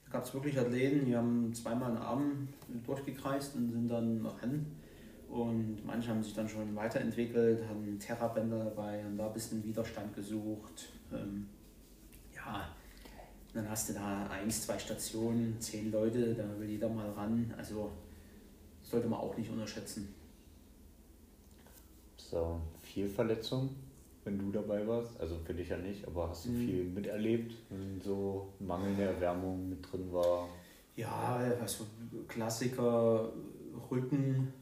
Da 0.06 0.12
gab 0.12 0.24
es 0.24 0.32
wirklich 0.32 0.58
Athleten, 0.58 1.04
die 1.04 1.14
haben 1.14 1.52
zweimal 1.52 1.90
einen 1.90 1.98
Arm 1.98 2.48
durchgekreist 2.86 3.54
und 3.56 3.70
sind 3.70 3.88
dann 3.88 4.24
ran. 4.24 4.66
Und 5.28 5.84
manche 5.84 6.08
haben 6.08 6.22
sich 6.22 6.34
dann 6.34 6.48
schon 6.48 6.74
weiterentwickelt, 6.74 7.68
haben 7.68 7.98
Terrabänder 7.98 8.64
dabei, 8.64 9.04
haben 9.04 9.18
da 9.18 9.26
ein 9.26 9.32
bisschen 9.34 9.62
Widerstand 9.62 10.14
gesucht. 10.14 10.88
Ähm, 11.12 11.46
ja, 12.34 12.70
dann 13.54 13.68
hast 13.68 13.90
du 13.90 13.92
da 13.92 14.26
eins, 14.28 14.66
zwei 14.66 14.78
Stationen, 14.78 15.60
zehn 15.60 15.92
Leute, 15.92 16.34
da 16.34 16.44
will 16.58 16.70
jeder 16.70 16.88
mal 16.88 17.10
ran. 17.10 17.52
Also 17.56 17.90
sollte 18.82 19.08
man 19.08 19.20
auch 19.20 19.36
nicht 19.36 19.50
unterschätzen. 19.50 20.14
So, 22.16 22.60
viel 22.80 23.08
Verletzung, 23.08 23.70
wenn 24.24 24.38
du 24.38 24.50
dabei 24.50 24.86
warst? 24.86 25.20
Also 25.20 25.36
für 25.44 25.52
dich 25.52 25.68
ja 25.68 25.76
nicht, 25.76 26.06
aber 26.06 26.30
hast 26.30 26.46
du 26.46 26.50
mhm. 26.50 26.66
viel 26.66 26.84
miterlebt, 26.84 27.52
wenn 27.68 28.00
so 28.00 28.54
mangelnde 28.58 29.02
Erwärmung 29.02 29.68
mit 29.68 29.92
drin 29.92 30.10
war? 30.12 30.48
Ja, 30.96 31.36
also 31.60 31.86
Klassiker, 32.28 33.32
Rücken, 33.90 34.52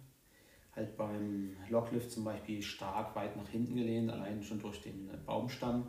halt 0.75 0.97
beim 0.97 1.57
Locklift 1.69 2.11
zum 2.11 2.25
Beispiel 2.25 2.63
stark 2.63 3.15
weit 3.15 3.37
nach 3.37 3.49
hinten 3.49 3.77
gelehnt, 3.77 4.11
allein 4.11 4.43
schon 4.43 4.61
durch 4.61 4.81
den 4.81 5.09
Baumstamm 5.27 5.87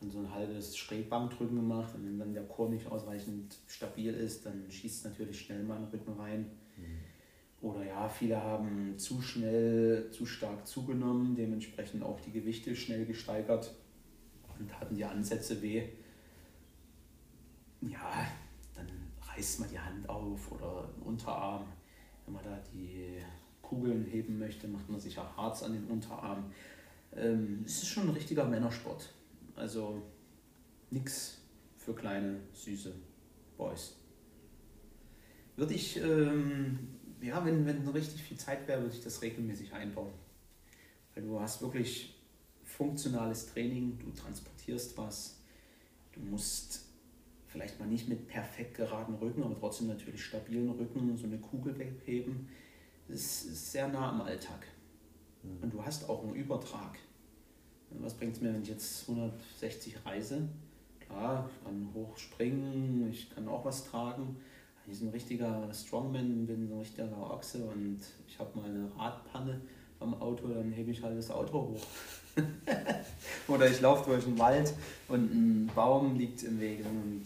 und 0.00 0.10
so 0.10 0.18
ein 0.18 0.32
halbes 0.32 0.76
Schrägbankdrücken 0.76 1.56
gemacht. 1.56 1.94
Und 1.94 2.04
wenn 2.04 2.18
dann 2.18 2.34
der 2.34 2.44
Chor 2.44 2.68
nicht 2.68 2.86
ausreichend 2.86 3.56
stabil 3.66 4.12
ist, 4.12 4.46
dann 4.46 4.70
schießt 4.70 5.06
natürlich 5.06 5.40
schnell 5.40 5.62
mal 5.62 5.76
einen 5.76 5.86
Rücken 5.86 6.12
rein. 6.12 6.50
Mhm. 6.76 6.98
Oder 7.64 7.86
ja, 7.86 8.08
viele 8.08 8.42
haben 8.42 8.98
zu 8.98 9.22
schnell, 9.22 10.10
zu 10.10 10.26
stark 10.26 10.66
zugenommen, 10.66 11.34
dementsprechend 11.34 12.02
auch 12.02 12.20
die 12.20 12.30
Gewichte 12.30 12.76
schnell 12.76 13.06
gesteigert 13.06 13.74
und 14.58 14.78
hatten 14.78 14.94
die 14.94 15.04
Ansätze 15.04 15.62
weh. 15.62 15.88
Ja, 17.80 18.26
dann 18.74 18.86
reißt 19.22 19.60
man 19.60 19.70
die 19.70 19.78
Hand 19.78 20.06
auf 20.08 20.52
oder 20.52 20.90
den 20.94 21.04
Unterarm. 21.04 21.64
Wenn 22.26 22.34
man 22.34 22.44
da 22.44 22.58
die 22.72 23.16
Kugeln 23.62 24.04
heben 24.04 24.38
möchte, 24.38 24.68
macht 24.68 24.88
man 24.90 25.00
sich 25.00 25.18
auch 25.18 25.36
Harz 25.36 25.62
an 25.62 25.72
den 25.72 25.86
Unterarm. 25.86 26.52
Ähm, 27.16 27.62
es 27.64 27.82
ist 27.82 27.88
schon 27.88 28.04
ein 28.04 28.14
richtiger 28.14 28.44
Männersport. 28.44 29.10
Also 29.56 30.02
nichts 30.90 31.38
für 31.76 31.94
kleine, 31.94 32.40
süße 32.52 32.92
Boys. 33.56 33.96
Würde 35.56 35.74
ich, 35.74 35.96
ähm, 35.98 36.96
ja, 37.20 37.44
wenn, 37.44 37.64
wenn 37.66 37.86
richtig 37.88 38.22
viel 38.22 38.36
Zeit 38.36 38.66
wäre, 38.66 38.82
würde 38.82 38.94
ich 38.94 39.02
das 39.02 39.22
regelmäßig 39.22 39.72
einbauen. 39.72 40.12
Weil 41.14 41.24
du 41.24 41.40
hast 41.40 41.62
wirklich 41.62 42.14
funktionales 42.64 43.46
Training, 43.46 43.98
du 43.98 44.10
transportierst 44.10 44.98
was, 44.98 45.40
du 46.12 46.20
musst 46.20 46.86
vielleicht 47.46 47.78
mal 47.78 47.86
nicht 47.86 48.08
mit 48.08 48.26
perfekt 48.26 48.76
geraden 48.76 49.14
Rücken, 49.14 49.44
aber 49.44 49.56
trotzdem 49.56 49.86
natürlich 49.86 50.24
stabilen 50.24 50.70
Rücken 50.70 51.16
so 51.16 51.26
eine 51.26 51.38
Kugel 51.38 51.78
wegheben. 51.78 52.48
Das 53.06 53.44
ist 53.44 53.70
sehr 53.70 53.86
nah 53.86 54.10
am 54.10 54.22
Alltag. 54.22 54.66
Mhm. 55.44 55.62
Und 55.62 55.72
du 55.72 55.84
hast 55.84 56.08
auch 56.08 56.24
einen 56.24 56.34
Übertrag. 56.34 56.98
Was 58.00 58.14
bringt 58.14 58.34
es 58.34 58.40
mir, 58.40 58.52
wenn 58.52 58.62
ich 58.62 58.68
jetzt 58.68 59.08
160 59.08 59.96
reise? 60.04 60.48
Klar, 61.00 61.48
ich 61.50 61.64
kann 61.64 61.88
hochspringen, 61.94 63.10
ich 63.10 63.34
kann 63.34 63.48
auch 63.48 63.64
was 63.64 63.84
tragen. 63.84 64.36
Ich 64.86 64.98
bin 64.98 65.08
ein 65.08 65.12
richtiger 65.12 65.72
Strongman, 65.72 66.46
bin 66.46 66.68
ein 66.68 66.78
richtiger 66.78 67.30
Ochse 67.30 67.64
und 67.64 68.00
ich 68.28 68.38
habe 68.38 68.58
mal 68.58 68.68
eine 68.68 68.90
Radpanne 68.98 69.60
am 70.00 70.20
Auto, 70.20 70.48
dann 70.48 70.70
hebe 70.72 70.90
ich 70.90 71.02
halt 71.02 71.16
das 71.16 71.30
Auto 71.30 71.52
hoch. 71.52 71.86
Oder 73.48 73.70
ich 73.70 73.80
laufe 73.80 74.10
durch 74.10 74.24
den 74.24 74.38
Wald 74.38 74.74
und 75.08 75.32
ein 75.32 75.70
Baum 75.74 76.16
liegt 76.16 76.42
im 76.42 76.60
Weg 76.60 76.84
und 76.84 77.24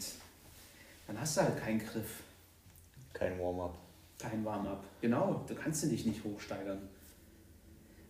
dann 1.07 1.21
hast 1.21 1.37
du 1.37 1.43
halt 1.43 1.59
keinen 1.59 1.79
Griff. 1.81 2.23
Kein 3.13 3.39
Warm-up. 3.41 3.77
Kein 4.19 4.45
Warm-up. 4.45 4.85
Genau, 5.01 5.45
du 5.49 5.55
kannst 5.55 5.83
dich 5.91 6.07
nicht 6.07 6.23
hochsteigern. 6.23 6.79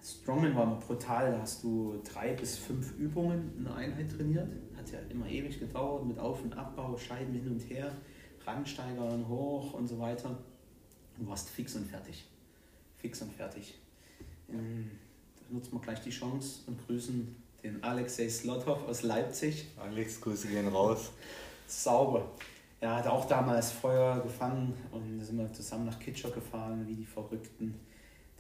Strongman 0.09 0.55
war 0.55 0.79
brutal, 0.81 1.33
da 1.33 1.41
hast 1.41 1.63
du 1.63 2.01
drei 2.03 2.33
bis 2.33 2.57
fünf 2.57 2.97
Übungen 2.99 3.53
in 3.59 3.65
der 3.65 3.75
Einheit 3.75 4.11
trainiert. 4.11 4.49
Hat 4.77 4.91
ja 4.91 4.99
immer 5.11 5.27
ewig 5.27 5.59
gedauert 5.61 6.07
mit 6.07 6.19
Auf- 6.19 6.43
und 6.43 6.57
Abbau, 6.57 6.97
Scheiben 6.97 7.35
hin 7.35 7.49
und 7.49 7.61
her, 7.69 7.93
ransteigern, 8.47 9.29
hoch 9.29 9.75
und 9.75 9.87
so 9.87 9.99
weiter. 9.99 10.37
Du 11.19 11.29
warst 11.29 11.51
fix 11.51 11.75
und 11.75 11.87
fertig. 11.87 12.25
Fix 12.97 13.21
und 13.21 13.33
fertig. 13.33 13.79
Ähm, 14.49 14.91
da 15.37 15.55
nutzen 15.55 15.73
wir 15.73 15.81
gleich 15.81 16.01
die 16.01 16.11
Chance 16.11 16.61
und 16.67 16.87
grüßen 16.87 17.37
den 17.63 17.83
Alexei 17.83 18.29
Slotov 18.29 18.87
aus 18.89 19.03
Leipzig. 19.03 19.67
Alex, 19.77 20.21
Grüße 20.21 20.49
gehen 20.49 20.69
raus. 20.69 21.11
Sauber. 21.67 22.31
Er 22.81 22.97
hat 22.97 23.07
auch 23.09 23.27
damals 23.27 23.73
Feuer 23.73 24.21
gefangen 24.21 24.73
und 24.93 25.21
sind 25.21 25.37
wir 25.37 25.53
zusammen 25.53 25.87
nach 25.87 25.99
Kitschok 25.99 26.35
gefahren, 26.35 26.87
wie 26.87 26.95
die 26.95 27.05
Verrückten. 27.05 27.75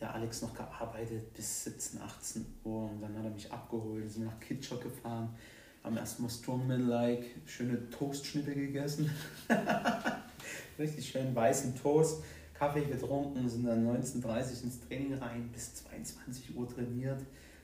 Der 0.01 0.15
Alex 0.15 0.43
noch 0.43 0.55
gearbeitet 0.55 1.35
bis 1.35 1.65
17, 1.65 2.01
18 2.01 2.47
Uhr 2.65 2.91
und 2.91 3.01
dann 3.03 3.17
hat 3.19 3.25
er 3.25 3.31
mich 3.31 3.51
abgeholt, 3.51 4.09
sind 4.09 4.27
nach 4.27 4.39
Kitschok 4.39 4.83
gefahren, 4.83 5.35
haben 5.83 5.97
erstmal 5.97 6.31
Strongman-like 6.31 7.25
schöne 7.47 7.91
Toastschnitte 7.91 8.55
gegessen. 8.55 9.11
Richtig 10.79 11.09
schön 11.09 11.35
weißen 11.35 11.75
Toast, 11.83 12.23
Kaffee 12.55 12.85
getrunken, 12.85 13.49
sind 13.49 13.65
dann 13.65 13.85
19.30 13.87 14.63
ins 14.63 14.81
Training 14.87 15.15
rein, 15.15 15.51
bis 15.53 15.75
22 15.75 16.55
Uhr 16.55 16.69
trainiert, 16.69 17.21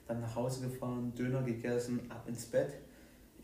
dann 0.09 0.21
nach 0.21 0.35
Hause 0.35 0.69
gefahren, 0.69 1.13
Döner 1.15 1.43
gegessen, 1.43 2.01
ab 2.09 2.25
ins 2.27 2.47
Bett. 2.47 2.75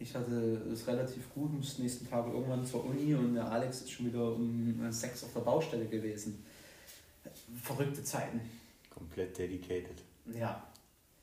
Ich 0.01 0.15
hatte 0.17 0.63
es 0.73 0.87
relativ 0.89 1.33
gut, 1.33 1.53
musste 1.53 1.83
nächsten 1.83 2.09
Tag 2.09 2.27
irgendwann 2.27 2.65
zur 2.65 2.85
Uni 2.87 3.15
und 3.15 3.35
der 3.35 3.51
Alex 3.51 3.83
ist 3.83 3.93
schon 3.93 4.07
wieder 4.07 4.35
um 4.35 4.91
sechs 4.91 5.23
auf 5.23 5.33
der 5.33 5.41
Baustelle 5.41 5.87
gewesen. 5.87 6.43
Verrückte 7.63 8.03
Zeiten. 8.03 8.41
Komplett 9.01 9.39
dedicated. 9.39 10.03
Ja. 10.31 10.63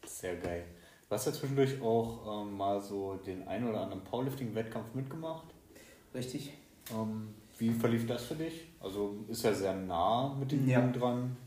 Sehr 0.04 0.36
geil. 0.38 0.66
Du 1.08 1.14
hast 1.16 1.28
ja 1.28 1.32
zwischendurch 1.32 1.80
auch 1.80 2.42
ähm, 2.42 2.58
mal 2.58 2.82
so 2.82 3.14
den 3.16 3.48
einen 3.48 3.70
oder 3.70 3.82
anderen 3.82 4.04
Powerlifting-Wettkampf 4.04 4.96
mitgemacht. 4.96 5.46
Richtig. 6.16 6.54
Ähm, 6.92 7.36
wie 7.60 7.70
verlief 7.70 8.08
das 8.08 8.24
für 8.24 8.34
dich? 8.34 8.66
Also 8.80 9.24
ist 9.30 9.44
ja 9.44 9.54
sehr 9.54 9.76
nah 9.76 10.34
mit 10.40 10.52
dem 10.52 10.68
Ja. 10.68 10.82
Ding 10.82 11.00
dran. 11.00 11.38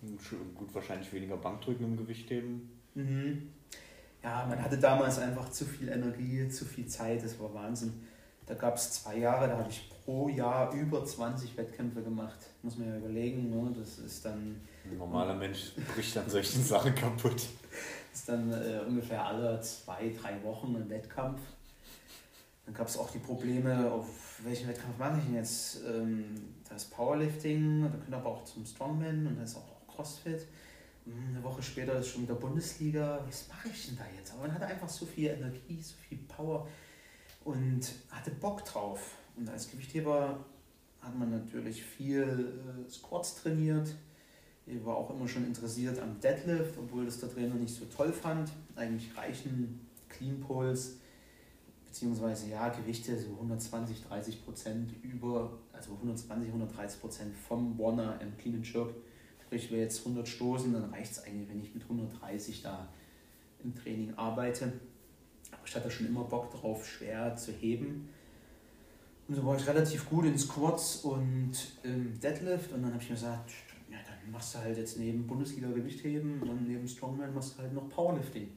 Gut, 0.55 0.73
wahrscheinlich 0.73 1.13
weniger 1.13 1.37
Bankdrücken 1.37 1.85
im 1.85 1.97
Gewichtheben. 1.97 2.71
Mhm. 2.95 3.51
Ja, 4.23 4.47
man 4.49 4.63
hatte 4.63 4.79
damals 4.79 5.19
einfach 5.19 5.51
zu 5.51 5.65
viel 5.65 5.89
Energie, 5.89 6.49
zu 6.49 6.65
viel 6.65 6.87
Zeit, 6.87 7.25
das 7.25 7.41
war 7.41 7.53
Wahnsinn. 7.53 8.07
Da 8.47 8.55
gab 8.55 8.77
es 8.77 8.93
zwei 9.03 9.19
Jahre, 9.19 9.49
da 9.49 9.57
habe 9.59 9.69
ich 9.69 9.91
pro 10.11 10.29
Jahr 10.29 10.73
über 10.73 11.05
20 11.05 11.57
Wettkämpfe 11.57 12.03
gemacht. 12.03 12.39
Muss 12.63 12.77
man 12.77 12.89
ja 12.89 12.97
überlegen, 12.97 13.49
ne? 13.51 13.73
das 13.79 13.99
ist 13.99 14.25
dann, 14.25 14.61
Ein 14.85 14.99
normaler 14.99 15.35
Mensch 15.35 15.73
bricht 15.95 16.17
an 16.19 16.29
solchen 16.29 16.65
Sachen 16.65 16.95
kaputt. 16.97 17.47
ist 18.13 18.29
dann 18.29 18.53
äh, 18.53 18.81
ungefähr 18.89 19.25
alle 19.25 19.61
zwei, 19.61 20.13
drei 20.21 20.43
Wochen 20.43 20.75
ein 20.75 20.91
Wettkampf. 20.91 21.41
Dann 22.67 22.75
gab 22.75 22.89
es 22.89 22.99
auch 22.99 23.09
die 23.11 23.21
Probleme, 23.21 23.89
auf 23.91 24.41
welchen 24.43 24.69
Wettkampf 24.69 24.99
mache 24.99 25.19
ich 25.19 25.25
denn 25.27 25.35
jetzt? 25.37 25.81
Ähm, 25.89 26.25
da 26.69 26.75
ist 26.75 26.91
Powerlifting, 26.91 27.83
da 27.83 27.97
können 27.99 28.15
aber 28.15 28.31
auch 28.31 28.45
zum 28.45 28.67
Strongman 28.67 29.29
und 29.29 29.37
da 29.37 29.45
ist 29.45 29.57
auch 29.57 29.95
Crossfit. 29.95 30.45
Hm, 31.05 31.37
Eine 31.37 31.45
Woche 31.45 31.63
später 31.63 31.95
ist 32.01 32.09
schon 32.09 32.23
wieder 32.23 32.35
Bundesliga. 32.35 33.21
Was 33.29 33.47
mache 33.49 33.69
ich 33.69 33.87
denn 33.87 33.97
da 33.97 34.05
jetzt? 34.19 34.33
Aber 34.33 34.43
man 34.43 34.55
hatte 34.55 34.67
einfach 34.67 34.89
so 34.89 35.07
viel 35.07 35.29
Energie, 35.29 35.81
so 35.81 35.95
viel 36.09 36.19
Power 36.19 36.67
und 37.45 37.93
hatte 38.11 38.33
Bock 38.33 38.65
drauf. 38.65 39.01
Und 39.37 39.49
als 39.49 39.71
Gewichtheber 39.71 40.45
hat 41.01 41.19
man 41.19 41.31
natürlich 41.31 41.83
viel 41.83 42.23
äh, 42.87 42.91
Squats 42.91 43.43
trainiert. 43.43 43.95
Ich 44.67 44.85
war 44.85 44.97
auch 44.97 45.11
immer 45.11 45.27
schon 45.27 45.47
interessiert 45.47 45.99
am 46.01 46.21
Deadlift, 46.21 46.77
obwohl 46.79 47.05
das 47.05 47.19
der 47.19 47.33
Trainer 47.33 47.55
nicht 47.55 47.75
so 47.75 47.87
toll 47.87 48.13
fand. 48.13 48.51
Eigentlich 48.77 49.17
reichen 49.17 49.87
Clean 50.09 50.39
Pulls 50.41 51.01
beziehungsweise 51.91 52.49
ja, 52.49 52.69
Gewichte 52.69 53.19
so 53.19 53.31
120, 53.31 54.05
30 54.05 54.45
Prozent 54.45 54.95
über, 55.03 55.59
also 55.73 55.93
120, 55.95 56.49
130 56.49 57.01
Prozent 57.01 57.35
vom 57.35 57.77
Warner 57.79 58.21
im 58.21 58.37
Clean 58.39 58.55
and 58.55 58.73
Jerk. 58.73 58.95
Sprich, 59.43 59.73
wir 59.73 59.79
jetzt 59.79 59.99
100 59.99 60.29
stoßen, 60.29 60.73
dann 60.73 60.91
reicht 60.91 61.11
es 61.11 61.25
eigentlich, 61.25 61.49
wenn 61.49 61.61
ich 61.61 61.75
mit 61.75 61.83
130 61.83 62.63
da 62.63 62.89
im 63.65 63.75
Training 63.75 64.15
arbeite. 64.15 64.73
Aber 65.51 65.63
ich 65.67 65.75
hatte 65.75 65.91
schon 65.91 66.07
immer 66.07 66.23
Bock 66.23 66.53
drauf, 66.53 66.87
schwer 66.87 67.35
zu 67.35 67.51
heben. 67.51 68.09
Und 69.31 69.37
so 69.37 69.47
war 69.47 69.57
ich 69.57 69.65
relativ 69.65 70.11
gut 70.11 70.25
in 70.25 70.37
Squats 70.37 70.97
und 71.05 71.53
im 71.85 72.19
Deadlift. 72.19 72.73
Und 72.73 72.83
dann 72.83 72.93
habe 72.93 73.01
ich 73.01 73.11
mir 73.11 73.15
gesagt, 73.15 73.53
ja, 73.89 73.99
dann 74.05 74.33
machst 74.33 74.57
du 74.57 74.59
halt 74.59 74.77
jetzt 74.77 74.99
neben 74.99 75.25
Bundesliga 75.25 75.69
Gewichtheben 75.69 76.43
und 76.43 76.67
neben 76.67 76.89
Strongman 76.89 77.33
machst 77.33 77.57
du 77.57 77.63
halt 77.63 77.73
noch 77.73 77.89
Powerlifting. 77.89 78.49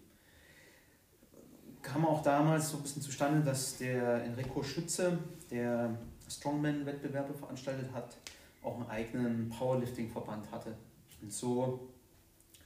Kam 1.84 2.08
auch 2.08 2.24
damals 2.24 2.72
so 2.72 2.78
ein 2.78 2.82
bisschen 2.82 3.04
zustande, 3.04 3.42
dass 3.46 3.78
der 3.78 4.24
Enrico 4.24 4.64
Schütze, 4.64 5.20
der 5.52 5.96
Strongman-Wettbewerbe 6.28 7.36
veranstaltet 7.36 7.94
hat, 7.94 8.18
auch 8.64 8.78
einen 8.78 8.90
eigenen 8.90 9.50
Powerlifting-Verband 9.50 10.52
hatte. 10.52 10.76
Und 11.22 11.32
so 11.32 11.88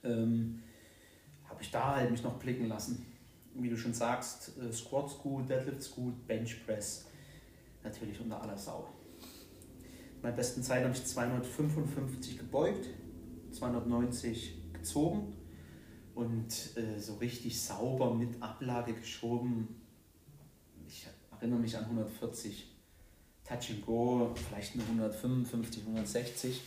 ähm, 0.05 0.63
habe 1.49 1.61
ich 1.61 1.71
da 1.71 1.97
halt 1.97 2.09
mich 2.09 2.23
noch 2.23 2.39
blicken 2.39 2.69
lassen. 2.69 3.05
Wie 3.53 3.69
du 3.69 3.75
schon 3.75 3.93
sagst, 3.93 4.53
äh, 4.59 4.71
Squats 4.71 5.17
gut, 5.17 5.49
Deadlifts 5.49 5.91
gut, 5.91 6.25
Bench 6.25 6.65
Press 6.65 7.06
natürlich 7.87 8.19
unter 8.19 8.41
aller 8.41 8.57
Sau. 8.57 8.87
In 10.15 10.21
meiner 10.21 10.35
besten 10.35 10.63
Zeit 10.63 10.83
habe 10.83 10.93
ich 10.93 11.03
255 11.03 12.37
gebeugt, 12.37 12.87
290 13.51 14.73
gezogen 14.73 15.33
und 16.15 16.77
äh, 16.77 16.99
so 16.99 17.15
richtig 17.15 17.61
sauber 17.61 18.13
mit 18.13 18.41
Ablage 18.41 18.93
geschoben. 18.93 19.81
Ich 20.87 21.07
erinnere 21.31 21.59
mich 21.59 21.77
an 21.77 21.83
140 21.85 22.75
Touch 23.43 23.69
and 23.69 23.85
Go, 23.85 24.33
vielleicht 24.35 24.73
eine 24.73 24.83
155, 24.83 25.83
160. 25.83 26.61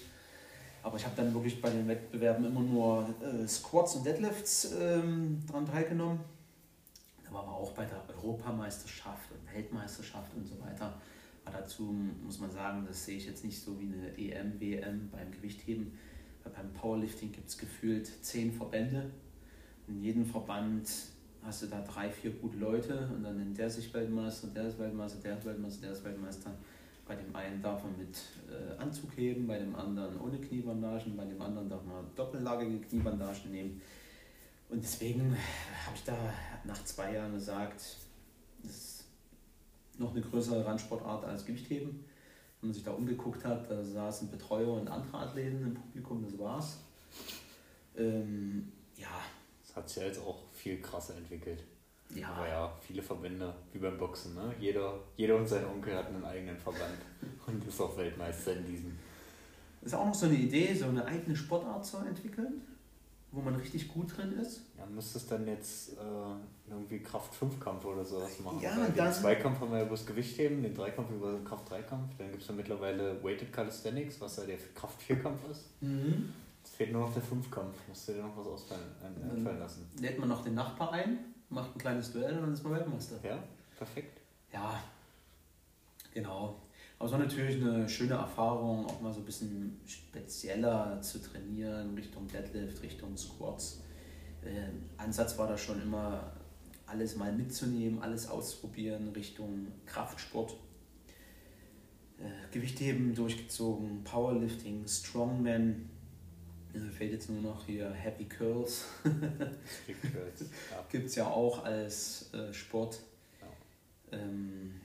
Aber 0.83 0.97
ich 0.97 1.05
habe 1.05 1.15
dann 1.17 1.35
wirklich 1.35 1.61
bei 1.61 1.69
den 1.69 1.87
Wettbewerben 1.89 2.47
immer 2.47 2.61
nur 2.61 3.15
äh, 3.21 3.47
Squats 3.47 3.97
und 3.97 4.07
Deadlifts 4.07 4.73
ähm, 4.81 5.41
daran 5.47 5.67
teilgenommen. 5.67 6.21
Da 7.31 7.37
war 7.37 7.43
aber 7.45 7.53
auch 7.53 7.73
bei 7.73 7.85
der 7.85 8.03
Europameisterschaft 8.17 9.31
und 9.31 9.55
Weltmeisterschaft 9.55 10.35
und 10.35 10.45
so 10.45 10.61
weiter. 10.61 11.01
Aber 11.45 11.59
dazu 11.59 11.95
muss 12.25 12.41
man 12.41 12.51
sagen, 12.51 12.85
das 12.87 13.05
sehe 13.05 13.17
ich 13.17 13.27
jetzt 13.27 13.45
nicht 13.45 13.61
so 13.61 13.79
wie 13.81 13.87
eine 13.87 14.19
EM, 14.19 14.61
WM 14.61 15.09
beim 15.11 15.31
Gewichtheben. 15.31 15.93
Weil 16.43 16.53
beim 16.53 16.73
Powerlifting 16.73 17.33
gibt 17.33 17.49
es 17.49 17.57
gefühlt 17.57 18.07
zehn 18.25 18.53
Verbände. 18.53 19.11
In 19.87 20.03
jedem 20.03 20.27
Verband 20.27 20.89
hast 21.43 21.63
du 21.63 21.67
da 21.67 21.81
drei, 21.83 22.11
vier 22.11 22.33
gute 22.33 22.59
Leute 22.59 23.09
und 23.15 23.23
dann 23.23 23.41
in 23.41 23.55
der 23.55 23.71
sich 23.71 23.93
Weltmeister, 23.95 24.49
der 24.49 24.69
ist 24.69 24.79
Weltmeister, 24.79 25.21
der 25.23 25.39
ist 25.39 25.45
Weltmeister, 25.45 25.83
der 25.83 25.93
ist 25.93 26.05
Weltmeister. 26.05 26.51
Bei 27.07 27.17
dem 27.17 27.35
einen 27.35 27.61
darf 27.63 27.83
man 27.83 27.97
mit 27.97 28.17
äh, 28.49 28.81
Anzug 28.81 29.17
heben, 29.17 29.47
bei 29.47 29.59
dem 29.59 29.75
anderen 29.75 30.21
ohne 30.21 30.39
Kniebandagen, 30.39 31.17
bei 31.17 31.25
dem 31.25 31.41
anderen 31.41 31.69
darf 31.69 31.85
man 31.85 32.05
doppellagige 32.15 32.79
Kniebandagen 32.81 33.51
nehmen. 33.51 33.81
Und 34.71 34.83
deswegen 34.83 35.37
habe 35.87 35.97
ich 35.97 36.05
da 36.05 36.17
nach 36.65 36.83
zwei 36.85 37.15
Jahren 37.15 37.35
gesagt, 37.35 37.97
das 38.63 38.71
ist 38.71 39.05
noch 39.99 40.13
eine 40.13 40.21
größere 40.21 40.65
Randsportart 40.65 41.25
als 41.25 41.45
Gewichtheben. 41.45 42.05
Wenn 42.61 42.69
man 42.69 42.75
sich 42.75 42.85
da 42.85 42.93
umgeguckt 42.93 43.45
hat, 43.45 43.71
da 43.71 43.83
saßen 43.83 44.31
Betreuer 44.31 44.75
und 44.75 44.89
andere 44.89 45.19
Athleten 45.19 45.63
im 45.63 45.75
Publikum, 45.75 46.23
das 46.23 46.39
war's. 46.39 46.79
Ähm, 47.97 48.71
ja, 48.97 49.09
Das 49.67 49.77
hat 49.77 49.89
sich 49.89 50.03
ja 50.03 50.09
jetzt 50.09 50.21
auch 50.21 50.39
viel 50.53 50.81
krasser 50.81 51.17
entwickelt. 51.17 51.65
ja, 52.15 52.29
Aber 52.29 52.47
ja, 52.47 52.73
viele 52.81 53.03
Verbände, 53.03 53.53
wie 53.73 53.79
beim 53.79 53.99
Boxen, 53.99 54.35
ne? 54.35 54.55
Jeder, 54.61 55.01
jeder 55.17 55.37
und 55.37 55.49
sein 55.49 55.65
Onkel 55.65 55.97
hat 55.97 56.07
einen 56.09 56.25
eigenen 56.25 56.57
Verband 56.59 56.99
und 57.47 57.67
ist 57.67 57.81
auch 57.81 57.97
Weltmeister 57.97 58.55
in 58.57 58.67
diesem. 58.67 58.99
ist 59.83 59.95
auch 59.95 60.07
noch 60.07 60.15
so 60.15 60.27
eine 60.27 60.37
Idee, 60.37 60.75
so 60.75 60.87
eine 60.87 61.05
eigene 61.05 61.35
Sportart 61.35 61.85
zu 61.85 61.97
entwickeln, 61.99 62.63
wo 63.33 63.41
man 63.41 63.55
richtig 63.55 63.89
gut 63.89 64.17
drin 64.17 64.33
ist. 64.41 64.63
Ja, 64.77 64.87
müsstest 64.87 65.31
dann 65.31 65.47
jetzt 65.47 65.93
äh, 65.93 66.01
irgendwie 66.69 66.99
Kraft-5-Kampf 67.01 67.85
oder 67.85 68.05
sowas 68.05 68.39
machen. 68.41 68.61
Ja, 68.61 68.77
Weil 68.77 68.87
den 68.87 68.97
dann- 68.97 69.13
Zweikampf 69.13 69.61
haben 69.61 69.71
wir 69.71 69.79
ja 69.79 69.85
über 69.85 69.97
das 69.97 70.05
Gewichtheben, 70.07 70.63
den 70.63 70.75
Dreikampf 70.75 71.11
über 71.11 71.33
den 71.33 71.45
Kraft-3-Kampf. 71.45 72.17
Dann 72.19 72.31
gibt 72.31 72.43
es 72.43 72.49
ja 72.49 72.55
mittlerweile 72.55 73.23
Weighted 73.23 73.53
Calisthenics, 73.53 74.21
was 74.21 74.37
ja 74.39 74.45
der 74.47 74.59
Kraft-4-Kampf 74.75 75.49
ist. 75.51 75.67
Jetzt 75.81 76.75
fehlt 76.77 76.93
nur 76.93 77.03
noch 77.07 77.13
der 77.13 77.23
Fünfkampf. 77.23 77.77
Musst 77.89 78.09
du 78.09 78.13
dir 78.15 78.23
noch 78.23 78.37
was 78.37 78.47
ausfallen, 78.47 78.83
ein- 79.03 79.25
Mhm. 79.31 79.37
einfallen 79.39 79.59
lassen. 79.61 79.89
Lädt 80.01 80.19
man 80.19 80.29
noch 80.29 80.43
den 80.43 80.55
Nachbar 80.55 80.93
ein, 80.93 81.19
macht 81.51 81.75
ein 81.75 81.79
kleines 81.79 82.13
Duell 82.13 82.35
und 82.37 82.43
dann 82.43 82.53
ist 82.53 82.65
man 82.65 82.73
Weltmeister. 82.75 83.17
Ja, 83.23 83.39
perfekt. 83.79 84.21
Ja, 84.53 84.83
genau. 86.13 86.57
Aber 87.01 87.07
es 87.07 87.13
war 87.13 87.19
natürlich 87.19 87.65
eine 87.65 87.89
schöne 87.89 88.13
Erfahrung, 88.13 88.85
auch 88.85 89.01
mal 89.01 89.11
so 89.11 89.21
ein 89.21 89.25
bisschen 89.25 89.81
spezieller 89.87 91.01
zu 91.01 91.19
trainieren, 91.19 91.95
Richtung 91.95 92.29
Deadlift, 92.29 92.83
Richtung 92.83 93.17
Squats. 93.17 93.81
Äh, 94.45 94.69
Ansatz 94.99 95.39
war 95.39 95.49
da 95.49 95.57
schon 95.57 95.81
immer, 95.81 96.31
alles 96.85 97.17
mal 97.17 97.33
mitzunehmen, 97.33 98.03
alles 98.03 98.29
auszuprobieren, 98.29 99.09
Richtung 99.15 99.69
Kraftsport. 99.87 100.53
Äh, 102.19 102.53
Gewichtheben 102.53 103.15
durchgezogen, 103.15 104.05
Powerlifting, 104.05 104.87
Strongman. 104.87 105.89
Mir 106.75 106.91
fehlt 106.91 107.13
jetzt 107.13 107.31
nur 107.31 107.41
noch 107.41 107.65
hier 107.65 107.91
Happy 107.91 108.27
Curls. 108.27 108.85
Strict 109.01 110.03
Curls. 110.03 110.43
Ja. 110.71 110.85
Gibt 110.91 111.07
es 111.07 111.15
ja 111.15 111.29
auch 111.29 111.65
als 111.65 112.31
äh, 112.35 112.53
Sport. 112.53 113.01
Ja. 113.41 114.19
Ähm, 114.19 114.83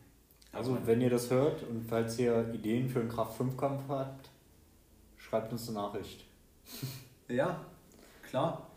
Also, 0.55 0.77
wenn 0.85 1.01
ihr 1.01 1.09
das 1.09 1.29
hört 1.29 1.63
und 1.63 1.83
falls 1.83 2.17
ihr 2.17 2.49
Ideen 2.53 2.87
für 2.87 3.01
einen 3.01 3.09
Kraft-5-Kampf 3.09 3.89
habt, 3.89 4.29
schreibt 5.17 5.51
uns 5.51 5.67
eine 5.67 5.79
Nachricht. 5.79 6.25
Ja, 7.27 7.65
klar. 8.21 8.69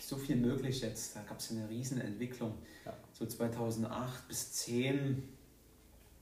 so 0.00 0.16
viel 0.16 0.36
möglich 0.36 0.80
jetzt. 0.80 1.14
Da 1.14 1.20
gab 1.20 1.38
es 1.38 1.50
eine 1.50 1.68
riesen 1.68 2.00
Entwicklung. 2.00 2.54
Ja. 2.86 2.94
So 3.12 3.26
2008 3.26 4.26
bis 4.26 4.52
2010, 4.54 5.22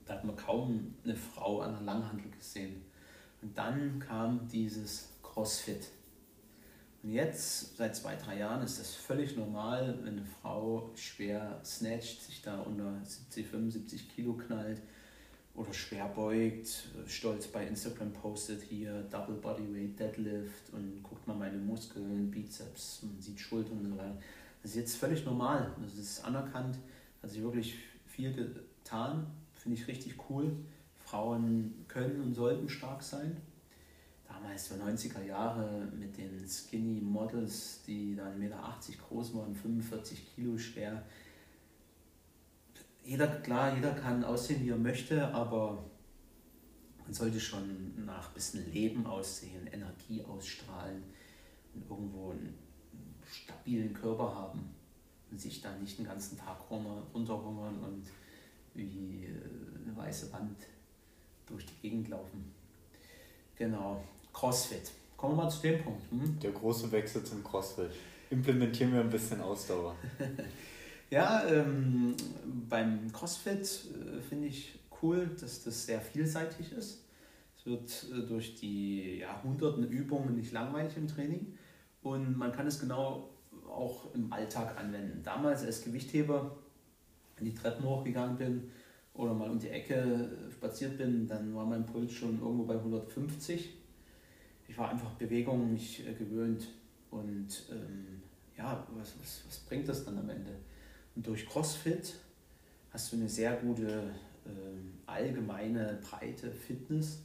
da 0.05 0.15
hat 0.15 0.25
man 0.25 0.35
kaum 0.35 0.93
eine 1.05 1.15
Frau 1.15 1.61
an 1.61 1.71
der 1.71 1.83
Langhandel 1.83 2.29
gesehen. 2.31 2.83
Und 3.41 3.57
dann 3.57 3.99
kam 3.99 4.45
dieses 4.49 5.07
CrossFit. 5.23 5.87
Und 7.03 7.09
jetzt, 7.09 7.77
seit 7.77 7.95
zwei, 7.95 8.15
drei 8.15 8.37
Jahren, 8.37 8.63
ist 8.63 8.79
das 8.79 8.93
völlig 8.93 9.35
normal, 9.35 9.97
wenn 10.03 10.19
eine 10.19 10.25
Frau 10.41 10.91
schwer 10.95 11.59
snatcht, 11.65 12.21
sich 12.21 12.41
da 12.43 12.59
unter 12.61 12.93
70, 13.03 13.47
75 13.47 14.09
Kilo 14.09 14.33
knallt 14.33 14.81
oder 15.55 15.73
schwer 15.73 16.07
beugt, 16.07 16.83
stolz 17.07 17.47
bei 17.47 17.65
Instagram 17.65 18.13
postet 18.13 18.61
hier 18.61 19.01
Double 19.09 19.35
Bodyweight 19.35 19.99
Deadlift 19.99 20.71
und 20.73 21.01
guckt 21.01 21.27
mal 21.27 21.35
meine 21.35 21.57
Muskeln, 21.57 22.29
Bizeps, 22.29 23.01
man 23.03 23.19
sieht 23.19 23.39
Schultern 23.39 23.79
und 23.79 23.89
so 23.89 23.97
weiter. 23.97 24.17
Das 24.61 24.71
ist 24.71 24.77
jetzt 24.77 24.95
völlig 24.97 25.25
normal. 25.25 25.75
Das 25.81 25.95
ist 25.95 26.23
anerkannt, 26.23 26.77
hat 27.21 27.29
sich 27.31 27.41
wirklich 27.41 27.79
viel 28.05 28.31
getan, 28.31 29.25
finde 29.55 29.77
ich 29.79 29.87
richtig 29.87 30.15
cool. 30.29 30.55
Frauen 30.99 31.83
können 31.87 32.21
und 32.21 32.35
sollten 32.35 32.69
stark 32.69 33.01
sein 33.01 33.35
damals 34.41 34.69
so 34.69 34.75
90er 34.75 35.23
Jahre 35.23 35.87
mit 35.97 36.17
den 36.17 36.47
Skinny 36.47 37.01
Models, 37.01 37.81
die 37.85 38.15
dann 38.15 38.33
1,80 38.33 38.39
Meter 38.39 38.59
groß 39.07 39.35
waren, 39.35 39.55
45 39.55 40.35
Kilo 40.35 40.57
schwer. 40.57 41.03
Jeder, 43.03 43.27
klar, 43.27 43.75
jeder 43.75 43.93
kann 43.93 44.23
aussehen, 44.23 44.63
wie 44.63 44.69
er 44.69 44.77
möchte, 44.77 45.27
aber 45.33 45.83
man 47.03 47.13
sollte 47.13 47.39
schon 47.39 48.05
nach 48.05 48.29
ein 48.29 48.33
bisschen 48.33 48.71
Leben 48.71 49.05
aussehen, 49.05 49.67
Energie 49.67 50.23
ausstrahlen 50.23 51.03
und 51.73 51.89
irgendwo 51.89 52.31
einen 52.31 52.57
stabilen 53.31 53.93
Körper 53.93 54.35
haben 54.35 54.73
und 55.29 55.39
sich 55.39 55.61
dann 55.61 55.81
nicht 55.81 55.97
den 55.97 56.05
ganzen 56.05 56.37
Tag 56.37 56.69
runterhungern 56.69 57.79
und 57.79 58.03
wie 58.73 59.27
eine 59.85 59.95
weiße 59.95 60.31
Wand 60.31 60.57
durch 61.45 61.65
die 61.65 61.81
Gegend 61.81 62.09
laufen. 62.09 62.53
Genau. 63.55 64.03
CrossFit. 64.33 64.91
Kommen 65.17 65.37
wir 65.37 65.43
mal 65.43 65.49
zu 65.49 65.61
dem 65.61 65.83
Punkt. 65.83 66.01
Hm? 66.09 66.39
Der 66.39 66.51
große 66.51 66.91
Wechsel 66.91 67.23
zum 67.23 67.43
CrossFit. 67.43 67.91
Implementieren 68.29 68.93
wir 68.93 69.01
ein 69.01 69.09
bisschen 69.09 69.41
Ausdauer. 69.41 69.95
ja, 71.09 71.45
ähm, 71.47 72.15
beim 72.69 73.11
CrossFit 73.11 73.59
äh, 73.59 74.21
finde 74.21 74.47
ich 74.47 74.79
cool, 75.01 75.29
dass 75.39 75.63
das 75.63 75.85
sehr 75.85 76.01
vielseitig 76.01 76.71
ist. 76.71 77.03
Es 77.57 77.65
wird 77.65 78.05
äh, 78.11 78.25
durch 78.25 78.55
die 78.55 79.19
ja, 79.19 79.41
hunderten 79.43 79.87
Übungen 79.87 80.35
nicht 80.35 80.51
langweilig 80.53 80.97
im 80.97 81.07
Training 81.07 81.57
und 82.01 82.37
man 82.37 82.51
kann 82.51 82.65
es 82.65 82.79
genau 82.79 83.29
auch 83.69 84.13
im 84.15 84.31
Alltag 84.31 84.77
anwenden. 84.79 85.21
Damals 85.23 85.63
als 85.63 85.83
Gewichtheber, 85.83 86.57
wenn 87.35 87.45
die 87.45 87.53
Treppen 87.53 87.85
hochgegangen 87.85 88.37
bin 88.37 88.71
oder 89.13 89.33
mal 89.33 89.49
um 89.49 89.59
die 89.59 89.69
Ecke 89.69 90.29
spaziert 90.51 90.97
bin, 90.97 91.27
dann 91.27 91.53
war 91.53 91.65
mein 91.65 91.85
Puls 91.85 92.11
schon 92.13 92.39
irgendwo 92.39 92.63
bei 92.63 92.75
150 92.75 93.80
ich 94.71 94.77
war 94.77 94.89
einfach 94.89 95.11
Bewegung 95.11 95.73
nicht 95.73 96.07
äh, 96.07 96.13
gewöhnt. 96.13 96.69
Und 97.09 97.67
ähm, 97.69 98.21
ja, 98.57 98.87
was, 98.95 99.13
was, 99.19 99.41
was 99.45 99.59
bringt 99.59 99.87
das 99.87 100.05
dann 100.05 100.17
am 100.17 100.29
Ende? 100.29 100.51
Und 101.15 101.27
durch 101.27 101.45
CrossFit 101.45 102.15
hast 102.91 103.11
du 103.11 103.17
eine 103.17 103.27
sehr 103.27 103.57
gute 103.57 104.11
ähm, 104.45 104.93
allgemeine, 105.05 105.99
breite 106.01 106.51
Fitness. 106.51 107.23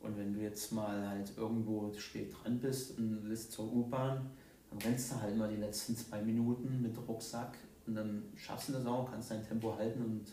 Und 0.00 0.18
wenn 0.18 0.34
du 0.34 0.40
jetzt 0.40 0.72
mal 0.72 1.08
halt 1.08 1.32
irgendwo 1.38 1.90
spät 1.96 2.34
dran 2.34 2.58
bist 2.58 2.98
und 2.98 3.20
willst 3.24 3.52
zur 3.52 3.72
U-Bahn, 3.72 4.30
dann 4.68 4.78
rennst 4.82 5.12
du 5.12 5.20
halt 5.22 5.38
mal 5.38 5.48
die 5.48 5.60
letzten 5.60 5.96
zwei 5.96 6.20
Minuten 6.20 6.82
mit 6.82 6.94
Rucksack 7.08 7.56
und 7.86 7.94
dann 7.94 8.24
schaffst 8.36 8.68
du 8.68 8.74
das 8.74 8.84
auch, 8.84 9.10
kannst 9.10 9.30
dein 9.30 9.46
Tempo 9.46 9.74
halten 9.74 10.02
und 10.04 10.26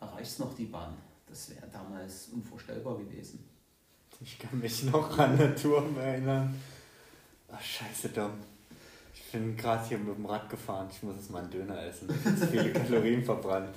erreichst 0.00 0.38
noch 0.38 0.54
die 0.54 0.66
Bahn. 0.66 0.94
Das 1.26 1.50
wäre 1.50 1.66
damals 1.72 2.28
unvorstellbar 2.28 2.96
gewesen. 2.98 3.53
Ich 4.24 4.38
kann 4.38 4.58
mich 4.58 4.84
noch 4.84 5.18
an 5.18 5.36
den 5.36 5.54
Turm 5.54 5.98
erinnern. 5.98 6.58
Ach, 7.52 7.60
scheiße, 7.60 8.08
Dom. 8.08 8.30
Ich 9.14 9.30
bin 9.30 9.54
gerade 9.54 9.86
hier 9.86 9.98
mit 9.98 10.16
dem 10.16 10.24
Rad 10.24 10.48
gefahren. 10.48 10.88
Ich 10.90 11.02
muss 11.02 11.16
jetzt 11.16 11.30
mal 11.30 11.42
einen 11.42 11.50
Döner 11.50 11.84
essen. 11.84 12.08
Zu 12.08 12.46
viele 12.46 12.72
Kalorien 12.72 13.22
verbrannt. 13.22 13.74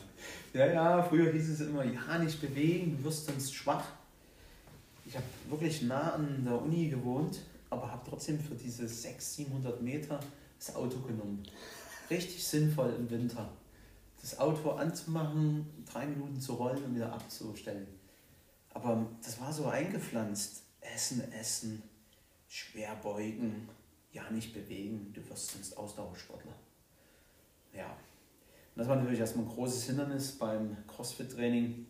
Ja, 0.54 0.68
ja, 0.68 1.04
früher 1.04 1.34
hieß 1.34 1.50
es 1.50 1.60
immer, 1.60 1.84
ja, 1.84 2.18
nicht 2.20 2.40
bewegen, 2.40 2.98
du 2.98 3.04
wirst 3.04 3.26
sonst 3.26 3.54
schwach. 3.54 3.84
Ich 5.06 5.16
habe 5.16 5.26
wirklich 5.50 5.82
nah 5.82 6.14
an 6.14 6.46
der 6.46 6.62
Uni 6.62 6.88
gewohnt, 6.88 7.40
aber 7.70 7.92
habe 7.92 8.10
trotzdem 8.10 8.40
für 8.40 8.56
diese 8.56 8.88
600, 8.88 9.22
700 9.22 9.82
Meter 9.82 10.18
das 10.58 10.74
Auto 10.74 11.00
genommen. 11.00 11.44
Richtig 12.10 12.42
sinnvoll 12.48 12.94
im 12.98 13.10
Winter. 13.10 13.50
Das 14.22 14.40
Auto 14.40 14.72
anzumachen, 14.72 15.66
drei 15.92 16.06
Minuten 16.06 16.40
zu 16.40 16.54
rollen 16.54 16.82
und 16.86 16.96
wieder 16.96 17.12
abzustellen. 17.12 17.97
Aber 18.78 19.08
das 19.24 19.42
war 19.42 19.52
so 19.52 19.66
eingepflanzt. 19.66 20.62
Essen, 20.82 21.32
essen, 21.32 21.82
schwer 22.48 22.96
beugen, 23.02 23.68
ja 24.12 24.30
nicht 24.30 24.54
bewegen, 24.54 25.12
du 25.14 25.28
wirst 25.28 25.50
sonst 25.50 25.76
Ausdauersportler. 25.76 26.54
Ja. 27.74 27.88
Und 27.88 28.76
das 28.76 28.88
war 28.88 28.98
natürlich 28.98 29.20
erstmal 29.20 29.46
ein 29.46 29.50
großes 29.52 29.86
Hindernis 29.86 30.34
beim 30.34 30.78
CrossFit-Training. 30.86 31.88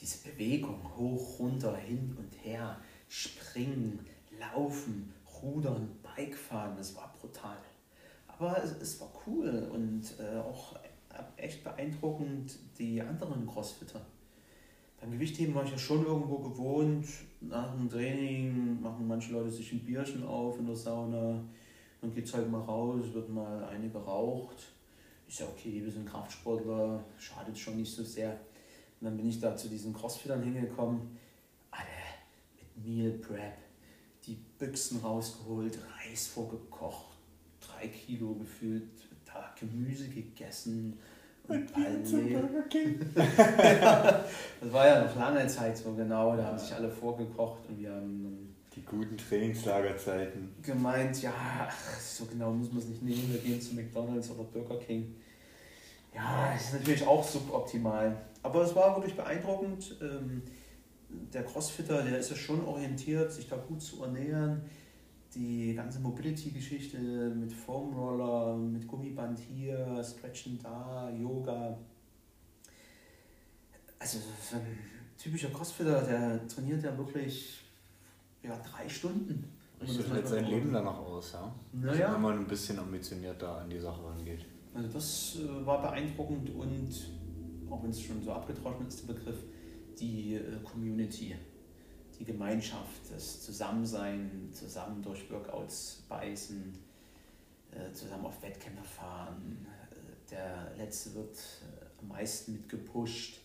Diese 0.00 0.18
Bewegung, 0.28 0.96
hoch, 0.96 1.38
runter, 1.38 1.76
hin 1.76 2.16
und 2.18 2.44
her, 2.44 2.80
springen, 3.08 4.04
laufen, 4.36 5.14
rudern, 5.40 5.96
Bike 6.02 6.36
fahren, 6.36 6.74
das 6.76 6.96
war 6.96 7.14
brutal. 7.20 7.56
Aber 8.26 8.60
es, 8.64 8.72
es 8.72 9.00
war 9.00 9.12
cool 9.28 9.70
und 9.72 10.02
äh, 10.18 10.38
auch 10.38 10.74
echt 11.36 11.62
beeindruckend 11.62 12.58
die 12.78 13.00
anderen 13.00 13.46
Crossfitter 13.46 14.04
beim 15.00 15.12
Gewichtheben 15.12 15.54
war 15.54 15.64
ich 15.64 15.70
ja 15.70 15.78
schon 15.78 16.04
irgendwo 16.04 16.38
gewohnt. 16.38 17.06
Nach 17.40 17.74
dem 17.74 17.88
Training 17.88 18.80
machen 18.82 19.08
manche 19.08 19.32
Leute 19.32 19.50
sich 19.50 19.72
ein 19.72 19.80
Bierchen 19.80 20.24
auf 20.24 20.58
in 20.58 20.66
der 20.66 20.76
Sauna. 20.76 21.42
Dann 22.00 22.14
geht 22.14 22.26
es 22.26 22.34
halt 22.34 22.50
mal 22.50 22.60
raus, 22.60 23.06
wird 23.12 23.28
mal 23.30 23.64
eine 23.64 23.88
geraucht. 23.88 24.56
Ist 25.26 25.40
ja 25.40 25.46
okay, 25.46 25.82
wir 25.82 25.90
sind 25.90 26.08
Kraftsportler, 26.08 27.02
schadet 27.18 27.56
schon 27.56 27.76
nicht 27.76 27.92
so 27.92 28.04
sehr. 28.04 28.32
Und 29.00 29.06
dann 29.06 29.16
bin 29.16 29.28
ich 29.28 29.40
da 29.40 29.56
zu 29.56 29.68
diesen 29.68 29.94
Crossfittern 29.94 30.42
hingekommen. 30.42 31.00
Alle 31.70 31.86
mit 32.56 32.86
Meal 32.86 33.12
Prep, 33.12 33.56
die 34.26 34.36
Büchsen 34.58 35.00
rausgeholt, 35.00 35.78
Reis 35.96 36.26
vorgekocht, 36.26 37.16
drei 37.60 37.88
Kilo 37.88 38.34
gefüllt, 38.34 38.90
da 39.24 39.54
Gemüse 39.58 40.08
gegessen, 40.08 40.98
und 41.50 42.32
Burger 42.32 42.62
King. 42.68 43.00
ja, 43.16 44.24
das 44.60 44.72
war 44.72 44.86
ja 44.86 45.04
noch 45.04 45.16
lange 45.16 45.46
Zeit 45.46 45.76
so 45.76 45.92
genau, 45.92 46.36
da 46.36 46.44
haben 46.44 46.58
sich 46.58 46.74
alle 46.74 46.90
vorgekocht 46.90 47.68
und 47.68 47.78
wir 47.78 47.90
haben 47.90 48.54
die 48.74 48.84
guten 48.84 49.16
Trainingslagerzeiten. 49.16 50.54
Gemeint, 50.62 51.20
ja, 51.22 51.32
ach, 51.34 52.00
so 52.00 52.24
genau 52.26 52.52
muss 52.52 52.70
man 52.70 52.78
es 52.78 52.88
nicht 52.88 53.02
nehmen, 53.02 53.32
wir 53.32 53.40
gehen 53.40 53.60
zu 53.60 53.74
McDonalds 53.74 54.30
oder 54.30 54.44
Burger 54.44 54.78
King. 54.78 55.16
Ja, 56.14 56.50
das 56.52 56.66
ist 56.66 56.72
natürlich 56.74 57.06
auch 57.06 57.24
suboptimal. 57.24 58.16
Aber 58.42 58.62
es 58.62 58.74
war 58.74 58.96
wirklich 58.96 59.16
beeindruckend. 59.16 59.96
Ähm, 60.00 60.42
der 61.08 61.44
Crossfitter, 61.44 62.02
der 62.02 62.18
ist 62.18 62.30
ja 62.30 62.36
schon 62.36 62.64
orientiert, 62.64 63.32
sich 63.32 63.48
da 63.48 63.56
gut 63.56 63.82
zu 63.82 64.02
ernähren 64.02 64.62
die 65.34 65.74
ganze 65.74 66.00
Mobility-Geschichte 66.00 66.98
mit 66.98 67.52
Foam 67.52 67.94
Roller, 67.94 68.56
mit 68.56 68.86
Gummiband 68.86 69.38
hier, 69.38 70.02
Stretchen 70.02 70.58
da, 70.62 71.10
Yoga. 71.10 71.78
Also 73.98 74.18
so 74.18 74.56
ein 74.56 74.78
typischer 75.16 75.50
Crossfitter, 75.50 76.02
der 76.02 76.46
trainiert 76.48 76.82
ja 76.82 76.96
wirklich 76.96 77.60
ja, 78.42 78.58
drei 78.58 78.88
Stunden. 78.88 79.44
Richtet 79.80 80.10
halt 80.10 80.26
sein 80.26 80.44
Leben 80.46 80.72
danach 80.72 80.98
aus, 80.98 81.32
ja. 81.32 81.54
Naja. 81.72 81.92
Also 81.92 82.14
wenn 82.14 82.22
man 82.22 82.38
ein 82.38 82.46
bisschen 82.46 82.78
ambitionierter 82.78 83.56
an 83.56 83.70
die 83.70 83.78
Sache 83.78 84.04
rangeht. 84.04 84.44
Also 84.74 84.88
das 84.88 85.38
äh, 85.40 85.66
war 85.66 85.80
beeindruckend 85.82 86.50
und 86.50 86.90
auch 87.70 87.82
wenn 87.82 87.90
es 87.90 88.02
schon 88.02 88.22
so 88.22 88.32
abgetroschen 88.32 88.86
ist, 88.86 89.08
der 89.08 89.14
Begriff, 89.14 89.38
die 89.98 90.34
äh, 90.34 90.42
Community 90.62 91.34
die 92.20 92.26
Gemeinschaft, 92.26 93.10
das 93.10 93.42
Zusammensein, 93.42 94.50
zusammen 94.52 95.02
durch 95.02 95.30
Workouts 95.30 96.02
beißen, 96.06 96.78
äh, 97.72 97.92
zusammen 97.94 98.26
auf 98.26 98.42
Wettkämpfe 98.42 98.84
fahren. 98.84 99.66
Äh, 99.90 100.30
der 100.30 100.72
Letzte 100.76 101.14
wird 101.14 101.34
äh, 101.34 101.86
am 102.02 102.08
meisten 102.08 102.52
mit 102.52 102.68
gepusht. 102.68 103.38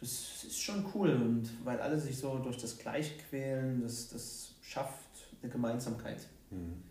Das 0.00 0.44
ist 0.44 0.60
schon 0.60 0.84
cool 0.94 1.14
und 1.14 1.48
weil 1.64 1.80
alle 1.80 1.98
sich 1.98 2.18
so 2.18 2.38
durch 2.38 2.58
das 2.58 2.78
Gleiche 2.78 3.16
quälen, 3.16 3.80
das, 3.80 4.10
das 4.10 4.50
schafft 4.60 5.08
eine 5.42 5.50
Gemeinsamkeit. 5.50 6.28
Hm. 6.50 6.82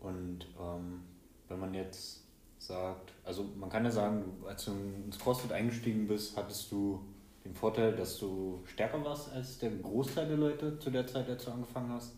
Und 0.00 0.48
ähm, 0.60 1.02
wenn 1.46 1.60
man 1.60 1.74
jetzt 1.74 2.24
sagt, 2.58 3.12
also 3.22 3.44
man 3.56 3.70
kann 3.70 3.84
ja 3.84 3.92
sagen, 3.92 4.24
als 4.48 4.64
du 4.64 4.72
ins 5.04 5.18
CrossFit 5.20 5.52
eingestiegen 5.52 6.08
bist, 6.08 6.36
hattest 6.36 6.72
du 6.72 7.04
den 7.46 7.54
Vorteil, 7.54 7.94
dass 7.94 8.18
du 8.18 8.62
stärker 8.66 9.04
warst 9.04 9.32
als 9.32 9.58
der 9.58 9.70
Großteil 9.70 10.28
der 10.28 10.36
Leute 10.36 10.78
zu 10.78 10.90
der 10.90 11.06
Zeit, 11.06 11.28
als 11.28 11.44
du 11.44 11.52
angefangen 11.52 11.90
hast 11.90 12.14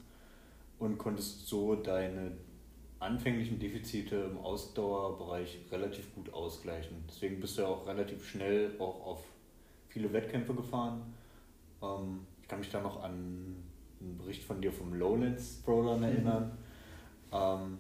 und 0.78 0.98
konntest 0.98 1.46
so 1.46 1.74
deine 1.74 2.32
anfänglichen 2.98 3.58
Defizite 3.58 4.16
im 4.16 4.38
Ausdauerbereich 4.38 5.58
relativ 5.70 6.14
gut 6.14 6.32
ausgleichen. 6.32 7.04
Deswegen 7.08 7.40
bist 7.40 7.58
du 7.58 7.62
ja 7.62 7.68
auch 7.68 7.86
relativ 7.86 8.28
schnell 8.28 8.72
auch 8.78 9.06
auf 9.06 9.24
viele 9.88 10.12
Wettkämpfe 10.12 10.54
gefahren. 10.54 11.14
Ähm, 11.82 12.26
ich 12.42 12.48
kann 12.48 12.58
mich 12.58 12.70
da 12.70 12.80
noch 12.80 13.02
an 13.02 13.56
einen 14.00 14.18
Bericht 14.18 14.42
von 14.42 14.60
dir 14.60 14.72
vom 14.72 14.94
Lowlands 14.94 15.62
Throwdown 15.62 16.02
erinnern. 16.02 16.58
Mhm. 17.30 17.78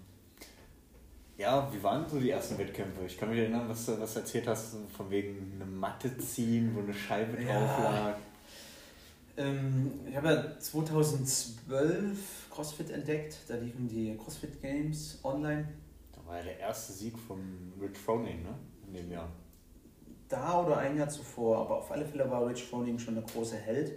Ja, 1.38 1.72
wie 1.72 1.80
waren 1.84 2.04
so 2.08 2.18
die 2.18 2.30
ersten 2.30 2.58
Wettkämpfe? 2.58 3.04
Ich 3.06 3.16
kann 3.16 3.30
mich 3.30 3.38
erinnern, 3.38 3.68
was 3.68 3.86
du 3.86 3.98
was 4.00 4.16
erzählt 4.16 4.48
hast, 4.48 4.74
von 4.96 5.08
wegen 5.08 5.52
eine 5.54 5.70
Matte 5.70 6.18
ziehen, 6.18 6.74
wo 6.74 6.80
eine 6.80 6.92
Scheibe 6.92 7.40
ja. 7.40 7.60
drauf 7.60 7.78
lag. 7.84 8.16
Ähm, 9.36 9.92
ich 10.08 10.16
habe 10.16 10.26
ja 10.26 10.58
2012 10.58 12.50
CrossFit 12.50 12.90
entdeckt, 12.90 13.38
da 13.46 13.54
liefen 13.54 13.86
die 13.86 14.16
CrossFit 14.16 14.60
Games 14.60 15.20
online. 15.22 15.68
Da 16.12 16.26
war 16.26 16.38
ja 16.38 16.42
der 16.42 16.58
erste 16.58 16.92
Sieg 16.92 17.16
von 17.16 17.72
Rich 17.80 17.96
Froning, 17.96 18.42
ne? 18.42 18.54
In 18.88 18.94
dem 18.94 19.12
Jahr. 19.12 19.28
Da 20.28 20.66
oder 20.66 20.78
ein 20.78 20.96
Jahr 20.96 21.08
zuvor, 21.08 21.58
aber 21.58 21.76
auf 21.76 21.92
alle 21.92 22.04
Fälle 22.04 22.28
war 22.28 22.48
Rich 22.48 22.64
Froning 22.64 22.98
schon 22.98 23.14
der 23.14 23.22
große 23.22 23.56
Held. 23.56 23.92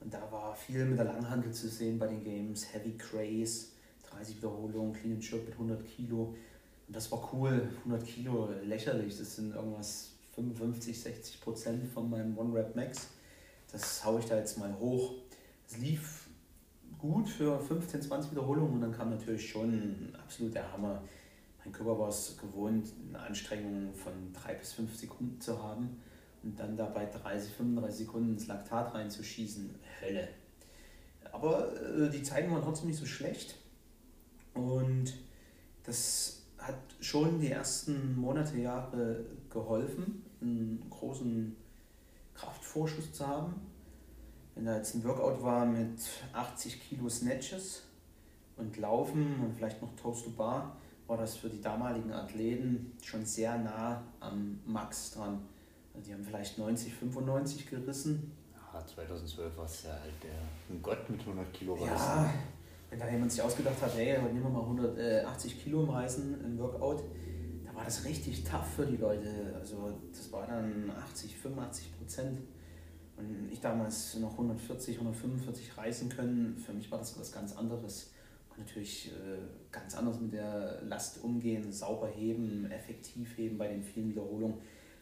Und 0.00 0.14
da 0.14 0.22
war 0.32 0.56
viel 0.56 0.86
mit 0.86 0.98
der 0.98 1.04
Langhandel 1.04 1.52
zu 1.52 1.68
sehen 1.68 1.98
bei 1.98 2.06
den 2.06 2.24
Games, 2.24 2.72
Heavy 2.72 2.96
Craze, 2.96 3.66
30 4.10 4.38
Wiederholungen, 4.38 4.94
Clean 4.94 5.16
and 5.16 5.30
Jerk 5.30 5.44
mit 5.44 5.52
100 5.52 5.84
Kilo. 5.84 6.34
Das 6.88 7.12
war 7.12 7.28
cool, 7.32 7.68
100 7.84 8.04
Kilo, 8.06 8.48
lächerlich, 8.64 9.18
das 9.18 9.36
sind 9.36 9.54
irgendwas 9.54 10.12
55, 10.34 10.98
60 10.98 11.40
Prozent 11.40 11.86
von 11.88 12.08
meinem 12.08 12.36
One-Rap 12.38 12.74
Max. 12.74 13.08
Das 13.70 14.04
haue 14.04 14.20
ich 14.20 14.26
da 14.26 14.36
jetzt 14.36 14.58
mal 14.58 14.74
hoch. 14.78 15.14
Es 15.66 15.76
lief 15.76 16.28
gut 16.98 17.28
für 17.28 17.60
15, 17.60 18.02
20 18.02 18.30
Wiederholungen 18.30 18.74
und 18.74 18.80
dann 18.80 18.92
kam 18.92 19.10
natürlich 19.10 19.50
schon 19.50 20.14
absolut 20.22 20.54
der 20.54 20.72
Hammer. 20.72 21.02
Mein 21.58 21.72
Körper 21.72 21.98
war 21.98 22.08
es 22.08 22.36
gewohnt, 22.38 22.92
eine 23.08 23.20
Anstrengung 23.20 23.92
von 23.94 24.32
3 24.32 24.54
bis 24.54 24.72
5 24.72 24.96
Sekunden 24.96 25.40
zu 25.40 25.62
haben 25.62 26.00
und 26.42 26.58
dann 26.58 26.76
dabei 26.76 27.06
30, 27.06 27.52
35 27.52 28.06
Sekunden 28.06 28.32
ins 28.32 28.46
Laktat 28.46 28.94
reinzuschießen. 28.94 29.74
Hölle. 30.00 30.28
Aber 31.32 31.70
äh, 31.76 32.08
die 32.10 32.22
Zeiten 32.22 32.50
waren 32.50 32.62
trotzdem 32.62 32.88
nicht 32.88 32.98
so 32.98 33.06
schlecht 33.06 33.56
und 34.54 35.12
das 35.84 36.37
hat 36.68 36.78
schon 37.00 37.40
die 37.40 37.50
ersten 37.50 38.16
Monate, 38.16 38.58
Jahre 38.58 39.24
geholfen, 39.50 40.22
einen 40.40 40.86
großen 40.90 41.56
Kraftvorschuss 42.34 43.12
zu 43.12 43.26
haben. 43.26 43.54
Wenn 44.54 44.66
da 44.66 44.76
jetzt 44.76 44.94
ein 44.94 45.04
Workout 45.04 45.42
war 45.42 45.66
mit 45.66 46.00
80 46.32 46.80
Kilo 46.80 47.08
Snatches 47.08 47.82
und 48.56 48.76
Laufen 48.76 49.40
und 49.40 49.54
vielleicht 49.54 49.80
noch 49.82 49.94
Toast 49.96 50.24
to 50.24 50.30
Bar, 50.30 50.76
war 51.06 51.16
das 51.16 51.36
für 51.36 51.48
die 51.48 51.60
damaligen 51.60 52.12
Athleten 52.12 52.92
schon 53.02 53.24
sehr 53.24 53.56
nah 53.58 54.02
am 54.20 54.60
Max 54.66 55.12
dran. 55.12 55.40
Also 55.94 56.08
die 56.08 56.14
haben 56.14 56.24
vielleicht 56.24 56.58
90, 56.58 56.92
95 56.94 57.70
gerissen. 57.70 58.32
Ja, 58.54 58.84
2012 58.86 59.56
war 59.56 59.64
es 59.64 59.84
ja 59.84 59.92
halt 59.92 60.22
der 60.22 60.74
ein 60.74 60.82
Gott 60.82 61.08
mit 61.08 61.20
100 61.20 61.52
Kilo. 61.52 61.78
Ja, 61.84 62.30
wenn 62.90 62.98
da 62.98 63.08
jemand 63.08 63.30
sich 63.30 63.42
ausgedacht 63.42 63.80
hat, 63.82 63.96
hey, 63.96 64.16
heute 64.20 64.32
nehmen 64.32 64.44
wir 64.44 64.50
mal 64.50 64.62
180 64.62 65.62
Kilo 65.62 65.82
im 65.82 65.90
Reißen 65.90 66.44
im 66.44 66.58
Workout, 66.58 67.04
da 67.64 67.74
war 67.74 67.84
das 67.84 68.04
richtig 68.04 68.44
tough 68.44 68.66
für 68.76 68.86
die 68.86 68.96
Leute. 68.96 69.54
Also 69.58 69.92
das 70.10 70.32
war 70.32 70.46
dann 70.46 70.90
80, 70.90 71.36
85 71.36 71.98
Prozent. 71.98 72.38
Und 73.16 73.50
ich 73.52 73.60
damals 73.60 74.14
noch 74.18 74.32
140, 74.32 74.96
145 74.96 75.76
reißen 75.76 76.08
können, 76.08 76.56
für 76.56 76.72
mich 76.72 76.90
war 76.90 76.98
das 76.98 77.18
was 77.18 77.32
ganz 77.32 77.56
anderes. 77.56 78.12
Und 78.50 78.60
natürlich 78.60 79.08
äh, 79.08 79.38
ganz 79.72 79.96
anders 79.96 80.20
mit 80.20 80.32
der 80.32 80.80
Last 80.82 81.22
umgehen, 81.22 81.72
sauber 81.72 82.08
heben, 82.08 82.70
effektiv 82.70 83.36
heben 83.36 83.58
bei 83.58 83.68
den 83.68 83.82
vielen 83.82 84.10
Wiederholungen 84.10 84.58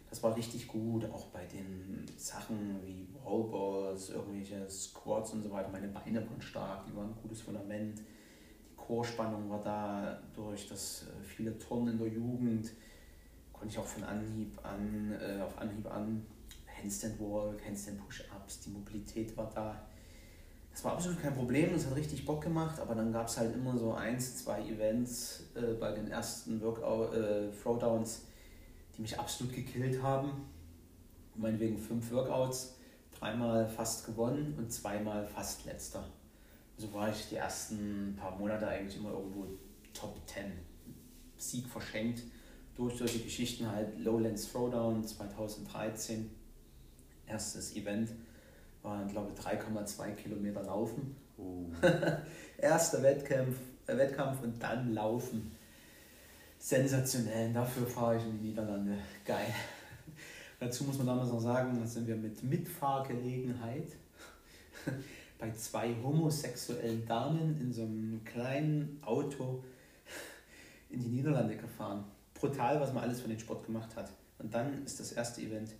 das 0.08 0.22
war 0.22 0.36
richtig 0.36 0.68
gut, 0.68 1.04
auch 1.06 1.26
bei 1.26 1.44
den 1.46 2.04
Sachen 2.16 2.80
wie 2.84 3.08
Wallballs, 3.24 4.10
irgendwelche 4.10 4.68
Squats 4.70 5.32
und 5.32 5.42
so 5.42 5.50
weiter. 5.50 5.68
Meine 5.70 5.88
Beine 5.88 6.20
waren 6.28 6.40
stark, 6.40 6.86
die 6.86 6.96
waren 6.96 7.08
ein 7.08 7.18
gutes 7.22 7.42
Fundament. 7.42 7.98
Die 7.98 8.76
Chorspannung 8.76 9.50
war 9.50 9.62
da 9.62 10.18
durch 10.34 10.68
das 10.68 11.04
äh, 11.04 11.24
viele 11.24 11.58
Turnen 11.58 11.94
in 11.94 11.98
der 11.98 12.08
Jugend. 12.08 12.72
Konnte 13.52 13.68
ich 13.68 13.78
auch 13.78 13.86
von 13.86 14.04
Anhieb 14.04 14.58
an, 14.64 15.16
äh, 15.20 15.40
auf 15.42 15.58
Anhieb 15.58 15.86
an 15.90 16.24
Handstand 16.80 17.18
Walk, 17.18 17.64
Handstand 17.66 17.98
Push-Ups, 17.98 18.60
die 18.60 18.70
Mobilität 18.70 19.36
war 19.36 19.50
da. 19.54 19.80
Das 20.70 20.84
war 20.84 20.92
absolut 20.92 21.20
kein 21.22 21.34
Problem, 21.34 21.72
das 21.72 21.86
hat 21.86 21.96
richtig 21.96 22.26
Bock 22.26 22.42
gemacht, 22.42 22.78
aber 22.78 22.94
dann 22.94 23.10
gab 23.10 23.28
es 23.28 23.38
halt 23.38 23.54
immer 23.54 23.76
so 23.78 23.94
eins, 23.94 24.44
zwei 24.44 24.60
Events 24.60 25.44
äh, 25.54 25.72
bei 25.80 25.92
den 25.92 26.08
ersten 26.08 26.60
Workout, 26.60 27.14
äh, 27.14 27.50
Throwdowns, 27.50 28.26
die 28.96 29.02
mich 29.02 29.18
absolut 29.18 29.54
gekillt 29.54 30.02
haben. 30.02 30.30
Meinetwegen 31.34 31.78
fünf 31.78 32.10
Workouts, 32.12 32.76
dreimal 33.18 33.68
fast 33.68 34.06
gewonnen 34.06 34.54
und 34.56 34.72
zweimal 34.72 35.26
fast 35.26 35.66
letzter. 35.66 36.04
So 36.78 36.92
war 36.92 37.10
ich 37.10 37.28
die 37.28 37.36
ersten 37.36 38.16
paar 38.18 38.36
Monate 38.38 38.66
eigentlich 38.68 38.96
immer 38.96 39.10
irgendwo 39.10 39.46
Top 39.92 40.16
10. 40.26 40.52
Sieg 41.36 41.66
verschenkt 41.66 42.22
durch 42.74 42.96
solche 42.96 43.20
Geschichten 43.20 43.70
halt 43.70 43.98
Lowlands 43.98 44.50
Throwdown 44.50 45.04
2013. 45.04 46.30
Erstes 47.26 47.74
Event 47.74 48.10
war, 48.82 49.04
glaube 49.06 49.32
ich, 49.32 49.40
3,2 49.42 50.12
Kilometer 50.12 50.62
Laufen. 50.62 51.16
Uh. 51.38 51.70
Erster 52.58 53.02
Wettkampf, 53.02 53.58
äh, 53.86 53.96
Wettkampf 53.96 54.42
und 54.42 54.62
dann 54.62 54.92
Laufen 54.94 55.55
sensationell. 56.66 57.52
Dafür 57.52 57.86
fahre 57.86 58.16
ich 58.16 58.24
in 58.24 58.40
die 58.40 58.48
Niederlande. 58.48 58.98
Geil. 59.24 59.54
Dazu 60.58 60.82
muss 60.82 60.98
man 60.98 61.06
damals 61.06 61.30
noch 61.30 61.40
sagen, 61.40 61.78
da 61.78 61.86
sind 61.86 62.08
wir 62.08 62.16
mit 62.16 62.42
Mitfahrgelegenheit 62.42 63.92
bei 65.38 65.52
zwei 65.52 65.94
homosexuellen 66.02 67.06
Damen 67.06 67.60
in 67.60 67.72
so 67.72 67.82
einem 67.82 68.20
kleinen 68.24 69.00
Auto 69.04 69.62
in 70.90 71.00
die 71.00 71.08
Niederlande 71.08 71.56
gefahren. 71.56 72.04
Brutal, 72.34 72.80
was 72.80 72.92
man 72.92 73.04
alles 73.04 73.20
für 73.20 73.28
den 73.28 73.38
Sport 73.38 73.64
gemacht 73.64 73.94
hat. 73.94 74.10
Und 74.40 74.52
dann 74.52 74.84
ist 74.84 74.98
das 74.98 75.12
erste 75.12 75.42
Event 75.42 75.70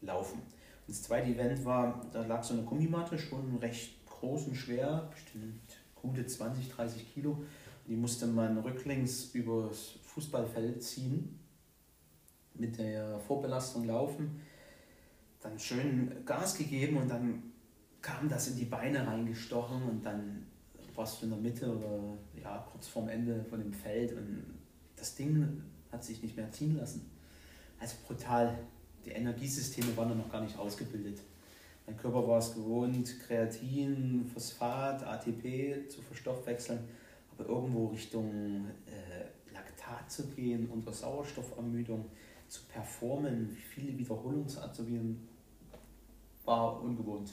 Laufen. 0.00 0.38
Und 0.38 0.88
das 0.88 1.02
zweite 1.02 1.28
Event 1.28 1.64
war, 1.64 2.06
da 2.12 2.24
lag 2.24 2.44
so 2.44 2.54
eine 2.54 2.62
Gummimatte, 2.62 3.18
schon 3.18 3.56
recht 3.56 4.06
groß 4.06 4.46
und 4.46 4.54
schwer, 4.54 5.08
bestimmt 5.10 5.60
gute 5.96 6.24
20, 6.24 6.70
30 6.70 7.14
Kilo. 7.14 7.42
Die 7.88 7.96
musste 7.96 8.28
man 8.28 8.58
rücklings 8.58 9.34
übers 9.34 9.98
Fußballfeld 10.16 10.82
ziehen, 10.82 11.38
mit 12.54 12.78
der 12.78 13.20
Vorbelastung 13.20 13.84
laufen, 13.84 14.40
dann 15.40 15.58
schön 15.58 16.24
Gas 16.24 16.56
gegeben 16.56 16.96
und 16.96 17.10
dann 17.10 17.42
kam 18.00 18.26
das 18.26 18.48
in 18.48 18.56
die 18.56 18.64
Beine 18.64 19.06
reingestochen 19.06 19.82
und 19.82 20.06
dann 20.06 20.46
warst 20.94 21.20
du 21.20 21.26
in 21.26 21.32
der 21.32 21.40
Mitte 21.40 21.70
oder 21.70 22.16
ja, 22.42 22.66
kurz 22.72 22.88
vorm 22.88 23.10
Ende 23.10 23.44
von 23.44 23.60
dem 23.60 23.74
Feld 23.74 24.12
und 24.12 24.42
das 24.96 25.14
Ding 25.14 25.62
hat 25.92 26.02
sich 26.02 26.22
nicht 26.22 26.34
mehr 26.34 26.50
ziehen 26.50 26.76
lassen. 26.76 27.10
Also 27.78 27.96
brutal. 28.06 28.58
Die 29.04 29.10
Energiesysteme 29.10 29.94
waren 29.98 30.16
noch 30.16 30.32
gar 30.32 30.40
nicht 30.40 30.58
ausgebildet. 30.58 31.20
Mein 31.86 31.98
Körper 31.98 32.26
war 32.26 32.38
es 32.38 32.54
gewohnt, 32.54 33.20
Kreatin, 33.20 34.24
Phosphat, 34.32 35.04
ATP 35.04 35.88
zu 35.90 36.00
verstoffwechseln 36.00 36.80
aber 37.38 37.48
irgendwo 37.48 37.86
Richtung 37.86 38.66
Laktat 39.86 40.10
zu 40.10 40.28
gehen, 40.28 40.68
unter 40.70 40.92
Sauerstoffermüdung 40.92 42.10
zu 42.48 42.62
performen, 42.66 43.48
viele 43.48 43.96
Wiederholungen 43.96 44.48
zu 44.48 44.60
absolvieren, 44.62 45.28
war 46.44 46.80
ungewohnt. 46.82 47.32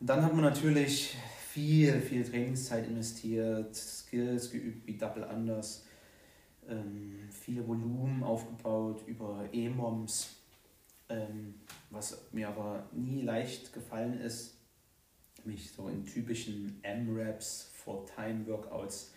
Und 0.00 0.06
dann 0.06 0.22
hat 0.22 0.32
man 0.32 0.44
natürlich 0.44 1.16
viel, 1.50 2.00
viel 2.00 2.24
Trainingszeit 2.24 2.86
investiert, 2.86 3.74
Skills 3.74 4.50
geübt 4.50 4.86
wie 4.86 4.96
Double 4.96 5.24
Unders, 5.24 5.84
ähm, 6.68 7.28
viele 7.30 7.66
Volumen 7.66 8.22
aufgebaut 8.22 9.02
über 9.06 9.48
E-Moms, 9.52 10.36
ähm, 11.08 11.54
was 11.90 12.28
mir 12.32 12.48
aber 12.48 12.86
nie 12.92 13.22
leicht 13.22 13.72
gefallen 13.72 14.20
ist, 14.20 14.56
mich 15.44 15.72
so 15.72 15.88
in 15.88 16.04
typischen 16.04 16.78
M-Raps 16.82 17.70
for 17.74 18.06
Time 18.06 18.46
Workouts 18.46 19.12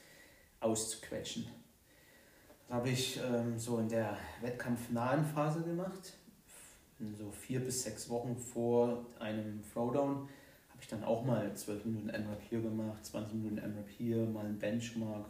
auszuquetschen. 0.61 1.60
Habe 2.71 2.89
ich 2.89 3.19
ähm, 3.21 3.59
so 3.59 3.79
in 3.79 3.89
der 3.89 4.17
wettkampfnahen 4.39 5.25
Phase 5.25 5.61
gemacht. 5.61 6.13
So 7.19 7.29
vier 7.29 7.59
bis 7.59 7.83
sechs 7.83 8.09
Wochen 8.09 8.37
vor 8.37 9.07
einem 9.19 9.61
Throwdown 9.73 10.29
habe 10.69 10.79
ich 10.79 10.87
dann 10.87 11.03
auch 11.03 11.25
mal 11.25 11.53
12 11.53 11.83
Minuten 11.83 12.07
M-Rap 12.07 12.41
hier 12.49 12.61
gemacht, 12.61 13.05
20 13.05 13.33
Minuten 13.33 13.57
M-Rap 13.57 13.89
hier, 13.89 14.25
mal 14.25 14.45
ein 14.45 14.57
Benchmark. 14.57 15.25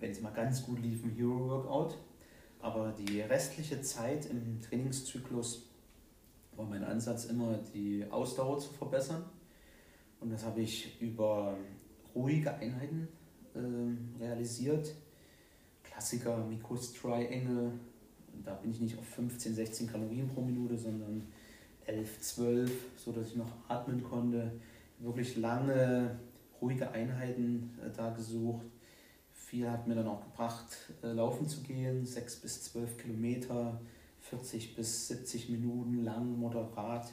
Wenn 0.00 0.10
es 0.10 0.20
mal 0.20 0.32
ganz 0.32 0.66
gut 0.66 0.80
lief, 0.80 1.04
ein 1.04 1.10
Hero 1.10 1.38
Workout. 1.48 1.98
Aber 2.58 2.92
die 2.98 3.20
restliche 3.20 3.80
Zeit 3.82 4.26
im 4.26 4.60
Trainingszyklus 4.60 5.70
war 6.56 6.66
mein 6.66 6.82
Ansatz 6.82 7.26
immer, 7.26 7.60
die 7.74 8.04
Ausdauer 8.10 8.58
zu 8.58 8.72
verbessern. 8.72 9.22
Und 10.18 10.32
das 10.32 10.44
habe 10.44 10.62
ich 10.62 11.00
über 11.00 11.56
ruhige 12.12 12.52
Einheiten 12.54 13.06
äh, 13.54 14.20
realisiert. 14.20 14.96
Klassiker 15.96 16.44
Mikros 16.44 16.92
Triangle. 16.92 17.72
Da 18.44 18.52
bin 18.56 18.70
ich 18.70 18.80
nicht 18.82 18.98
auf 18.98 19.06
15, 19.06 19.54
16 19.54 19.90
Kalorien 19.90 20.28
pro 20.28 20.42
Minute, 20.42 20.76
sondern 20.76 21.26
11, 21.86 22.20
12, 22.20 22.70
so 22.96 23.12
dass 23.12 23.28
ich 23.28 23.36
noch 23.36 23.50
atmen 23.66 24.02
konnte. 24.02 24.52
Wirklich 24.98 25.38
lange, 25.38 26.18
ruhige 26.60 26.90
Einheiten 26.90 27.78
äh, 27.82 27.88
da 27.96 28.10
gesucht. 28.10 28.66
Viel 29.32 29.70
hat 29.70 29.86
mir 29.86 29.94
dann 29.94 30.06
auch 30.06 30.22
gebracht, 30.22 30.66
äh, 31.02 31.12
laufen 31.12 31.48
zu 31.48 31.62
gehen, 31.62 32.04
6 32.04 32.36
bis 32.42 32.64
12 32.64 32.98
Kilometer, 32.98 33.80
40 34.20 34.76
bis 34.76 35.08
70 35.08 35.48
Minuten 35.48 36.04
lang, 36.04 36.38
moderat. 36.38 37.10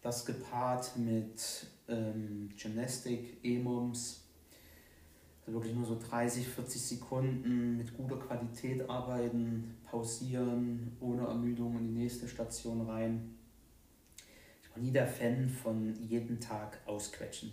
Das 0.00 0.24
gepaart 0.24 0.96
mit 0.96 1.66
ähm, 1.88 2.48
Gymnastik, 2.56 3.36
E-Moms, 3.44 4.27
also 5.48 5.60
wirklich 5.60 5.74
nur 5.74 5.86
so 5.86 5.98
30, 5.98 6.46
40 6.46 6.82
Sekunden 6.82 7.78
mit 7.78 7.96
guter 7.96 8.16
Qualität 8.16 8.88
arbeiten, 8.88 9.76
pausieren, 9.90 10.96
ohne 11.00 11.26
Ermüdung 11.26 11.78
in 11.78 11.94
die 11.94 12.00
nächste 12.00 12.28
Station 12.28 12.82
rein. 12.82 13.34
Ich 14.62 14.70
war 14.70 14.82
nie 14.82 14.90
der 14.90 15.06
Fan 15.06 15.48
von 15.48 15.94
jeden 16.06 16.38
Tag 16.38 16.78
ausquetschen. 16.84 17.52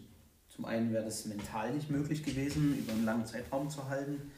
Zum 0.49 0.65
einen 0.65 0.91
wäre 0.91 1.05
das 1.05 1.25
mental 1.25 1.73
nicht 1.73 1.89
möglich 1.89 2.23
gewesen, 2.23 2.77
über 2.77 2.91
einen 2.91 3.05
langen 3.05 3.25
Zeitraum 3.25 3.69
zu 3.69 3.87
halten. 3.87 4.29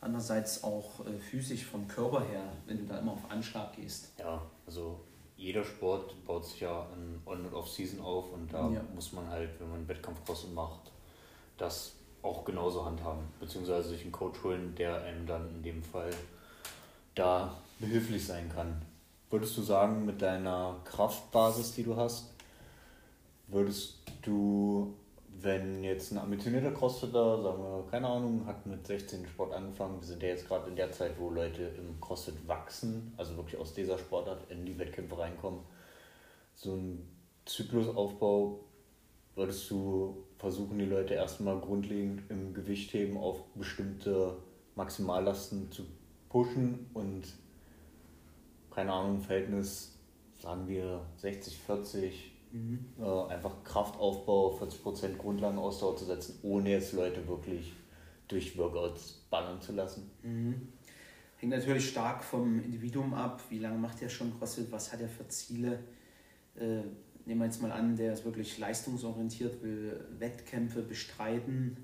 Andererseits 0.00 0.64
auch 0.64 1.06
äh, 1.06 1.18
physisch 1.18 1.64
vom 1.64 1.86
Körper 1.86 2.26
her, 2.26 2.50
wenn 2.66 2.78
du 2.78 2.84
da 2.86 2.98
immer 2.98 3.12
auf 3.12 3.30
Anschlag 3.30 3.76
gehst. 3.76 4.12
Ja, 4.18 4.42
also 4.66 5.00
jeder 5.36 5.64
Sport 5.64 6.24
baut 6.24 6.46
sich 6.46 6.60
ja 6.60 6.88
ein 6.94 7.20
On- 7.26 7.44
und 7.44 7.54
Off-Season 7.54 8.00
auf 8.00 8.32
und 8.32 8.52
da 8.52 8.70
ja. 8.70 8.82
muss 8.94 9.12
man 9.12 9.28
halt, 9.28 9.50
wenn 9.60 9.70
man 9.70 9.86
Wettkampfcrossen 9.86 10.54
macht, 10.54 10.90
das 11.58 11.94
auch 12.22 12.44
genauso 12.44 12.84
handhaben, 12.84 13.22
beziehungsweise 13.40 13.90
sich 13.90 14.02
einen 14.02 14.12
Coach 14.12 14.42
holen, 14.44 14.74
der 14.76 15.02
einem 15.02 15.26
dann 15.26 15.48
in 15.56 15.62
dem 15.62 15.82
Fall 15.82 16.10
da 17.14 17.54
behilflich 17.78 18.24
sein 18.24 18.48
kann. 18.48 18.82
Würdest 19.30 19.56
du 19.56 19.62
sagen, 19.62 20.06
mit 20.06 20.22
deiner 20.22 20.76
Kraftbasis, 20.84 21.74
die 21.74 21.82
du 21.82 21.96
hast, 21.96 22.32
würdest 23.48 23.98
du, 24.22 24.94
wenn 25.40 25.82
jetzt 25.82 26.12
ein 26.12 26.18
ambitionierter 26.18 26.70
Crossfitter, 26.70 27.42
sagen 27.42 27.62
wir, 27.62 27.84
keine 27.90 28.08
Ahnung, 28.08 28.46
hat 28.46 28.66
mit 28.66 28.86
16 28.86 29.26
Sport 29.26 29.52
angefangen, 29.52 30.00
wir 30.00 30.06
sind 30.06 30.22
ja 30.22 30.28
jetzt 30.28 30.46
gerade 30.46 30.68
in 30.68 30.76
der 30.76 30.92
Zeit, 30.92 31.18
wo 31.18 31.30
Leute 31.30 31.62
im 31.78 32.00
Crossfit 32.00 32.46
wachsen, 32.46 33.12
also 33.16 33.36
wirklich 33.36 33.58
aus 33.58 33.74
dieser 33.74 33.98
Sportart 33.98 34.50
in 34.50 34.64
die 34.64 34.78
Wettkämpfe 34.78 35.18
reinkommen, 35.18 35.60
so 36.54 36.74
ein 36.74 37.08
Zyklusaufbau 37.46 38.60
würdest 39.34 39.70
du 39.70 40.24
versuchen, 40.42 40.76
die 40.76 40.84
Leute 40.84 41.14
erstmal 41.14 41.60
grundlegend 41.60 42.28
im 42.28 42.52
Gewichtheben 42.52 43.16
auf 43.16 43.44
bestimmte 43.54 44.36
Maximallasten 44.74 45.70
zu 45.70 45.84
pushen 46.28 46.90
und 46.94 47.22
keine 48.74 48.92
Ahnung, 48.92 49.20
Verhältnis, 49.20 50.00
sagen 50.40 50.66
wir 50.66 51.06
60, 51.18 51.56
40, 51.58 52.32
mhm. 52.50 52.86
äh, 53.00 53.32
einfach 53.32 53.62
Kraftaufbau, 53.62 54.58
40% 54.58 55.16
Grundlagenausdauer 55.16 55.96
zu 55.96 56.06
setzen, 56.06 56.40
ohne 56.42 56.70
jetzt 56.70 56.92
Leute 56.92 57.28
wirklich 57.28 57.74
durch 58.26 58.58
Workouts 58.58 59.24
ballern 59.30 59.60
zu 59.60 59.72
lassen. 59.72 60.10
Mhm. 60.24 60.72
Hängt 61.36 61.52
natürlich 61.52 61.88
stark 61.88 62.24
vom 62.24 62.60
Individuum 62.60 63.14
ab, 63.14 63.40
wie 63.48 63.60
lange 63.60 63.78
macht 63.78 64.02
er 64.02 64.08
schon 64.08 64.36
CrossFit, 64.38 64.72
was 64.72 64.92
hat 64.92 65.00
er 65.00 65.08
für 65.08 65.28
Ziele. 65.28 65.78
Äh, 66.56 66.82
nehmen 67.26 67.40
wir 67.40 67.46
jetzt 67.46 67.62
mal 67.62 67.72
an, 67.72 67.96
der 67.96 68.12
ist 68.12 68.24
wirklich 68.24 68.58
leistungsorientiert, 68.58 69.62
will 69.62 70.00
Wettkämpfe 70.18 70.82
bestreiten 70.82 71.76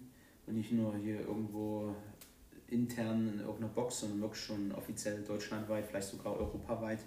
und 0.47 0.57
nicht 0.57 0.73
nur 0.73 0.97
hier 0.97 1.21
irgendwo 1.21 1.95
intern 2.69 3.29
in 3.35 3.41
irgendeiner 3.41 3.69
Box, 3.69 4.01
sondern 4.01 4.21
wirklich 4.21 4.43
schon 4.43 4.73
offiziell 4.73 5.23
deutschlandweit, 5.23 5.87
vielleicht 5.87 6.09
sogar 6.09 6.37
europaweit, 6.37 7.01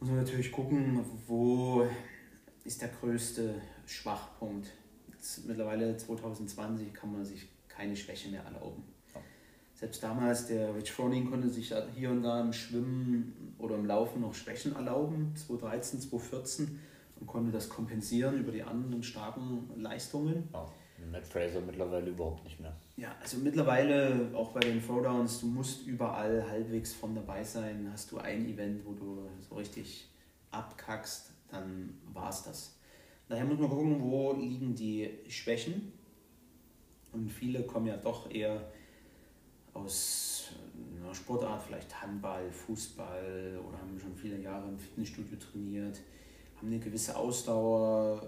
muss 0.00 0.10
man 0.10 0.18
natürlich 0.18 0.50
gucken, 0.50 1.04
wo 1.26 1.86
ist 2.64 2.82
der 2.82 2.88
größte 2.88 3.54
Schwachpunkt. 3.86 4.70
Jetzt 5.12 5.46
mittlerweile 5.46 5.96
2020 5.96 6.92
kann 6.92 7.12
man 7.12 7.24
sich 7.24 7.48
keine 7.68 7.96
Schwäche 7.96 8.30
mehr 8.30 8.42
erlauben. 8.42 8.82
Selbst 9.74 10.02
damals, 10.02 10.46
der 10.46 10.74
Rich 10.74 10.92
Froning 10.92 11.30
konnte 11.30 11.48
sich 11.48 11.74
hier 11.94 12.10
und 12.10 12.22
da 12.22 12.40
im 12.40 12.52
Schwimmen 12.52 13.54
oder 13.58 13.76
im 13.76 13.86
Laufen 13.86 14.20
noch 14.20 14.34
Schwächen 14.34 14.74
erlauben, 14.74 15.32
2013, 15.36 16.00
2014 16.00 16.80
und 17.24 17.26
konnte 17.26 17.50
das 17.50 17.70
kompensieren 17.70 18.38
über 18.38 18.52
die 18.52 18.62
anderen 18.62 19.02
starken 19.02 19.70
Leistungen. 19.76 20.48
Ja, 20.52 20.66
Matt 21.10 21.26
Fraser 21.26 21.60
mittlerweile 21.62 22.10
überhaupt 22.10 22.44
nicht 22.44 22.60
mehr. 22.60 22.76
Ja, 22.96 23.14
also 23.20 23.38
mittlerweile 23.38 24.30
auch 24.34 24.52
bei 24.52 24.60
den 24.60 24.84
Throwdowns, 24.84 25.40
du 25.40 25.46
musst 25.46 25.86
überall 25.86 26.46
halbwegs 26.48 26.92
von 26.92 27.14
dabei 27.14 27.42
sein. 27.42 27.88
Hast 27.90 28.12
du 28.12 28.18
ein 28.18 28.46
Event, 28.46 28.84
wo 28.84 28.92
du 28.92 29.28
so 29.40 29.54
richtig 29.54 30.06
abkackst, 30.50 31.32
dann 31.48 31.98
war 32.12 32.28
es 32.28 32.42
das. 32.42 32.78
Daher 33.28 33.46
muss 33.46 33.58
man 33.58 33.70
gucken, 33.70 34.02
wo 34.02 34.34
liegen 34.34 34.74
die 34.74 35.10
Schwächen. 35.28 35.92
Und 37.12 37.30
viele 37.30 37.62
kommen 37.62 37.86
ja 37.86 37.96
doch 37.96 38.30
eher 38.30 38.70
aus 39.72 40.50
einer 41.00 41.14
Sportart, 41.14 41.62
vielleicht 41.62 42.02
Handball, 42.02 42.50
Fußball 42.50 43.60
oder 43.66 43.78
haben 43.78 43.98
schon 43.98 44.14
viele 44.14 44.40
Jahre 44.40 44.68
im 44.68 44.78
Fitnessstudio 44.78 45.38
trainiert 45.38 46.00
haben 46.64 46.72
eine 46.72 46.80
gewisse 46.80 47.14
Ausdauer, 47.14 48.22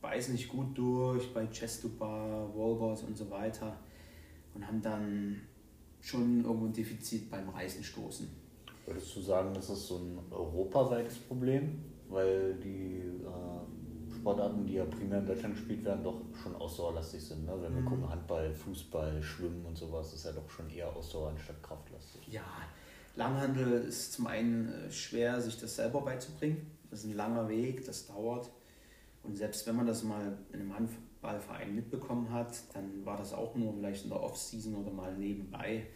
beißen 0.00 0.32
nicht 0.32 0.48
gut 0.48 0.76
durch 0.76 1.32
bei 1.34 1.46
Chestubar, 1.48 2.48
Wallballs 2.56 3.02
und 3.02 3.16
so 3.16 3.30
weiter 3.30 3.76
und 4.54 4.66
haben 4.66 4.80
dann 4.80 5.42
schon 6.00 6.42
irgendwo 6.42 6.66
ein 6.66 6.72
Defizit 6.72 7.30
beim 7.30 7.50
Reißenstoßen. 7.50 8.28
Würdest 8.86 9.14
du 9.14 9.20
sagen, 9.20 9.52
das 9.52 9.68
ist 9.68 9.88
so 9.88 9.96
ein 9.96 10.18
europaweites 10.30 11.18
Problem, 11.18 11.84
weil 12.08 12.54
die 12.54 13.02
äh, 13.02 14.14
Sportarten, 14.14 14.64
die 14.64 14.74
ja 14.74 14.84
primär 14.86 15.18
in 15.18 15.26
Deutschland 15.26 15.54
gespielt 15.54 15.84
werden, 15.84 16.02
doch 16.02 16.22
schon 16.40 16.54
ausdauerlastig 16.54 17.22
sind? 17.22 17.44
Ne? 17.44 17.52
Wenn 17.60 17.74
wir 17.74 17.82
mhm. 17.82 17.86
gucken, 17.86 18.08
Handball, 18.08 18.54
Fußball, 18.54 19.20
Schwimmen 19.22 19.66
und 19.66 19.76
sowas, 19.76 20.14
ist 20.14 20.24
ja 20.24 20.32
doch 20.32 20.48
schon 20.48 20.70
eher 20.70 20.94
Ausdauer 20.96 21.30
anstatt 21.30 21.62
kraftlastig. 21.62 22.28
Ja, 22.28 22.44
Langhandel 23.16 23.80
ist 23.80 24.12
zum 24.12 24.26
einen 24.26 24.68
äh, 24.68 24.92
schwer, 24.92 25.40
sich 25.40 25.58
das 25.58 25.76
selber 25.76 26.02
beizubringen. 26.02 26.75
Das 26.90 27.00
ist 27.00 27.06
ein 27.06 27.16
langer 27.16 27.48
Weg, 27.48 27.84
das 27.84 28.06
dauert. 28.06 28.50
Und 29.22 29.36
selbst 29.36 29.66
wenn 29.66 29.76
man 29.76 29.86
das 29.86 30.04
mal 30.04 30.38
in 30.52 30.60
einem 30.60 30.74
Handballverein 30.74 31.74
mitbekommen 31.74 32.30
hat, 32.30 32.54
dann 32.72 33.04
war 33.04 33.16
das 33.16 33.32
auch 33.32 33.54
nur 33.56 33.74
vielleicht 33.74 34.04
in 34.04 34.10
der 34.10 34.22
Off-Season 34.22 34.74
oder 34.76 34.90
mal 34.90 35.14
nebenbei. 35.16 35.86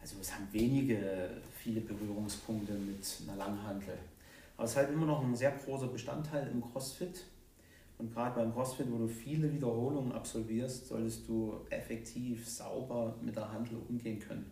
Also 0.00 0.16
es 0.20 0.34
haben 0.34 0.48
wenige 0.50 1.30
viele 1.52 1.80
Berührungspunkte 1.80 2.72
mit 2.72 3.06
einer 3.22 3.36
Langhantel. 3.36 3.98
Aber 4.56 4.64
es 4.64 4.72
ist 4.72 4.76
halt 4.76 4.90
immer 4.90 5.06
noch 5.06 5.22
ein 5.22 5.36
sehr 5.36 5.52
großer 5.52 5.88
Bestandteil 5.88 6.48
im 6.48 6.60
CrossFit. 6.60 7.24
Und 7.98 8.12
gerade 8.12 8.40
beim 8.40 8.52
CrossFit, 8.52 8.90
wo 8.90 8.98
du 8.98 9.06
viele 9.06 9.52
Wiederholungen 9.52 10.12
absolvierst, 10.12 10.88
solltest 10.88 11.28
du 11.28 11.60
effektiv, 11.70 12.48
sauber 12.48 13.14
mit 13.22 13.36
der 13.36 13.52
Handel 13.52 13.78
umgehen 13.88 14.18
können. 14.18 14.50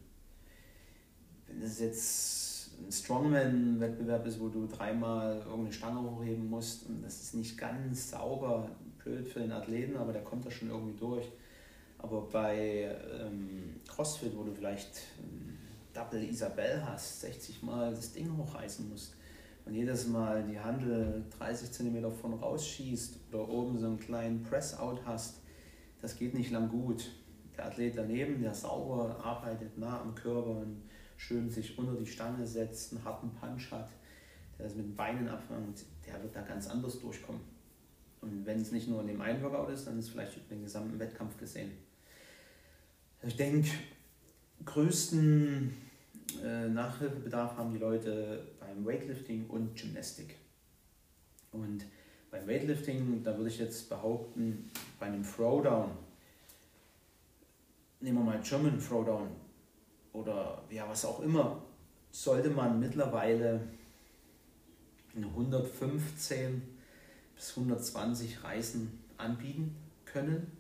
Wenn 1.49 1.61
das 1.61 1.81
jetzt 1.81 2.50
ein 2.87 2.93
Strongman-Wettbewerb 2.93 4.27
ist, 4.27 4.41
wo 4.41 4.49
du 4.49 4.67
dreimal 4.67 5.37
irgendeine 5.39 5.73
Stange 5.73 6.03
hochheben 6.03 6.49
musst 6.49 6.87
das 7.03 7.21
ist 7.21 7.35
nicht 7.35 7.59
ganz 7.59 8.11
sauber, 8.11 8.69
blöd 9.03 9.29
für 9.29 9.41
den 9.41 9.53
Athleten, 9.53 9.97
aber 9.97 10.13
der 10.13 10.23
kommt 10.23 10.45
da 10.47 10.51
schon 10.51 10.71
irgendwie 10.71 10.99
durch. 10.99 11.27
Aber 11.99 12.23
bei 12.23 12.97
ähm, 13.21 13.81
CrossFit, 13.87 14.37
wo 14.37 14.43
du 14.43 14.53
vielleicht 14.53 15.03
ähm, 15.19 15.59
Double 15.93 16.23
Isabel 16.23 16.83
hast, 16.87 17.21
60 17.21 17.63
Mal 17.63 17.91
das 17.91 18.13
Ding 18.13 18.37
hochreißen 18.37 18.89
musst 18.89 19.15
und 19.67 19.75
jedes 19.75 20.09
Mal 20.09 20.43
die 20.45 20.59
Handel 20.59 21.25
30 21.39 21.71
cm 21.71 22.11
von 22.13 22.35
rausschießt 22.35 23.19
oder 23.33 23.49
oben 23.49 23.79
so 23.79 23.87
einen 23.87 23.99
kleinen 23.99 24.43
Press-Out 24.43 25.03
hast, 25.05 25.41
das 26.01 26.17
geht 26.19 26.35
nicht 26.35 26.51
lang 26.51 26.69
gut. 26.69 27.11
Der 27.57 27.67
Athlet 27.67 27.97
daneben, 27.97 28.41
der 28.41 28.55
sauber 28.55 29.23
arbeitet, 29.23 29.77
nah 29.77 30.01
am 30.01 30.15
Körper 30.15 30.51
und 30.51 30.83
schön 31.21 31.51
sich 31.51 31.77
unter 31.79 31.95
die 31.95 32.07
Stange 32.07 32.47
setzt, 32.47 32.93
einen 32.93 33.05
harten 33.05 33.31
Punch 33.35 33.71
hat, 33.71 33.91
der 34.59 34.67
das 34.67 34.75
mit 34.75 34.87
den 34.87 34.97
Beinen 34.97 35.29
abfängt, 35.29 35.85
der 36.07 36.21
wird 36.23 36.35
da 36.35 36.41
ganz 36.41 36.67
anders 36.69 36.99
durchkommen. 36.99 37.43
Und 38.23 38.47
wenn 38.47 38.61
es 38.61 38.73
nicht 38.73 38.89
nur 38.89 39.03
in 39.03 39.07
dem 39.07 39.21
einen 39.21 39.43
Workout 39.43 39.71
ist, 39.71 39.87
dann 39.87 39.99
ist 39.99 40.07
es 40.07 40.11
vielleicht 40.13 40.37
über 40.37 40.49
den 40.49 40.63
gesamten 40.63 40.99
Wettkampf 40.99 41.37
gesehen. 41.39 41.73
Ich 43.23 43.37
denke, 43.37 43.69
größten 44.65 45.75
äh, 46.43 46.69
Nachhilfebedarf 46.69 47.57
haben 47.57 47.73
die 47.73 47.79
Leute 47.79 48.47
beim 48.59 48.85
Weightlifting 48.87 49.47
und 49.49 49.77
Gymnastik. 49.77 50.37
Und 51.53 51.85
beim 52.31 52.49
Weightlifting, 52.49 53.23
da 53.23 53.37
würde 53.37 53.51
ich 53.51 53.59
jetzt 53.59 53.91
behaupten, 53.91 54.71
bei 54.99 55.07
einem 55.07 55.23
Throwdown, 55.23 55.91
nehmen 58.01 58.19
wir 58.19 58.25
mal 58.25 58.41
German 58.43 58.81
Throwdown, 58.81 59.29
oder 60.13 60.63
ja, 60.71 60.89
was 60.89 61.05
auch 61.05 61.21
immer, 61.21 61.63
sollte 62.11 62.51
man 62.51 62.81
mittlerweile 62.81 63.61
115 65.15 66.63
bis 67.35 67.57
120 67.57 68.45
Reisen 68.45 69.01
anbieten 69.17 69.77
können 70.05 70.51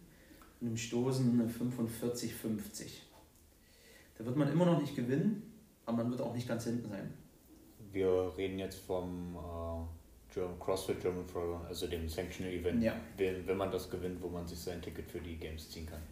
und 0.60 0.68
im 0.68 0.76
Stoßen 0.76 1.48
45, 1.48 2.34
50. 2.34 3.02
Da 4.18 4.26
wird 4.26 4.36
man 4.36 4.50
immer 4.52 4.66
noch 4.66 4.80
nicht 4.80 4.94
gewinnen, 4.94 5.42
aber 5.86 5.98
man 5.98 6.10
wird 6.10 6.20
auch 6.20 6.34
nicht 6.34 6.46
ganz 6.46 6.64
hinten 6.64 6.88
sein. 6.88 7.12
Wir 7.92 8.32
reden 8.36 8.58
jetzt 8.58 8.80
vom 8.80 9.34
äh, 9.34 10.32
German, 10.32 10.58
CrossFit 10.60 11.00
German 11.00 11.26
Pro, 11.26 11.56
also 11.68 11.86
dem 11.86 12.08
Sanctional 12.08 12.52
Event, 12.52 12.82
ja. 12.82 12.94
wenn, 13.16 13.46
wenn 13.46 13.56
man 13.56 13.70
das 13.72 13.90
gewinnt, 13.90 14.22
wo 14.22 14.28
man 14.28 14.46
sich 14.46 14.58
sein 14.58 14.80
Ticket 14.80 15.10
für 15.10 15.20
die 15.20 15.36
Games 15.36 15.70
ziehen 15.70 15.86
kann. 15.86 16.02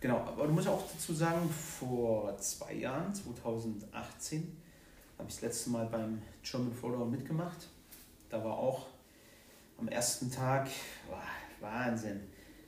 Genau, 0.00 0.18
aber 0.18 0.46
du 0.46 0.52
musst 0.52 0.68
auch 0.68 0.82
dazu 0.92 1.12
sagen, 1.12 1.48
vor 1.50 2.36
zwei 2.38 2.74
Jahren, 2.74 3.12
2018, 3.12 4.56
habe 5.18 5.28
ich 5.28 5.34
das 5.34 5.42
letzte 5.42 5.70
Mal 5.70 5.86
beim 5.86 6.22
German 6.42 6.72
Throwdown 6.78 7.10
mitgemacht. 7.10 7.68
Da 8.28 8.42
war 8.44 8.56
auch 8.56 8.86
am 9.78 9.88
ersten 9.88 10.30
Tag, 10.30 10.68
boah, 11.08 11.22
Wahnsinn, 11.60 12.20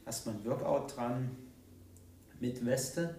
erstmal 0.04 0.34
ein 0.34 0.44
Workout 0.44 0.96
dran 0.96 1.36
mit 2.40 2.64
Weste, 2.64 3.14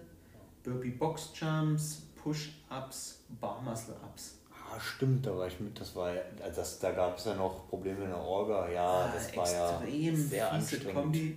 Burpee 0.62 0.90
Box 0.90 1.30
Jumps, 1.34 2.02
Push-Ups, 2.16 3.20
Bar 3.40 3.62
Muscle 3.62 3.96
Ups. 4.04 4.38
Ah, 4.50 4.78
stimmt, 4.78 5.26
da 5.26 5.36
war 5.36 5.46
ich 5.46 5.58
mit, 5.60 5.78
das 5.78 5.94
war 5.96 6.14
also 6.42 6.60
das, 6.60 6.78
da 6.78 6.92
gab 6.92 7.18
es 7.18 7.24
ja 7.24 7.34
noch 7.34 7.68
Probleme 7.68 8.04
in 8.04 8.10
der 8.10 8.18
Orga, 8.18 8.68
ja, 8.70 8.86
ah, 8.86 9.12
das 9.12 9.34
war 9.36 9.50
ja 9.50 9.80
sehr 10.14 10.52
anstrengend. 10.52 10.94
Kombi. 10.94 11.36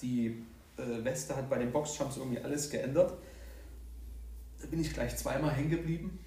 Die 0.00 0.44
äh, 0.76 1.04
Weste 1.04 1.36
hat 1.36 1.48
bei 1.48 1.58
den 1.58 1.72
Boxjumps 1.72 2.16
irgendwie 2.16 2.40
alles 2.40 2.70
geändert. 2.70 3.14
Da 4.60 4.66
bin 4.66 4.80
ich 4.80 4.92
gleich 4.92 5.16
zweimal 5.16 5.52
hängen 5.52 5.70
geblieben 5.70 6.18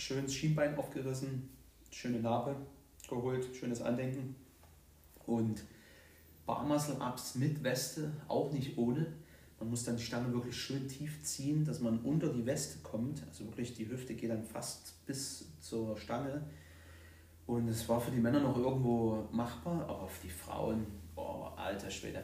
schönes 0.00 0.34
Schienbein 0.34 0.76
aufgerissen, 0.76 1.50
schöne 1.90 2.20
Narbe 2.20 2.56
geholt, 3.08 3.54
schönes 3.54 3.82
Andenken. 3.82 4.34
Und 5.26 5.62
Barmuscle-Ups 6.46 7.36
mit 7.36 7.62
Weste, 7.62 8.12
auch 8.26 8.50
nicht 8.52 8.78
ohne. 8.78 9.06
Man 9.58 9.70
muss 9.70 9.84
dann 9.84 9.96
die 9.96 10.02
Stange 10.02 10.32
wirklich 10.32 10.56
schön 10.56 10.88
tief 10.88 11.22
ziehen, 11.22 11.64
dass 11.64 11.80
man 11.80 12.00
unter 12.00 12.32
die 12.32 12.46
Weste 12.46 12.78
kommt. 12.82 13.22
Also 13.28 13.44
wirklich 13.44 13.74
die 13.74 13.88
Hüfte 13.88 14.14
geht 14.14 14.30
dann 14.30 14.42
fast 14.42 15.04
bis 15.06 15.46
zur 15.60 15.96
Stange. 15.98 16.42
Und 17.46 17.68
es 17.68 17.88
war 17.88 18.00
für 18.00 18.10
die 18.10 18.20
Männer 18.20 18.40
noch 18.40 18.56
irgendwo 18.56 19.28
machbar, 19.32 19.82
aber 19.88 20.08
für 20.08 20.26
die 20.26 20.32
Frauen, 20.32 20.86
oh, 21.16 21.48
alter 21.56 21.90
Schwede. 21.90 22.22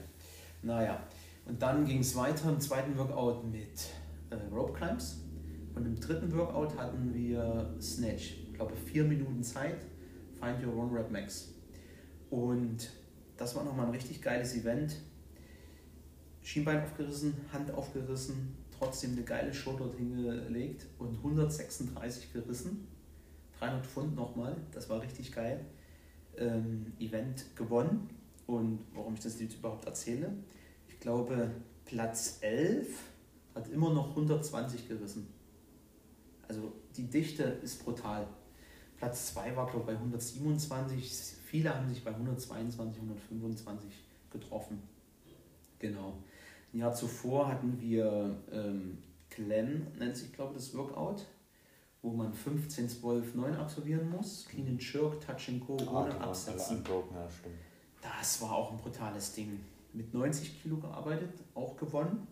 Naja, 0.63 1.03
und 1.47 1.63
dann 1.63 1.85
ging 1.85 2.01
es 2.01 2.15
weiter 2.17 2.51
im 2.51 2.61
zweiten 2.61 2.97
Workout 2.99 3.45
mit 3.51 3.89
äh, 4.31 4.35
Rope 4.53 4.73
Climbs. 4.73 5.23
Und 5.75 5.85
im 5.85 6.01
dritten 6.01 6.33
Workout 6.37 6.77
hatten 6.77 7.13
wir 7.15 7.75
Snatch. 7.81 8.39
Ich 8.47 8.55
glaube, 8.55 8.75
vier 8.75 9.05
Minuten 9.05 9.43
Zeit. 9.43 9.77
Find 10.41 10.65
Your 10.65 10.75
One 10.75 10.99
Rep 10.99 11.11
Max. 11.11 11.53
Und 12.31 12.91
das 13.37 13.55
war 13.55 13.65
nochmal 13.65 13.87
ein 13.87 13.93
richtig 13.93 14.23
geiles 14.23 14.55
Event. 14.57 14.97
Schienbein 16.43 16.83
aufgerissen, 16.83 17.35
Hand 17.53 17.73
aufgerissen, 17.73 18.57
trotzdem 18.79 19.13
eine 19.13 19.23
geile 19.23 19.53
Show 19.53 19.75
dort 19.77 19.97
hingelegt 19.97 20.87
und 20.99 21.17
136 21.17 22.33
gerissen. 22.33 22.87
300 23.59 23.85
Pfund 23.85 24.15
nochmal, 24.15 24.57
das 24.73 24.89
war 24.89 25.03
richtig 25.03 25.33
geil. 25.33 25.65
Ähm, 26.37 26.93
Event 26.99 27.57
gewonnen. 27.57 28.11
Und 28.47 28.79
warum 28.95 29.15
ich 29.15 29.21
das 29.21 29.41
jetzt 29.41 29.57
überhaupt 29.57 29.87
erzähle, 29.87 30.33
glaube, 31.07 31.53
Platz 31.85 32.39
11 32.41 32.89
hat 33.55 33.69
immer 33.69 33.95
noch 33.95 34.09
120 34.09 34.89
gerissen. 34.89 35.33
Also 36.49 36.73
die 36.97 37.05
Dichte 37.05 37.45
ist 37.45 37.85
brutal. 37.85 38.27
Platz 38.97 39.33
2 39.33 39.55
war, 39.55 39.71
glaube 39.71 39.93
ich, 39.93 39.97
bei 39.97 40.03
127. 40.03 41.37
Viele 41.45 41.73
haben 41.73 41.89
sich 41.89 42.03
bei 42.03 42.11
122, 42.11 43.03
125 43.03 43.89
getroffen. 44.31 44.83
Genau. 45.79 46.15
Ein 46.73 46.79
Jahr 46.81 46.93
zuvor 46.93 47.47
hatten 47.47 47.81
wir 47.81 48.37
ähm, 48.51 48.99
Clem, 49.31 49.87
nennt 49.97 50.17
sich, 50.17 50.33
glaube 50.33 50.57
ich, 50.57 50.65
das 50.65 50.77
Workout, 50.77 51.25
wo 52.03 52.11
man 52.11 52.35
15, 52.35 52.89
12, 52.89 53.37
9 53.37 53.55
absolvieren 53.55 54.11
muss. 54.11 54.47
Clean 54.49 54.67
and 54.67 54.83
Jerk, 54.83 55.21
Touch 55.21 55.51
and 55.51 55.65
Go, 55.65 55.77
ah, 55.87 56.03
ohne 56.03 56.21
Absetzen. 56.21 56.83
Ja, 56.85 58.11
das 58.19 58.43
war 58.43 58.57
auch 58.57 58.73
ein 58.73 58.79
brutales 58.79 59.33
Ding. 59.33 59.61
Mit 59.97 60.13
90 60.13 60.63
Kilo 60.63 60.77
gearbeitet, 60.77 61.33
auch 61.55 61.77
gewonnen. 61.77 62.27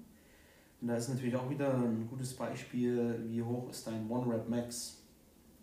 Und 0.80 0.88
da 0.88 0.96
ist 0.96 1.08
natürlich 1.08 1.34
auch 1.34 1.48
wieder 1.48 1.74
ein 1.74 2.06
gutes 2.08 2.34
Beispiel, 2.34 3.24
wie 3.28 3.42
hoch 3.42 3.70
ist 3.70 3.86
dein 3.86 4.08
One-Rep 4.08 4.48
Max. 4.48 4.98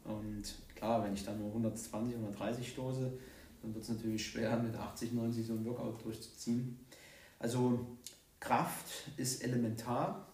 Und 0.04 0.44
klar, 0.76 1.04
wenn 1.04 1.14
ich 1.14 1.24
dann 1.24 1.40
nur 1.40 1.50
120, 1.50 2.16
130 2.16 2.68
stoße, 2.68 3.14
dann 3.62 3.74
wird 3.74 3.84
es 3.84 3.90
natürlich 3.90 4.26
schwer, 4.26 4.58
mit 4.58 4.76
80, 4.76 5.14
90 5.14 5.46
so 5.46 5.54
ein 5.54 5.66
Workout 5.66 6.04
durchzuziehen. 6.04 6.80
Also 7.38 7.86
Kraft 8.40 9.12
ist 9.18 9.44
elementar, 9.44 10.28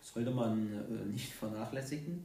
sollte 0.00 0.30
man 0.30 0.72
äh, 0.72 1.04
nicht 1.06 1.32
vernachlässigen. 1.32 2.24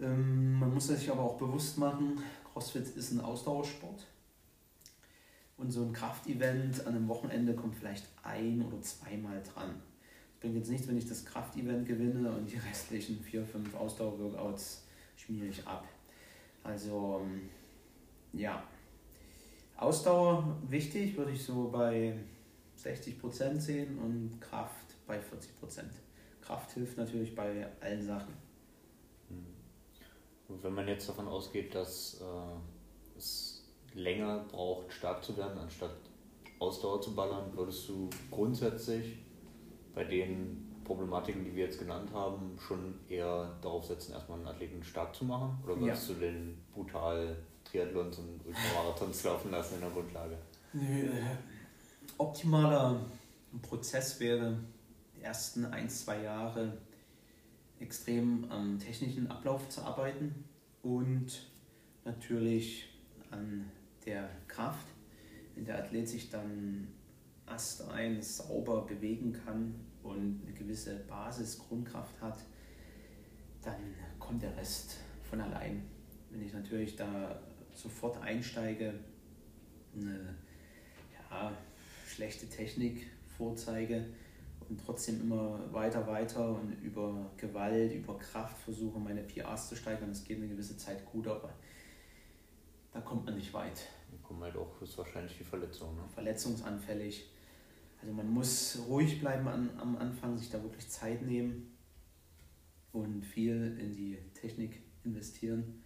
Ähm, 0.00 0.58
man 0.58 0.74
muss 0.74 0.88
sich 0.88 1.10
aber 1.10 1.22
auch 1.22 1.38
bewusst 1.38 1.78
machen, 1.78 2.22
CrossFit 2.52 2.86
ist 2.96 3.12
ein 3.12 3.20
Ausdauersport. 3.20 4.06
Und 5.56 5.70
so 5.70 5.84
ein 5.84 5.92
Kraftevent 5.92 6.86
an 6.86 6.94
einem 6.94 7.08
Wochenende 7.08 7.54
kommt 7.54 7.76
vielleicht 7.76 8.06
ein 8.22 8.62
oder 8.62 8.80
zweimal 8.80 9.42
dran 9.42 9.80
bringt 10.44 10.56
jetzt 10.56 10.68
nichts, 10.68 10.86
wenn 10.86 10.98
ich 10.98 11.08
das 11.08 11.24
Kraftevent 11.24 11.88
gewinne 11.88 12.30
und 12.30 12.50
die 12.50 12.58
restlichen 12.68 13.18
vier, 13.18 13.46
fünf 13.46 13.74
Ausdauer-Workouts 13.74 14.84
schmiere 15.16 15.46
ich 15.46 15.66
ab. 15.66 15.88
Also, 16.62 17.22
ähm, 17.24 17.48
ja. 18.34 18.62
Ausdauer 19.78 20.58
wichtig, 20.68 21.16
würde 21.16 21.32
ich 21.32 21.42
so 21.42 21.70
bei 21.70 22.14
60% 22.78 23.58
sehen 23.58 23.98
und 23.98 24.38
Kraft 24.38 24.94
bei 25.06 25.18
40%. 25.18 25.84
Kraft 26.42 26.72
hilft 26.72 26.98
natürlich 26.98 27.34
bei 27.34 27.66
allen 27.80 28.02
Sachen. 28.02 28.34
Hm. 29.30 30.62
wenn 30.62 30.74
man 30.74 30.86
jetzt 30.86 31.08
davon 31.08 31.26
ausgeht, 31.26 31.74
dass 31.74 32.20
äh, 32.20 33.16
es 33.16 33.53
länger 33.94 34.44
braucht, 34.50 34.92
stark 34.92 35.24
zu 35.24 35.36
werden, 35.36 35.58
anstatt 35.58 35.96
Ausdauer 36.58 37.00
zu 37.00 37.14
ballern, 37.14 37.50
würdest 37.54 37.88
du 37.88 38.08
grundsätzlich 38.30 39.18
bei 39.94 40.04
den 40.04 40.74
Problematiken, 40.84 41.44
die 41.44 41.54
wir 41.54 41.64
jetzt 41.64 41.78
genannt 41.78 42.10
haben, 42.12 42.58
schon 42.58 42.94
eher 43.08 43.56
darauf 43.62 43.84
setzen, 43.84 44.12
erstmal 44.12 44.38
einen 44.38 44.48
Athleten 44.48 44.82
stark 44.82 45.14
zu 45.14 45.24
machen? 45.24 45.58
Oder 45.64 45.78
würdest 45.80 46.08
ja. 46.08 46.14
du 46.14 46.20
den 46.20 46.58
brutal 46.72 47.36
Triathlons 47.64 48.18
und 48.18 48.40
Ultramarathons 48.46 49.24
laufen 49.24 49.50
lassen 49.50 49.74
in 49.76 49.80
der 49.80 49.90
Grundlage? 49.90 50.38
Nö, 50.72 50.82
äh, 50.82 51.22
optimaler 52.18 53.00
Prozess 53.62 54.20
wäre, 54.20 54.58
die 55.16 55.22
ersten 55.22 55.64
ein, 55.66 55.88
zwei 55.88 56.22
Jahre 56.22 56.76
extrem 57.80 58.50
am 58.50 58.78
technischen 58.78 59.30
Ablauf 59.30 59.68
zu 59.68 59.82
arbeiten 59.82 60.44
und 60.82 61.48
natürlich 62.04 62.88
an 63.30 63.70
der 64.04 64.28
Kraft. 64.48 64.86
Wenn 65.54 65.64
der 65.64 65.78
Athlet 65.78 66.08
sich 66.08 66.30
dann 66.30 66.88
astrein 67.46 68.20
sauber 68.20 68.86
bewegen 68.86 69.32
kann 69.32 69.74
und 70.02 70.40
eine 70.42 70.52
gewisse 70.52 70.96
Basis, 71.08 71.58
Grundkraft 71.58 72.20
hat, 72.20 72.38
dann 73.62 73.94
kommt 74.18 74.42
der 74.42 74.56
Rest 74.56 74.98
von 75.22 75.40
allein. 75.40 75.82
Wenn 76.30 76.44
ich 76.44 76.52
natürlich 76.52 76.96
da 76.96 77.40
sofort 77.72 78.20
einsteige, 78.22 78.94
eine 79.94 80.34
ja, 81.12 81.52
schlechte 82.06 82.48
Technik 82.48 83.06
vorzeige 83.36 84.04
und 84.68 84.80
trotzdem 84.84 85.20
immer 85.20 85.60
weiter, 85.72 86.06
weiter 86.06 86.56
und 86.56 86.72
über 86.82 87.30
Gewalt, 87.36 87.94
über 87.94 88.18
Kraft 88.18 88.58
versuche, 88.58 88.98
meine 88.98 89.22
PRs 89.22 89.68
zu 89.68 89.76
steigern, 89.76 90.08
das 90.08 90.24
geht 90.24 90.38
eine 90.38 90.48
gewisse 90.48 90.76
Zeit 90.76 91.04
gut, 91.06 91.26
aber 91.26 91.52
da 92.94 93.00
kommt 93.02 93.26
man 93.26 93.36
nicht 93.36 93.52
weit. 93.52 93.88
Da 94.10 94.16
kommen 94.26 94.42
halt 94.42 94.56
auch 94.56 94.80
höchstwahrscheinlich 94.80 95.36
die 95.36 95.44
Verletzungen. 95.44 95.96
Ne? 95.96 96.04
Verletzungsanfällig 96.14 97.26
also 98.04 98.12
man 98.12 98.30
muss 98.30 98.78
ruhig 98.86 99.18
bleiben 99.18 99.48
an, 99.48 99.70
am 99.80 99.96
Anfang, 99.96 100.36
sich 100.36 100.50
da 100.50 100.62
wirklich 100.62 100.86
Zeit 100.90 101.22
nehmen 101.22 101.74
und 102.92 103.22
viel 103.24 103.78
in 103.80 103.94
die 103.94 104.18
Technik 104.34 104.82
investieren. 105.04 105.82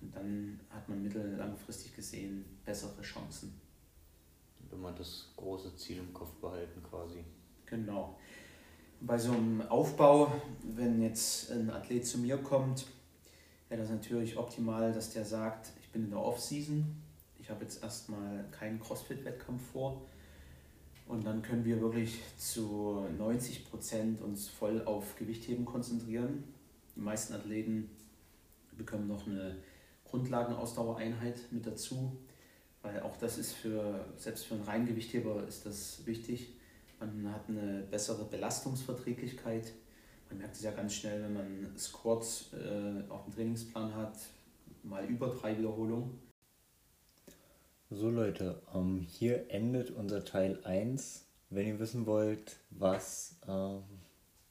Und 0.00 0.12
dann 0.16 0.58
hat 0.68 0.88
man 0.88 1.00
mittel- 1.00 1.36
langfristig 1.36 1.94
gesehen 1.94 2.44
bessere 2.64 3.00
Chancen. 3.02 3.60
Wenn 4.68 4.80
man 4.80 4.96
das 4.96 5.28
große 5.36 5.76
Ziel 5.76 5.98
im 5.98 6.12
Kopf 6.12 6.32
behalten 6.40 6.82
quasi. 6.82 7.22
Genau. 7.66 8.18
Bei 9.00 9.16
so 9.16 9.30
einem 9.30 9.62
Aufbau, 9.62 10.32
wenn 10.74 11.00
jetzt 11.00 11.52
ein 11.52 11.70
Athlet 11.70 12.04
zu 12.04 12.18
mir 12.18 12.38
kommt, 12.38 12.86
wäre 13.68 13.80
das 13.80 13.90
natürlich 13.90 14.36
optimal, 14.36 14.92
dass 14.92 15.12
der 15.12 15.24
sagt, 15.24 15.70
ich 15.90 15.92
bin 15.92 16.04
in 16.04 16.10
der 16.10 16.20
Off-Season, 16.20 16.86
ich 17.40 17.50
habe 17.50 17.64
jetzt 17.64 17.82
erstmal 17.82 18.44
keinen 18.52 18.78
CrossFit-Wettkampf 18.78 19.60
vor, 19.72 20.00
und 21.08 21.26
dann 21.26 21.42
können 21.42 21.64
wir 21.64 21.80
wirklich 21.80 22.20
zu 22.38 23.04
90 23.18 23.68
Prozent 23.68 24.20
uns 24.20 24.46
voll 24.48 24.84
auf 24.84 25.16
Gewichtheben 25.16 25.64
konzentrieren. 25.64 26.44
Die 26.94 27.00
meisten 27.00 27.34
Athleten 27.34 27.90
bekommen 28.78 29.08
noch 29.08 29.26
eine 29.26 29.56
Grundlagenausdauereinheit 30.04 31.40
mit 31.50 31.66
dazu, 31.66 32.16
weil 32.82 33.00
auch 33.00 33.16
das 33.16 33.38
ist 33.38 33.54
für, 33.54 34.04
selbst 34.16 34.46
für 34.46 34.54
einen 34.54 34.62
Reingewichtheber 34.62 35.44
ist 35.48 35.66
das 35.66 36.06
wichtig. 36.06 36.54
Man 37.00 37.32
hat 37.32 37.48
eine 37.48 37.82
bessere 37.90 38.24
Belastungsverträglichkeit, 38.26 39.72
man 40.28 40.38
merkt 40.38 40.54
es 40.54 40.62
ja 40.62 40.70
ganz 40.70 40.94
schnell, 40.94 41.24
wenn 41.24 41.32
man 41.32 41.76
Squats 41.76 42.52
äh, 42.52 43.10
auf 43.10 43.24
dem 43.24 43.34
Trainingsplan 43.34 43.92
hat, 43.96 44.16
mal 44.84 45.04
über 45.06 45.28
drei 45.28 45.56
Wiederholungen. 45.56 46.18
So 47.90 48.08
Leute, 48.08 48.62
ähm, 48.74 49.00
hier 49.00 49.50
endet 49.50 49.90
unser 49.90 50.24
Teil 50.24 50.60
1. 50.64 51.26
Wenn 51.50 51.66
ihr 51.66 51.78
wissen 51.80 52.06
wollt, 52.06 52.58
was 52.70 53.36
ähm, 53.48 53.82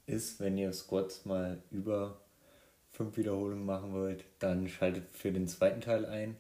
ist, 0.06 0.40
wenn 0.40 0.58
ihr 0.58 0.74
Squats 0.74 1.26
mal 1.26 1.62
über 1.72 2.20
fünf 2.92 3.16
Wiederholungen 3.16 3.66
machen 3.66 3.94
wollt, 3.94 4.26
dann 4.40 4.68
schaltet 4.68 5.16
für 5.16 5.32
den 5.32 5.48
zweiten 5.48 5.80
Teil 5.80 6.06
ein. 6.06 6.36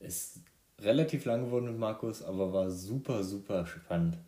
Ist 0.00 0.40
relativ 0.80 1.24
lang 1.26 1.44
geworden 1.44 1.66
mit 1.66 1.78
Markus, 1.78 2.22
aber 2.22 2.52
war 2.52 2.70
super, 2.70 3.24
super 3.24 3.66
spannend. 3.66 4.18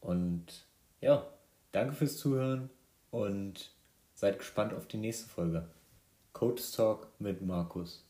Und 0.00 0.64
ja, 1.00 1.26
danke 1.72 1.94
fürs 1.94 2.16
Zuhören 2.16 2.70
und 3.10 3.72
seid 4.14 4.38
gespannt 4.38 4.74
auf 4.74 4.86
die 4.86 4.96
nächste 4.96 5.28
Folge. 5.28 5.68
Coach 6.32 6.70
Talk 6.72 7.08
mit 7.18 7.42
Markus. 7.42 8.07